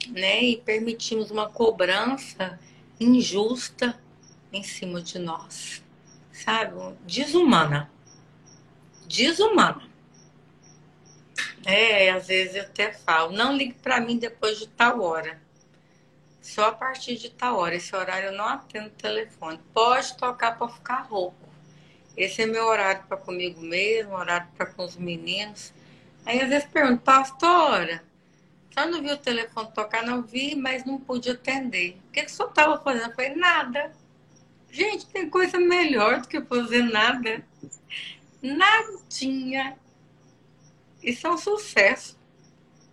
né? 0.08 0.42
E 0.42 0.56
permitimos 0.56 1.30
uma 1.30 1.48
cobrança 1.48 2.58
injusta 2.98 4.00
em 4.52 4.62
cima 4.62 5.00
de 5.00 5.18
nós, 5.18 5.82
sabe? 6.32 6.74
Desumana. 7.06 7.90
Desumana. 9.06 9.91
É, 11.64 12.10
às 12.10 12.26
vezes 12.26 12.56
eu 12.56 12.62
até 12.62 12.92
falo, 12.92 13.32
não 13.32 13.56
ligue 13.56 13.74
para 13.74 14.00
mim 14.00 14.18
depois 14.18 14.58
de 14.58 14.66
tal 14.66 15.00
hora. 15.00 15.40
Só 16.40 16.68
a 16.68 16.72
partir 16.72 17.16
de 17.16 17.30
tal 17.30 17.56
hora. 17.58 17.76
Esse 17.76 17.94
horário 17.94 18.30
eu 18.30 18.32
não 18.32 18.46
atendo 18.46 18.88
o 18.88 18.90
telefone. 18.90 19.60
Pode 19.72 20.16
tocar 20.16 20.58
para 20.58 20.68
ficar 20.68 21.02
rouco. 21.02 21.48
Esse 22.16 22.42
é 22.42 22.46
meu 22.46 22.66
horário 22.66 23.04
para 23.06 23.16
comigo 23.16 23.60
mesmo, 23.60 24.14
horário 24.14 24.48
para 24.56 24.66
com 24.66 24.84
os 24.84 24.96
meninos. 24.96 25.72
Aí 26.26 26.40
às 26.40 26.48
vezes 26.48 26.68
pergunto, 26.68 27.02
pastora, 27.02 28.02
só 28.74 28.86
não 28.86 29.02
viu 29.02 29.14
o 29.14 29.18
telefone 29.18 29.70
tocar? 29.72 30.04
Não 30.04 30.22
vi, 30.22 30.54
mas 30.54 30.84
não 30.84 30.98
pude 30.98 31.30
atender. 31.30 31.98
O 32.08 32.12
que, 32.12 32.22
que 32.22 32.30
o 32.30 32.34
senhor 32.34 32.48
estava 32.48 32.82
fazendo? 32.82 33.10
Eu 33.10 33.14
falei, 33.14 33.34
nada. 33.34 33.92
Gente, 34.70 35.06
tem 35.06 35.28
coisa 35.28 35.58
melhor 35.58 36.20
do 36.20 36.28
que 36.28 36.40
fazer 36.40 36.82
nada. 36.82 37.44
Nadinha. 38.42 39.76
Isso 41.02 41.26
é 41.26 41.30
um 41.30 41.38
sucesso. 41.38 42.18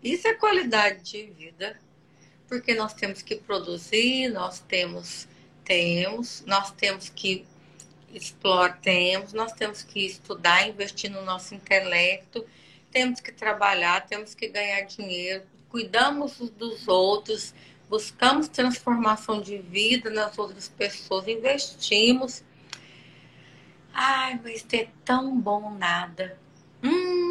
Isso 0.03 0.27
é 0.27 0.33
qualidade 0.33 1.03
de 1.03 1.23
vida. 1.31 1.79
Porque 2.47 2.73
nós 2.73 2.93
temos 2.93 3.21
que 3.21 3.35
produzir, 3.35 4.29
nós 4.29 4.59
temos, 4.59 5.27
temos, 5.63 6.43
nós 6.47 6.71
temos 6.71 7.09
que 7.09 7.45
explorar, 8.11 8.79
temos, 8.81 9.33
nós 9.33 9.51
temos 9.51 9.83
que 9.83 10.05
estudar, 10.05 10.67
investir 10.67 11.11
no 11.11 11.23
nosso 11.23 11.53
intelecto, 11.53 12.43
temos 12.91 13.19
que 13.19 13.31
trabalhar, 13.31 14.07
temos 14.07 14.33
que 14.33 14.47
ganhar 14.47 14.81
dinheiro, 14.81 15.43
cuidamos 15.69 16.39
dos 16.39 16.87
outros, 16.87 17.53
buscamos 17.87 18.47
transformação 18.47 19.41
de 19.41 19.57
vida 19.59 20.09
nas 20.09 20.37
outras 20.37 20.67
pessoas, 20.67 21.27
investimos. 21.27 22.43
Ai, 23.93 24.39
mas 24.43 24.65
é 24.71 24.87
tão 25.05 25.39
bom 25.39 25.71
nada. 25.71 26.37
Hum, 26.83 27.28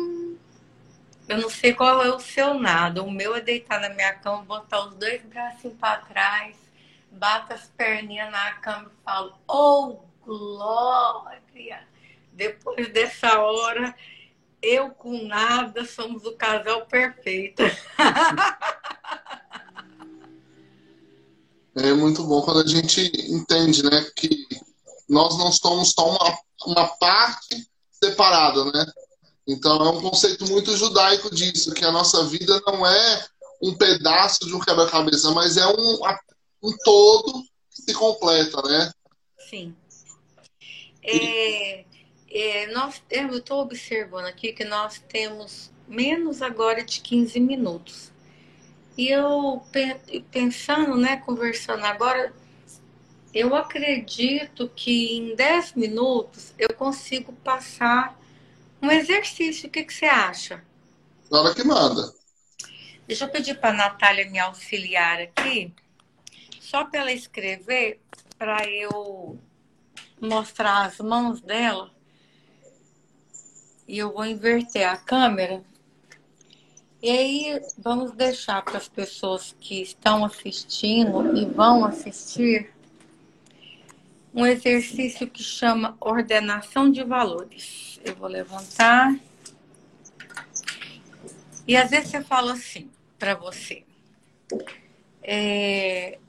eu 1.28 1.38
não 1.38 1.50
sei 1.50 1.74
qual 1.74 2.02
é 2.02 2.14
o 2.14 2.18
seu 2.18 2.54
nada. 2.54 3.02
O 3.02 3.10
meu 3.10 3.36
é 3.36 3.40
deitar 3.40 3.80
na 3.80 3.90
minha 3.90 4.14
cama, 4.14 4.42
botar 4.44 4.86
os 4.86 4.94
dois 4.94 5.22
bracinhos 5.22 5.76
para 5.78 5.98
trás, 5.98 6.56
bato 7.10 7.52
as 7.52 7.66
perninhas 7.76 8.30
na 8.30 8.54
cama 8.54 8.90
e 8.90 9.04
falo, 9.04 9.34
oh, 9.46 9.98
glória! 10.24 11.86
Depois 12.32 12.88
dessa 12.92 13.40
hora, 13.40 13.94
eu 14.62 14.90
com 14.90 15.26
nada 15.26 15.84
somos 15.84 16.24
o 16.24 16.32
casal 16.32 16.86
perfeito. 16.86 17.62
É 21.80 21.92
muito 21.92 22.24
bom 22.24 22.42
quando 22.42 22.60
a 22.60 22.66
gente 22.66 23.00
entende, 23.32 23.84
né, 23.84 24.04
que 24.16 24.48
nós 25.08 25.38
não 25.38 25.52
somos 25.52 25.92
só 25.92 26.08
uma, 26.08 26.38
uma 26.66 26.88
parte 26.96 27.70
separada, 28.02 28.64
né? 28.72 28.84
Então 29.48 29.76
é 29.76 29.90
um 29.90 30.02
conceito 30.02 30.46
muito 30.46 30.76
judaico 30.76 31.34
disso, 31.34 31.72
que 31.72 31.82
a 31.82 31.90
nossa 31.90 32.22
vida 32.26 32.60
não 32.66 32.86
é 32.86 33.26
um 33.62 33.74
pedaço 33.74 34.46
de 34.46 34.54
um 34.54 34.60
quebra-cabeça, 34.60 35.30
mas 35.30 35.56
é 35.56 35.66
um, 35.66 35.98
um 36.62 36.76
todo 36.84 37.42
que 37.74 37.82
se 37.82 37.94
completa, 37.94 38.60
né? 38.62 38.92
Sim. 39.48 39.74
É, 41.02 41.84
é, 42.30 42.66
nós, 42.72 43.02
eu 43.10 43.38
estou 43.38 43.62
observando 43.62 44.26
aqui 44.26 44.52
que 44.52 44.64
nós 44.64 45.02
temos 45.08 45.70
menos 45.88 46.42
agora 46.42 46.84
de 46.84 47.00
15 47.00 47.40
minutos. 47.40 48.12
E 48.98 49.08
eu 49.08 49.62
pensando, 50.30 50.96
né, 50.96 51.16
conversando 51.16 51.84
agora, 51.84 52.34
eu 53.32 53.54
acredito 53.54 54.70
que 54.76 55.16
em 55.16 55.34
10 55.34 55.72
minutos 55.74 56.52
eu 56.58 56.74
consigo 56.74 57.32
passar 57.32 58.17
um 58.82 58.90
exercício. 58.90 59.68
O 59.68 59.72
que, 59.72 59.84
que 59.84 59.92
você 59.94 60.06
acha? 60.06 60.62
Na 61.30 61.40
hora 61.40 61.54
que 61.54 61.64
manda. 61.64 62.12
Deixa 63.06 63.24
eu 63.24 63.28
pedir 63.28 63.58
para 63.58 63.70
a 63.70 63.76
Natália 63.76 64.28
me 64.30 64.38
auxiliar 64.38 65.20
aqui, 65.20 65.72
só 66.60 66.84
para 66.84 67.00
ela 67.00 67.12
escrever, 67.12 68.00
para 68.36 68.68
eu 68.68 69.38
mostrar 70.20 70.84
as 70.84 70.98
mãos 70.98 71.40
dela 71.40 71.90
e 73.88 73.98
eu 73.98 74.12
vou 74.12 74.26
inverter 74.26 74.86
a 74.86 74.96
câmera. 74.98 75.64
E 77.00 77.10
aí 77.10 77.62
vamos 77.78 78.12
deixar 78.12 78.62
para 78.62 78.76
as 78.76 78.88
pessoas 78.88 79.56
que 79.58 79.80
estão 79.80 80.24
assistindo 80.24 81.34
e 81.36 81.46
vão 81.46 81.84
assistir 81.86 82.70
um 84.38 84.46
exercício 84.46 85.28
que 85.28 85.42
chama 85.42 85.96
ordenação 85.98 86.88
de 86.88 87.02
valores. 87.02 87.98
Eu 88.04 88.14
vou 88.14 88.28
levantar. 88.28 89.18
E 91.66 91.76
às 91.76 91.90
vezes 91.90 92.10
você 92.10 92.22
fala 92.22 92.52
assim 92.52 92.88
para 93.18 93.34
você. 93.34 93.84
É, 95.20 96.20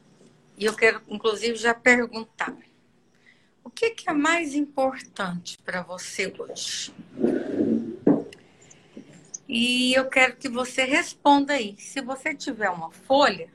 e 0.58 0.66
eu 0.66 0.76
quero, 0.76 1.04
inclusive, 1.08 1.56
já 1.56 1.76
perguntar. 1.76 2.58
O 3.64 3.70
que, 3.70 3.92
que 3.92 4.10
é 4.10 4.14
mais 4.14 4.56
importante 4.56 5.60
para 5.64 5.84
você 5.84 6.34
hoje? 6.36 6.92
E 9.48 9.94
eu 9.94 10.10
quero 10.10 10.36
que 10.36 10.50
você 10.50 10.84
responda 10.84 11.54
aí. 11.54 11.76
Se 11.78 12.02
você 12.02 12.34
tiver 12.34 12.72
uma 12.72 12.90
folha, 12.90 13.54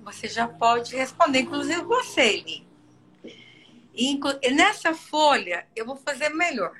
você 0.00 0.28
já 0.28 0.46
pode 0.46 0.94
responder, 0.94 1.40
inclusive 1.40 1.82
você, 1.82 2.20
Eli. 2.20 2.67
E 3.98 4.16
nessa 4.52 4.94
folha, 4.94 5.66
eu 5.74 5.84
vou 5.84 5.96
fazer 5.96 6.28
melhor. 6.28 6.72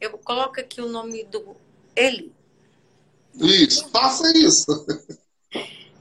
Eu 0.00 0.16
coloco 0.16 0.60
aqui 0.60 0.80
o 0.80 0.88
nome 0.88 1.24
do 1.24 1.56
Eli. 1.96 2.32
Isso, 3.34 3.88
faça 3.88 4.30
isso. 4.38 4.86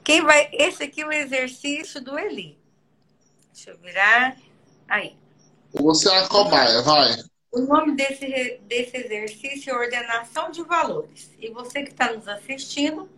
Quem 0.03 0.21
vai. 0.21 0.47
Esse 0.53 0.83
aqui 0.83 1.01
é 1.01 1.07
o 1.07 1.11
exercício 1.11 1.99
do 1.99 2.19
Eli. 2.19 2.59
Deixa 3.51 3.71
eu 3.71 3.77
virar. 3.79 4.37
Aí. 4.87 5.17
Você 5.73 6.09
é 6.09 6.19
a 6.19 6.27
cobaia, 6.27 6.79
vai. 6.83 7.23
O 7.51 7.61
nome 7.61 7.95
desse, 7.95 8.59
desse 8.67 8.97
exercício 8.97 9.73
é 9.73 9.75
ordenação 9.75 10.51
de 10.51 10.61
valores. 10.61 11.31
E 11.39 11.49
você 11.49 11.81
que 11.81 11.89
está 11.89 12.13
nos 12.13 12.27
assistindo 12.27 13.09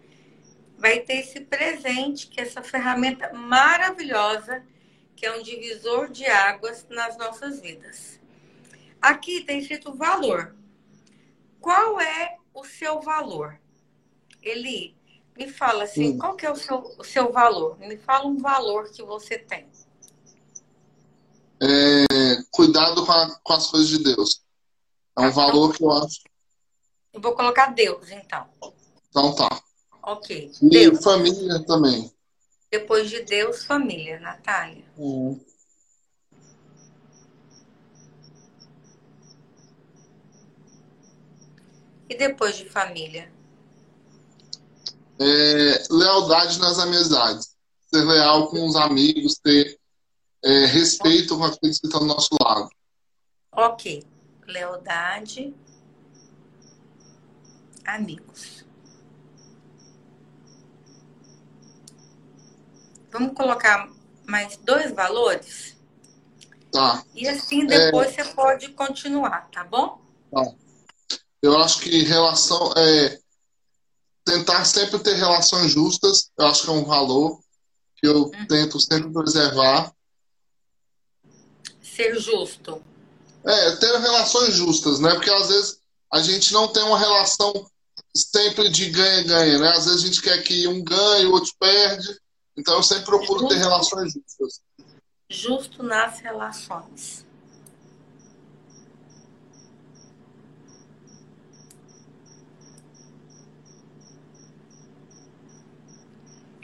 vai 0.77 1.01
ter 1.01 1.17
esse 1.17 1.41
presente, 1.41 2.27
que 2.27 2.39
é 2.39 2.43
essa 2.43 2.61
ferramenta 2.63 3.33
maravilhosa, 3.33 4.63
que 5.17 5.25
é 5.25 5.37
um 5.37 5.43
divisor 5.43 6.09
de 6.09 6.25
águas 6.25 6.85
nas 6.89 7.17
nossas 7.17 7.59
vidas. 7.59 8.17
Aqui 9.01 9.43
tem 9.43 9.59
escrito 9.59 9.93
valor. 9.93 10.55
Qual 11.59 11.99
é 11.99 12.37
o 12.53 12.63
seu 12.63 13.01
valor? 13.01 13.59
Eli, 14.41 14.95
me 15.35 15.49
fala 15.49 15.83
assim, 15.83 16.11
hum. 16.11 16.17
qual 16.17 16.35
que 16.37 16.45
é 16.45 16.51
o 16.51 16.55
seu, 16.55 16.77
o 16.97 17.03
seu 17.03 17.33
valor? 17.33 17.77
Me 17.79 17.97
fala 17.97 18.27
um 18.27 18.37
valor 18.37 18.89
que 18.89 19.03
você 19.03 19.37
tem 19.37 19.67
é, 21.61 22.43
cuidado 22.51 23.05
com, 23.05 23.11
a, 23.11 23.39
com, 23.43 23.53
as 23.53 23.67
coisas 23.67 23.89
de 23.89 24.03
Deus. 24.03 24.41
É 25.17 25.21
um 25.21 25.31
valor 25.31 25.73
que 25.73 25.83
eu 25.83 25.91
acho. 25.91 26.21
Eu 27.11 27.21
vou 27.21 27.33
colocar 27.33 27.73
Deus, 27.73 28.09
então. 28.11 28.45
Então 29.09 29.35
tá. 29.35 29.61
Ok. 30.03 30.51
E 30.61 30.69
Deus. 30.69 31.03
família 31.03 31.63
também. 31.65 32.11
Depois 32.69 33.09
de 33.09 33.21
Deus, 33.23 33.63
família, 33.63 34.19
Natália. 34.19 34.83
Hum. 34.97 35.39
E 42.09 42.15
depois 42.15 42.57
de 42.57 42.65
família? 42.69 43.31
É, 45.19 45.83
lealdade 45.89 46.59
nas 46.59 46.79
amizades. 46.79 47.55
Ser 47.93 48.03
leal 48.03 48.47
com 48.49 48.65
os 48.65 48.75
amigos, 48.75 49.35
ter 49.39 49.79
é, 50.43 50.65
respeito 50.65 51.37
com 51.37 51.43
aqueles 51.43 51.79
que 51.79 51.87
estão 51.87 52.01
do 52.01 52.07
nosso 52.07 52.29
lado. 52.41 52.69
Ok. 53.51 54.03
Lealdade, 54.45 55.53
amigos. 57.85 58.66
Vamos 63.11 63.33
colocar 63.33 63.89
mais 64.25 64.57
dois 64.57 64.91
valores? 64.91 65.75
Tá. 66.71 67.03
E 67.15 67.27
assim 67.27 67.65
depois 67.65 68.09
é... 68.17 68.23
você 68.23 68.33
pode 68.33 68.69
continuar, 68.69 69.49
tá 69.51 69.63
bom? 69.63 70.01
Tá. 70.31 70.43
Eu 71.41 71.57
acho 71.59 71.79
que 71.79 72.03
relação 72.03 72.73
é 72.75 73.19
tentar 74.25 74.65
sempre 74.65 74.99
ter 74.99 75.13
relações 75.13 75.71
justas, 75.71 76.29
eu 76.37 76.47
acho 76.47 76.63
que 76.63 76.69
é 76.69 76.73
um 76.73 76.83
valor 76.83 77.39
que 77.95 78.07
eu 78.07 78.23
uhum. 78.23 78.47
tento 78.47 78.79
sempre 78.79 79.11
preservar 79.11 79.93
ser 81.97 82.19
justo? 82.19 82.81
É, 83.43 83.75
ter 83.77 83.97
relações 83.99 84.53
justas, 84.53 84.99
né? 84.99 85.15
Porque 85.15 85.31
às 85.31 85.47
vezes 85.47 85.79
a 86.13 86.21
gente 86.21 86.53
não 86.53 86.67
tem 86.67 86.83
uma 86.83 86.99
relação 86.99 87.51
sempre 88.15 88.69
de 88.69 88.89
ganha-ganha, 88.89 89.57
né? 89.57 89.69
Às 89.69 89.85
vezes 89.85 90.03
a 90.03 90.05
gente 90.05 90.21
quer 90.21 90.43
que 90.43 90.67
um 90.67 90.83
ganhe, 90.83 91.25
o 91.25 91.31
outro 91.31 91.51
perde. 91.59 92.15
Então 92.57 92.75
eu 92.75 92.83
sempre 92.83 93.05
procuro 93.05 93.41
justo, 93.41 93.53
ter 93.53 93.59
relações 93.59 94.13
justas. 94.13 94.61
Justo 95.29 95.83
nas 95.83 96.19
relações. 96.19 97.25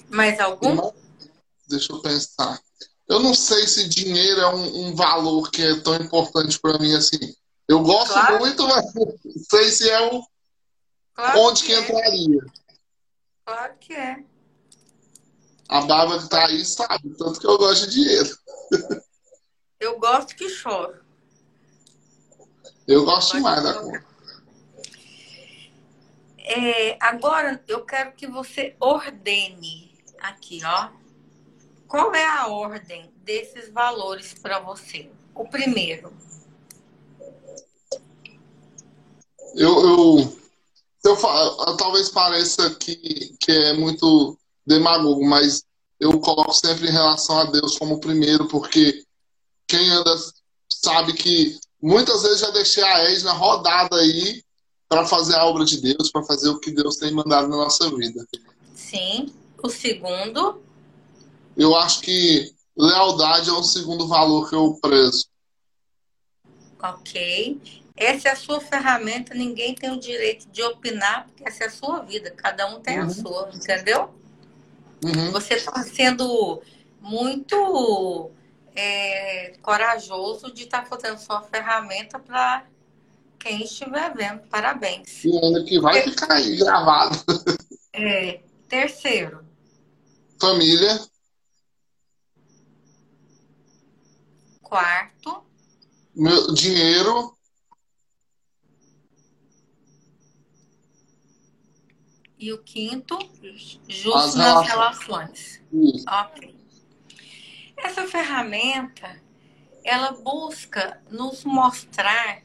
Mais 0.10 0.40
algum? 0.40 0.92
Deixa 1.68 1.92
eu 1.92 2.02
pensar. 2.02 2.60
Eu 3.08 3.20
não 3.20 3.34
sei 3.34 3.68
se 3.68 3.88
dinheiro 3.88 4.42
é 4.42 4.56
um, 4.56 4.88
um 4.88 4.96
valor 4.96 5.52
que 5.52 5.62
é 5.62 5.80
tão 5.82 5.96
importante 5.96 6.60
para 6.60 6.80
mim 6.80 6.94
assim. 6.96 7.36
Eu 7.68 7.82
gosto 7.82 8.14
claro. 8.14 8.40
muito, 8.40 8.68
mas 8.68 8.94
não 8.94 9.14
sei 9.50 9.72
se 9.72 9.90
é 9.90 10.14
o 10.14 10.24
claro 11.14 11.40
onde 11.40 11.64
que, 11.64 11.68
que 11.68 11.74
é. 11.74 11.80
entraria. 11.82 12.42
Claro 13.46 13.74
que 13.80 13.94
é. 13.94 14.24
A 15.74 15.82
Bárbara 15.82 16.22
que 16.22 16.30
tá 16.30 16.46
aí 16.46 16.64
sabe, 16.64 17.10
tanto 17.18 17.40
que 17.40 17.48
eu 17.48 17.58
gosto 17.58 17.90
de 17.90 17.96
dinheiro. 17.96 18.38
Eu 19.80 19.98
gosto 19.98 20.36
que 20.36 20.48
choro. 20.48 21.04
Eu 22.88 23.04
gosto 23.04 23.42
mais 23.42 23.64
da 23.64 23.74
conta. 23.74 24.06
É, 26.38 26.96
agora 27.04 27.60
eu 27.68 27.84
quero 27.84 28.12
que 28.12 28.28
você 28.28 28.76
ordene 28.80 29.98
aqui, 30.22 30.62
ó. 30.64 30.92
Qual 31.88 32.14
é 32.14 32.24
a 32.24 32.50
ordem 32.50 33.12
desses 33.24 33.68
valores 33.70 34.32
para 34.36 34.60
você? 34.60 35.10
O 35.34 35.48
primeiro. 35.48 36.14
Eu, 39.56 39.82
eu, 39.82 40.38
eu, 41.04 41.78
talvez 41.78 42.10
pareça 42.10 42.76
que, 42.76 43.36
que 43.40 43.52
é 43.52 43.74
muito 43.74 44.38
demagogo, 44.66 45.26
mas 45.26 45.64
eu 46.00 46.20
coloco 46.20 46.54
sempre 46.54 46.88
em 46.88 46.92
relação 46.92 47.38
a 47.40 47.46
Deus 47.46 47.78
como 47.78 48.00
primeiro, 48.00 48.48
porque 48.48 49.04
quem 49.68 49.90
anda 49.90 50.16
sabe 50.70 51.14
que 51.14 51.58
muitas 51.82 52.24
vezes 52.24 52.40
já 52.40 52.50
deixei 52.50 52.84
a 52.84 53.10
ex 53.10 53.24
na 53.24 53.34
rodada 53.34 53.96
aí 53.98 54.44
para 54.88 55.06
fazer 55.06 55.36
a 55.36 55.46
obra 55.46 55.66
de 55.66 55.82
Deus, 55.82 56.12
para 56.12 56.24
fazer 56.24 56.50
o 56.50 56.60
que 56.60 56.72
Deus 56.72 56.98
tem 56.98 57.12
mandado 57.12 57.48
na 57.48 57.58
nossa 57.58 57.90
vida. 57.96 58.26
Sim. 58.76 59.34
O 59.62 59.70
segundo? 59.70 60.62
Eu 61.56 61.76
acho 61.76 62.02
que 62.02 62.54
lealdade 62.76 63.50
é 63.50 63.54
o 63.54 63.64
segundo 63.64 64.08
valor 64.08 64.50
que 64.50 64.56
eu 64.56 64.78
prezo. 64.82 65.26
Ok. 66.82 67.62
Essa 67.96 68.30
é 68.30 68.32
a 68.32 68.36
sua 68.36 68.60
ferramenta, 68.60 69.34
ninguém 69.34 69.74
tem 69.76 69.92
o 69.92 70.00
direito 70.00 70.48
de 70.50 70.64
opinar, 70.64 71.28
porque 71.28 71.48
essa 71.48 71.64
é 71.64 71.68
a 71.68 71.72
sua 71.72 72.00
vida, 72.00 72.32
cada 72.32 72.68
um 72.68 72.82
tem 72.82 73.00
uhum. 73.00 73.06
a 73.06 73.10
sua, 73.10 73.50
entendeu? 73.54 74.14
Uhum. 75.04 75.32
Você 75.32 75.56
está 75.56 75.84
sendo 75.84 76.62
muito 77.02 78.32
é, 78.76 79.56
corajoso 79.62 80.52
de 80.54 80.64
estar 80.64 80.84
tá 80.84 80.86
fazendo 80.86 81.18
sua 81.18 81.42
ferramenta 81.42 82.18
para 82.18 82.66
quem 83.38 83.64
estiver 83.64 84.14
vendo. 84.16 84.40
Parabéns. 84.48 85.24
E 85.26 85.38
ainda 85.38 85.64
que 85.64 85.80
vai 85.80 86.02
ficar 86.02 86.34
aí 86.34 86.58
gravado. 86.58 87.18
É, 87.96 88.42
terceiro. 88.68 89.46
Família. 90.42 91.00
Quarto. 94.64 95.44
Meu 96.16 96.52
dinheiro. 96.56 97.38
E 102.44 102.52
o 102.52 102.58
quinto, 102.58 103.18
justo 103.88 104.18
As 104.18 104.36
nas 104.36 104.68
relações. 104.68 105.62
Isso. 105.72 106.06
Ok. 106.10 106.54
Essa 107.78 108.06
ferramenta, 108.06 109.18
ela 109.82 110.12
busca 110.12 111.02
nos 111.10 111.46
mostrar 111.46 112.44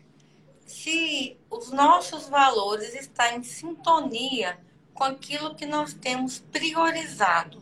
se 0.64 1.36
os 1.50 1.72
nossos 1.72 2.28
valores 2.28 2.94
estão 2.94 3.26
em 3.38 3.42
sintonia 3.42 4.60
com 4.94 5.02
aquilo 5.02 5.56
que 5.56 5.66
nós 5.66 5.94
temos 5.94 6.38
priorizado. 6.52 7.60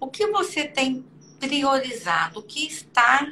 O 0.00 0.06
que 0.06 0.26
você 0.28 0.66
tem 0.66 1.04
priorizado, 1.38 2.40
o 2.40 2.42
que 2.42 2.66
está 2.66 3.30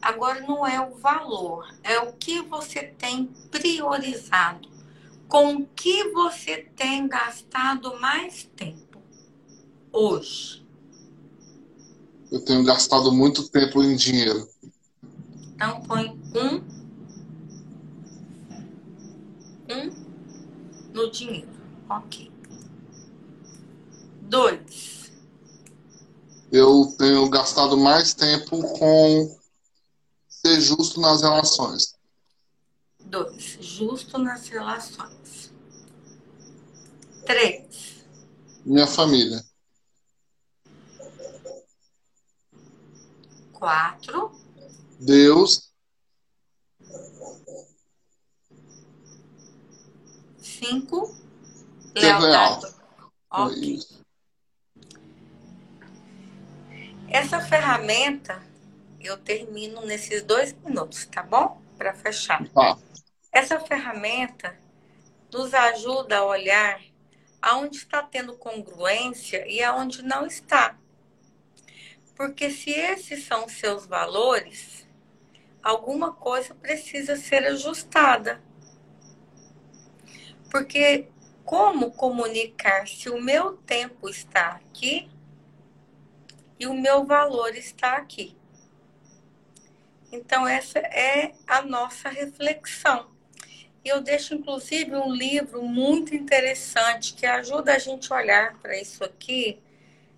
agora 0.00 0.40
não 0.40 0.66
é 0.66 0.80
o 0.80 0.96
valor, 0.96 1.72
é 1.84 2.00
o 2.00 2.12
que 2.14 2.42
você 2.42 2.82
tem 2.82 3.26
priorizado, 3.52 4.71
com 5.32 5.54
o 5.54 5.66
que 5.68 6.10
você 6.10 6.58
tem 6.76 7.08
gastado 7.08 7.98
mais 7.98 8.46
tempo 8.54 9.00
hoje. 9.90 10.62
Eu 12.30 12.44
tenho 12.44 12.62
gastado 12.62 13.10
muito 13.10 13.48
tempo 13.48 13.82
em 13.82 13.96
dinheiro. 13.96 14.46
Então 15.54 15.80
põe 15.84 16.10
um, 16.36 16.56
um 19.72 20.92
no 20.92 21.10
dinheiro, 21.10 21.48
ok. 21.88 22.30
Dois. 24.20 25.10
Eu 26.52 26.94
tenho 26.98 27.26
gastado 27.30 27.78
mais 27.78 28.12
tempo 28.12 28.60
com 28.78 29.38
ser 30.28 30.60
justo 30.60 31.00
nas 31.00 31.22
relações. 31.22 31.94
Dois. 33.12 33.58
Justo 33.60 34.18
nas 34.18 34.48
relações. 34.48 35.21
Três. 37.24 38.04
Minha 38.64 38.86
família. 38.86 39.42
quatro. 43.62 44.32
Deus. 44.98 45.72
Cinco. 50.36 51.14
Lealdade. 51.94 52.74
Ok. 53.30 53.78
Essa 57.08 57.40
ferramenta 57.40 58.42
eu 59.00 59.16
termino 59.16 59.82
nesses 59.86 60.24
dois 60.24 60.52
minutos, 60.64 61.06
tá 61.06 61.22
bom? 61.22 61.62
Para 61.78 61.94
fechar. 61.94 62.44
Tá. 62.48 62.76
Essa 63.30 63.60
ferramenta 63.60 64.58
nos 65.32 65.54
ajuda 65.54 66.18
a 66.18 66.24
olhar 66.24 66.82
aonde 67.42 67.76
está 67.78 68.02
tendo 68.02 68.38
congruência 68.38 69.46
e 69.48 69.62
aonde 69.62 70.02
não 70.02 70.24
está. 70.24 70.78
Porque 72.14 72.50
se 72.50 72.70
esses 72.70 73.24
são 73.24 73.48
seus 73.48 73.84
valores, 73.84 74.86
alguma 75.62 76.12
coisa 76.12 76.54
precisa 76.54 77.16
ser 77.16 77.44
ajustada. 77.44 78.40
Porque 80.50 81.08
como 81.44 81.90
comunicar 81.90 82.86
se 82.86 83.10
o 83.10 83.20
meu 83.20 83.56
tempo 83.56 84.08
está 84.08 84.52
aqui 84.52 85.10
e 86.58 86.66
o 86.66 86.74
meu 86.74 87.04
valor 87.04 87.56
está 87.56 87.96
aqui? 87.96 88.36
Então, 90.12 90.46
essa 90.46 90.78
é 90.78 91.32
a 91.46 91.62
nossa 91.62 92.10
reflexão. 92.10 93.11
E 93.84 93.88
eu 93.88 94.00
deixo, 94.00 94.34
inclusive, 94.34 94.94
um 94.94 95.12
livro 95.12 95.62
muito 95.62 96.14
interessante 96.14 97.14
que 97.14 97.26
ajuda 97.26 97.74
a 97.74 97.78
gente 97.78 98.12
a 98.12 98.16
olhar 98.16 98.58
para 98.58 98.78
isso 98.80 99.02
aqui 99.02 99.60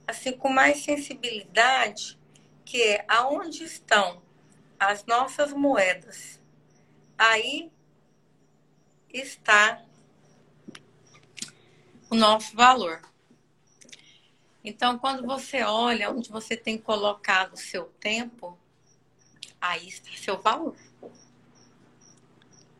assim 0.06 0.32
com 0.32 0.48
mais 0.48 0.82
sensibilidade, 0.82 2.18
que 2.64 2.82
é 2.82 3.04
aonde 3.08 3.64
estão 3.64 4.22
as 4.78 5.04
nossas 5.06 5.52
moedas. 5.52 6.40
Aí 7.16 7.70
está 9.08 9.82
o 12.10 12.14
nosso 12.14 12.54
valor. 12.54 13.00
Então, 14.62 14.98
quando 14.98 15.26
você 15.26 15.62
olha 15.62 16.10
onde 16.10 16.30
você 16.30 16.56
tem 16.56 16.78
colocado 16.78 17.54
o 17.54 17.58
seu 17.58 17.84
tempo, 18.00 18.58
aí 19.60 19.88
está 19.88 20.10
seu 20.16 20.40
valor. 20.40 20.76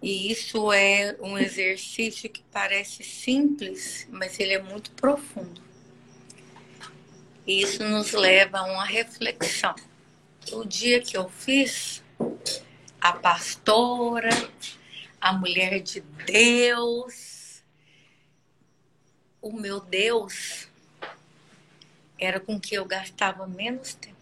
E 0.04 0.30
isso 0.30 0.70
é 0.70 1.16
um 1.18 1.38
exercício 1.38 2.28
que 2.28 2.42
parece 2.52 3.02
simples, 3.02 4.06
mas 4.10 4.38
ele 4.38 4.52
é 4.52 4.62
muito 4.62 4.90
profundo. 4.90 5.62
E 7.46 7.62
isso 7.62 7.82
nos 7.82 8.12
leva 8.12 8.58
a 8.58 8.64
uma 8.64 8.84
reflexão. 8.84 9.74
O 10.52 10.62
dia 10.62 11.00
que 11.00 11.16
eu 11.16 11.30
fiz, 11.30 12.04
a 13.00 13.14
pastora, 13.14 14.28
a 15.18 15.32
mulher 15.32 15.80
de 15.80 16.02
Deus, 16.26 17.62
o 19.40 19.54
meu 19.54 19.80
Deus 19.80 20.68
era 22.18 22.38
com 22.38 22.60
que 22.60 22.74
eu 22.74 22.84
gastava 22.84 23.46
menos 23.46 23.94
tempo. 23.94 24.18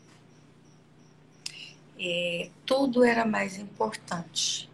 E 1.98 2.52
tudo 2.64 3.02
era 3.02 3.24
mais 3.24 3.58
importante. 3.58 4.70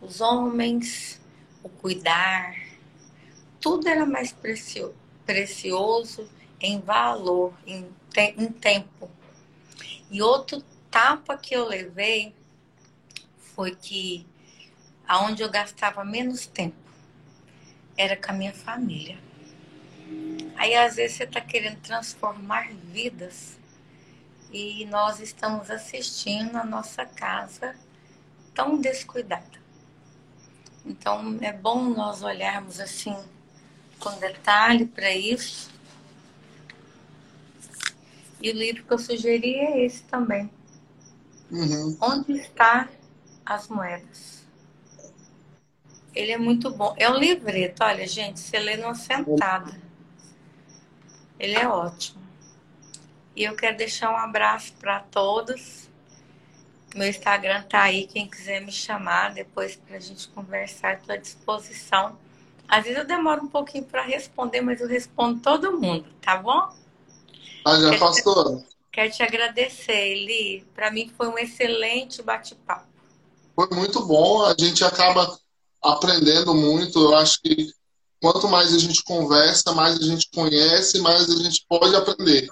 Os 0.00 0.20
homens, 0.20 1.20
o 1.62 1.68
cuidar, 1.68 2.56
tudo 3.60 3.88
era 3.88 4.06
mais 4.06 4.32
precio, 4.32 4.94
precioso 5.26 6.28
em 6.60 6.80
valor, 6.80 7.52
em, 7.66 7.88
te, 8.10 8.34
em 8.36 8.50
tempo. 8.50 9.10
E 10.10 10.22
outro 10.22 10.62
tapa 10.90 11.36
que 11.36 11.54
eu 11.54 11.66
levei 11.66 12.34
foi 13.54 13.74
que 13.74 14.26
aonde 15.06 15.42
eu 15.42 15.50
gastava 15.50 16.04
menos 16.04 16.46
tempo 16.46 16.76
era 17.96 18.16
com 18.16 18.30
a 18.30 18.34
minha 18.34 18.54
família. 18.54 19.18
Aí 20.56 20.74
às 20.74 20.96
vezes 20.96 21.18
você 21.18 21.24
está 21.24 21.40
querendo 21.40 21.80
transformar 21.80 22.72
vidas 22.72 23.58
e 24.50 24.84
nós 24.86 25.20
estamos 25.20 25.70
assistindo 25.70 26.56
a 26.56 26.64
nossa 26.64 27.04
casa 27.04 27.76
tão 28.54 28.80
descuidada. 28.80 29.59
Então 30.84 31.38
é 31.40 31.52
bom 31.52 31.84
nós 31.84 32.22
olharmos 32.22 32.80
assim 32.80 33.16
com 33.98 34.10
detalhe 34.18 34.86
para 34.86 35.14
isso. 35.14 35.70
E 38.40 38.50
o 38.50 38.54
livro 38.54 38.84
que 38.84 38.92
eu 38.92 38.98
sugeri 38.98 39.54
é 39.54 39.84
esse 39.84 40.02
também. 40.04 40.50
Uhum. 41.50 41.96
Onde 42.00 42.32
está 42.32 42.88
as 43.44 43.68
moedas? 43.68 44.46
Ele 46.14 46.32
é 46.32 46.38
muito 46.38 46.70
bom. 46.70 46.94
É 46.96 47.08
um 47.10 47.16
livreto, 47.16 47.84
olha, 47.84 48.06
gente, 48.06 48.40
você 48.40 48.58
lê 48.58 48.76
numa 48.76 48.94
sentada. 48.94 49.78
Ele 51.38 51.54
é 51.54 51.68
ótimo. 51.68 52.20
E 53.36 53.44
eu 53.44 53.54
quero 53.54 53.76
deixar 53.76 54.10
um 54.10 54.16
abraço 54.16 54.72
para 54.74 55.00
todos. 55.00 55.89
Meu 56.94 57.08
Instagram 57.08 57.62
tá 57.62 57.82
aí, 57.82 58.06
quem 58.06 58.28
quiser 58.28 58.60
me 58.60 58.72
chamar 58.72 59.32
depois 59.32 59.76
para 59.76 59.96
a 59.96 60.00
gente 60.00 60.26
conversar, 60.28 60.94
estou 60.94 61.14
à 61.14 61.18
disposição. 61.18 62.18
Às 62.68 62.84
vezes 62.84 62.98
eu 62.98 63.06
demoro 63.06 63.44
um 63.44 63.48
pouquinho 63.48 63.84
para 63.84 64.02
responder, 64.02 64.60
mas 64.60 64.80
eu 64.80 64.88
respondo 64.88 65.40
todo 65.40 65.78
mundo, 65.78 66.06
tá 66.20 66.36
bom? 66.36 66.68
Ah, 67.64 67.80
já 67.80 67.98
pastor. 67.98 68.64
Quero 68.92 69.12
te 69.12 69.22
agradecer, 69.22 69.92
Eli. 69.92 70.66
Para 70.74 70.90
mim 70.90 71.12
foi 71.16 71.28
um 71.28 71.38
excelente 71.38 72.22
bate-papo. 72.22 72.86
Foi 73.54 73.68
muito 73.70 74.04
bom. 74.04 74.44
A 74.44 74.54
gente 74.58 74.84
acaba 74.84 75.38
aprendendo 75.82 76.54
muito. 76.54 76.98
Eu 76.98 77.16
acho 77.16 77.40
que 77.40 77.72
quanto 78.20 78.48
mais 78.48 78.74
a 78.74 78.78
gente 78.78 79.02
conversa, 79.04 79.72
mais 79.72 79.96
a 79.96 80.02
gente 80.02 80.28
conhece, 80.34 80.98
mais 81.00 81.30
a 81.30 81.36
gente 81.42 81.64
pode 81.68 81.94
aprender. 81.94 82.50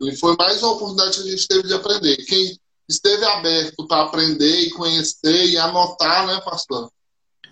E 0.00 0.16
foi 0.16 0.36
mais 0.36 0.62
uma 0.62 0.72
oportunidade 0.72 1.22
que 1.22 1.28
a 1.28 1.30
gente 1.30 1.48
teve 1.48 1.68
de 1.68 1.74
aprender. 1.74 2.16
Quem 2.26 2.58
esteve 2.88 3.24
aberto 3.24 3.86
para 3.86 4.04
aprender 4.04 4.60
e 4.60 4.70
conhecer 4.70 5.46
e 5.46 5.58
anotar, 5.58 6.26
né, 6.26 6.40
pastor? 6.40 6.90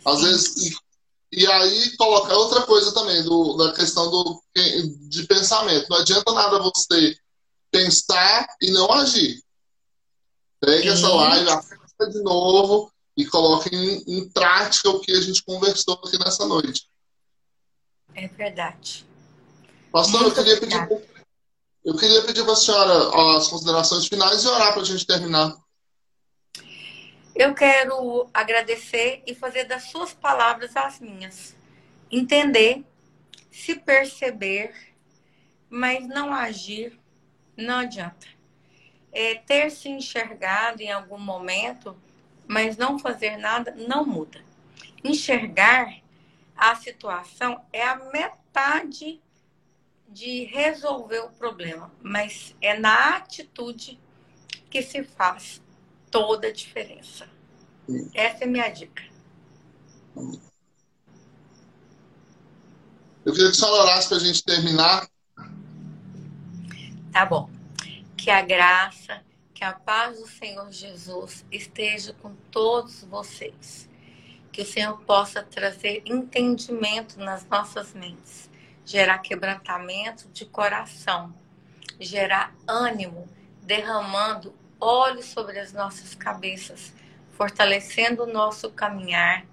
Às 0.05 0.23
vezes. 0.23 0.57
E, 0.57 0.77
e, 1.33 1.47
aí 1.47 1.97
colocar 1.97 2.35
outra 2.35 2.63
coisa 2.63 2.93
também, 2.93 3.23
do, 3.23 3.57
da 3.57 3.73
questão 3.73 4.11
do, 4.11 4.43
de 5.09 5.25
pensamento. 5.27 5.89
Não 5.91 5.99
adianta 5.99 6.33
nada 6.33 6.59
você 6.59 7.17
pensar 7.71 8.47
e 8.63 8.71
não 8.71 8.91
agir. 8.93 9.43
Pegue 10.61 10.89
essa 10.89 11.09
live, 11.09 11.51
assista 11.51 12.11
de 12.11 12.23
novo 12.23 12.91
e 13.17 13.27
coloque 13.27 13.75
em, 13.75 14.03
em 14.07 14.29
prática 14.31 14.91
o 14.91 15.01
que 15.01 15.13
a 15.13 15.21
gente 15.21 15.43
conversou 15.43 15.95
aqui 15.95 16.19
nessa 16.19 16.47
noite. 16.47 16.89
É 18.15 18.27
verdade. 18.29 19.07
Pastor, 19.93 20.23
Muito 20.23 20.39
eu 20.39 20.45
queria 20.45 20.61
pedir 20.61 21.16
eu 21.87 21.97
queria 21.97 22.21
pedir 22.23 22.43
para 22.43 22.55
a 22.55 22.57
senhora 22.57 23.37
as 23.37 23.47
considerações 23.47 24.09
finais 24.09 24.43
e 24.43 24.49
orar 24.49 24.73
para 24.73 24.83
a 24.83 24.85
gente 24.85 25.07
terminar. 25.07 25.55
Eu 27.33 27.55
quero 27.55 28.29
agradecer 28.35 29.23
e 29.25 29.33
fazer 29.37 29.67
das 29.67 29.85
suas 29.85 30.13
palavras 30.13 30.77
as 30.77 30.99
minhas. 30.99 31.55
Entender, 32.11 32.85
se 33.53 33.77
perceber, 33.77 34.75
mas 35.71 36.05
não 36.09 36.35
agir, 36.35 36.99
não 37.57 37.79
adianta. 37.79 38.27
É, 39.13 39.37
ter 39.37 39.71
se 39.71 39.89
enxergado 39.89 40.83
em 40.83 40.91
algum 40.91 41.21
momento, 41.21 41.97
mas 42.49 42.77
não 42.77 42.99
fazer 42.99 43.37
nada, 43.37 43.73
não 43.77 44.05
muda. 44.05 44.45
Enxergar 45.05 45.99
a 46.57 46.75
situação 46.75 47.65
é 47.73 47.85
a 47.85 47.95
metade 48.11 49.21
de 50.17 50.45
resolver 50.45 51.19
o 51.19 51.29
problema, 51.29 51.93
mas 52.03 52.57
é 52.63 52.79
na 52.79 53.17
atitude 53.17 54.01
que 54.71 54.81
se 54.81 55.05
faz 55.05 55.61
toda 56.11 56.49
a 56.49 56.53
diferença. 56.53 57.29
Essa 58.15 58.45
é 58.45 58.47
minha 58.47 58.67
dica. 58.71 59.03
Eu 63.27 63.33
queria 63.35 63.51
que 63.51 63.53
a 63.53 63.55
senhora 63.55 63.83
orasse 63.83 64.09
para 64.09 64.17
a 64.17 64.21
gente 64.21 64.43
terminar. 64.43 65.07
Tá 67.13 67.27
bom. 67.27 67.51
Que 68.17 68.31
a 68.31 68.41
graça, 68.41 69.23
que 69.53 69.63
a 69.63 69.75
paz 69.75 70.19
do 70.19 70.27
Senhor 70.27 70.73
Jesus 70.73 71.45
esteja 71.53 72.15
com 72.15 72.35
todos 72.51 73.05
vocês. 73.05 73.87
Que 74.51 74.63
o 74.63 74.67
Senhor 74.67 74.99
possa 75.03 75.43
trazer 75.43 76.03
entendimento 76.07 77.19
nas 77.19 77.47
nossas 77.47 77.93
mentes 77.93 78.46
gerar 78.87 79.19
quebrantamento 79.19 80.29
de 80.29 80.47
coração, 80.47 81.35
gerar 81.99 82.55
ânimo, 82.69 83.29
derramando 83.61 84.55
óleo 84.81 85.25
sobre 85.25 85.59
as 85.59 85.73
nossas 85.73 86.15
cabeças, 86.15 86.95
fortalecendo 87.33 88.23
o 88.23 88.33
nosso 88.33 88.71
caminhar, 88.71 89.45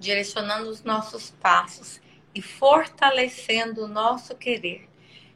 direcionando 0.00 0.70
os 0.70 0.82
nossos 0.82 1.30
passos 1.32 2.00
e 2.34 2.40
fortalecendo 2.40 3.84
o 3.84 3.88
nosso 3.88 4.34
querer. 4.34 4.88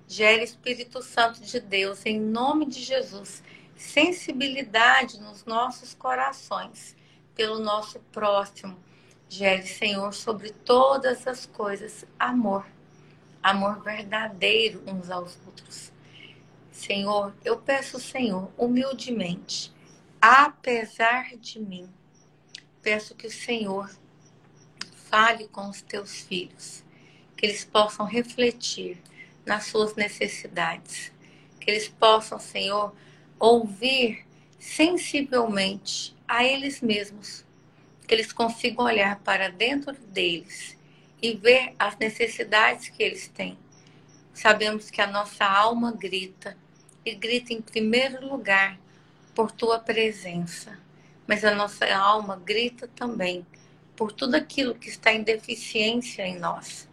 Gere 0.09 0.43
Espírito 0.43 1.03
Santo 1.03 1.43
de 1.43 1.61
Deus, 1.61 2.07
em 2.07 2.19
nome 2.19 2.65
de 2.65 2.81
Jesus, 2.81 3.43
sensibilidade 3.77 5.21
nos 5.21 5.45
nossos 5.45 5.93
corações 5.93 6.97
pelo 7.35 7.59
nosso 7.59 8.01
próximo. 8.13 8.79
Gere, 9.29 9.67
Senhor, 9.67 10.15
sobre 10.15 10.51
todas 10.51 11.27
as 11.27 11.45
coisas, 11.45 12.07
amor 12.19 12.72
amor 13.43 13.83
verdadeiro 13.83 14.83
uns 14.87 15.11
aos 15.11 15.39
outros. 15.45 15.93
Senhor, 16.71 17.35
eu 17.45 17.59
peço, 17.59 17.99
Senhor, 17.99 18.51
humildemente, 18.57 19.73
apesar 20.21 21.37
de 21.37 21.59
mim, 21.59 21.89
peço 22.81 23.15
que 23.15 23.27
o 23.27 23.31
Senhor 23.31 23.91
fale 25.11 25.49
com 25.49 25.69
os 25.69 25.83
teus 25.83 26.23
filhos, 26.23 26.83
que 27.37 27.45
eles 27.45 27.65
possam 27.65 28.07
refletir 28.07 29.03
nas 29.45 29.67
suas 29.67 29.95
necessidades, 29.95 31.13
que 31.61 31.71
eles 31.71 31.89
possam, 31.89 32.39
Senhor, 32.39 32.95
ouvir 33.39 34.25
sensivelmente 34.59 36.17
a 36.27 36.45
eles 36.45 36.81
mesmos, 36.81 37.45
que 38.07 38.15
eles 38.15 38.33
consigam 38.33 38.85
olhar 38.85 39.19
para 39.21 39.51
dentro 39.51 39.93
deles 39.93 40.77
e 41.23 41.35
ver 41.35 41.75
as 41.79 41.97
necessidades 41.97 42.89
que 42.89 43.03
eles 43.03 43.29
têm. 43.29 43.57
Sabemos 44.35 44.91
que 44.91 45.01
a 45.01 45.07
nossa 45.07 45.45
alma 45.45 45.93
grita 45.93 46.57
e 47.05 47.15
grita 47.15 47.53
em 47.53 47.63
primeiro 47.63 48.27
lugar 48.27 48.79
por 49.35 49.53
tua 49.53 49.79
presença, 49.79 50.79
mas 51.27 51.45
a 51.45 51.55
nossa 51.55 51.87
alma 51.95 52.43
grita 52.45 52.89
também 52.89 53.47
por 53.95 54.11
tudo 54.11 54.35
aquilo 54.35 54.75
que 54.75 54.89
está 54.89 55.13
em 55.13 55.23
deficiência 55.23 56.27
em 56.27 56.39
nós. 56.39 56.89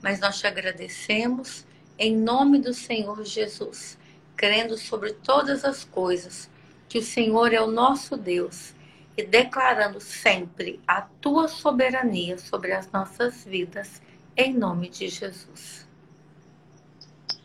Mas 0.00 0.20
nós 0.20 0.38
te 0.38 0.46
agradecemos 0.46 1.66
em 1.98 2.16
nome 2.16 2.58
do 2.58 2.72
Senhor 2.72 3.24
Jesus, 3.24 3.98
crendo 4.36 4.76
sobre 4.76 5.12
todas 5.12 5.64
as 5.64 5.84
coisas 5.84 6.48
que 6.88 6.98
o 6.98 7.02
Senhor 7.02 7.52
é 7.52 7.60
o 7.60 7.70
nosso 7.70 8.16
Deus 8.16 8.74
e 9.16 9.24
declarando 9.24 10.00
sempre 10.00 10.80
a 10.86 11.02
tua 11.02 11.48
soberania 11.48 12.38
sobre 12.38 12.72
as 12.72 12.90
nossas 12.90 13.44
vidas, 13.44 14.00
em 14.36 14.54
nome 14.54 14.88
de 14.88 15.08
Jesus. 15.08 15.86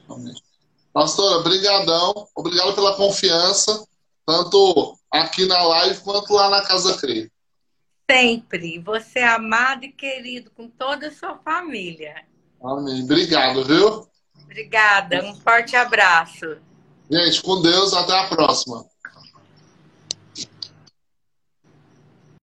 Amém. 0.09 0.33
Pastora, 0.93 1.43
brigadão. 1.43 2.27
Obrigado 2.35 2.73
pela 2.73 2.95
confiança, 2.95 3.85
tanto 4.25 4.97
aqui 5.11 5.45
na 5.45 5.61
live 5.61 5.99
quanto 6.01 6.33
lá 6.33 6.49
na 6.49 6.65
Casa 6.65 6.97
Crer. 6.97 7.31
Sempre. 8.09 8.79
Você 8.79 9.19
é 9.19 9.27
amado 9.27 9.83
e 9.83 9.91
querido 9.91 10.49
com 10.51 10.69
toda 10.69 11.07
a 11.07 11.11
sua 11.11 11.37
família. 11.37 12.25
Amém. 12.63 13.03
Obrigado, 13.03 13.65
viu? 13.65 14.07
Obrigada. 14.43 15.23
Um 15.25 15.35
forte 15.35 15.75
abraço. 15.75 16.57
Gente, 17.11 17.41
com 17.43 17.61
Deus. 17.61 17.93
Até 17.93 18.17
a 18.17 18.27
próxima. 18.27 18.85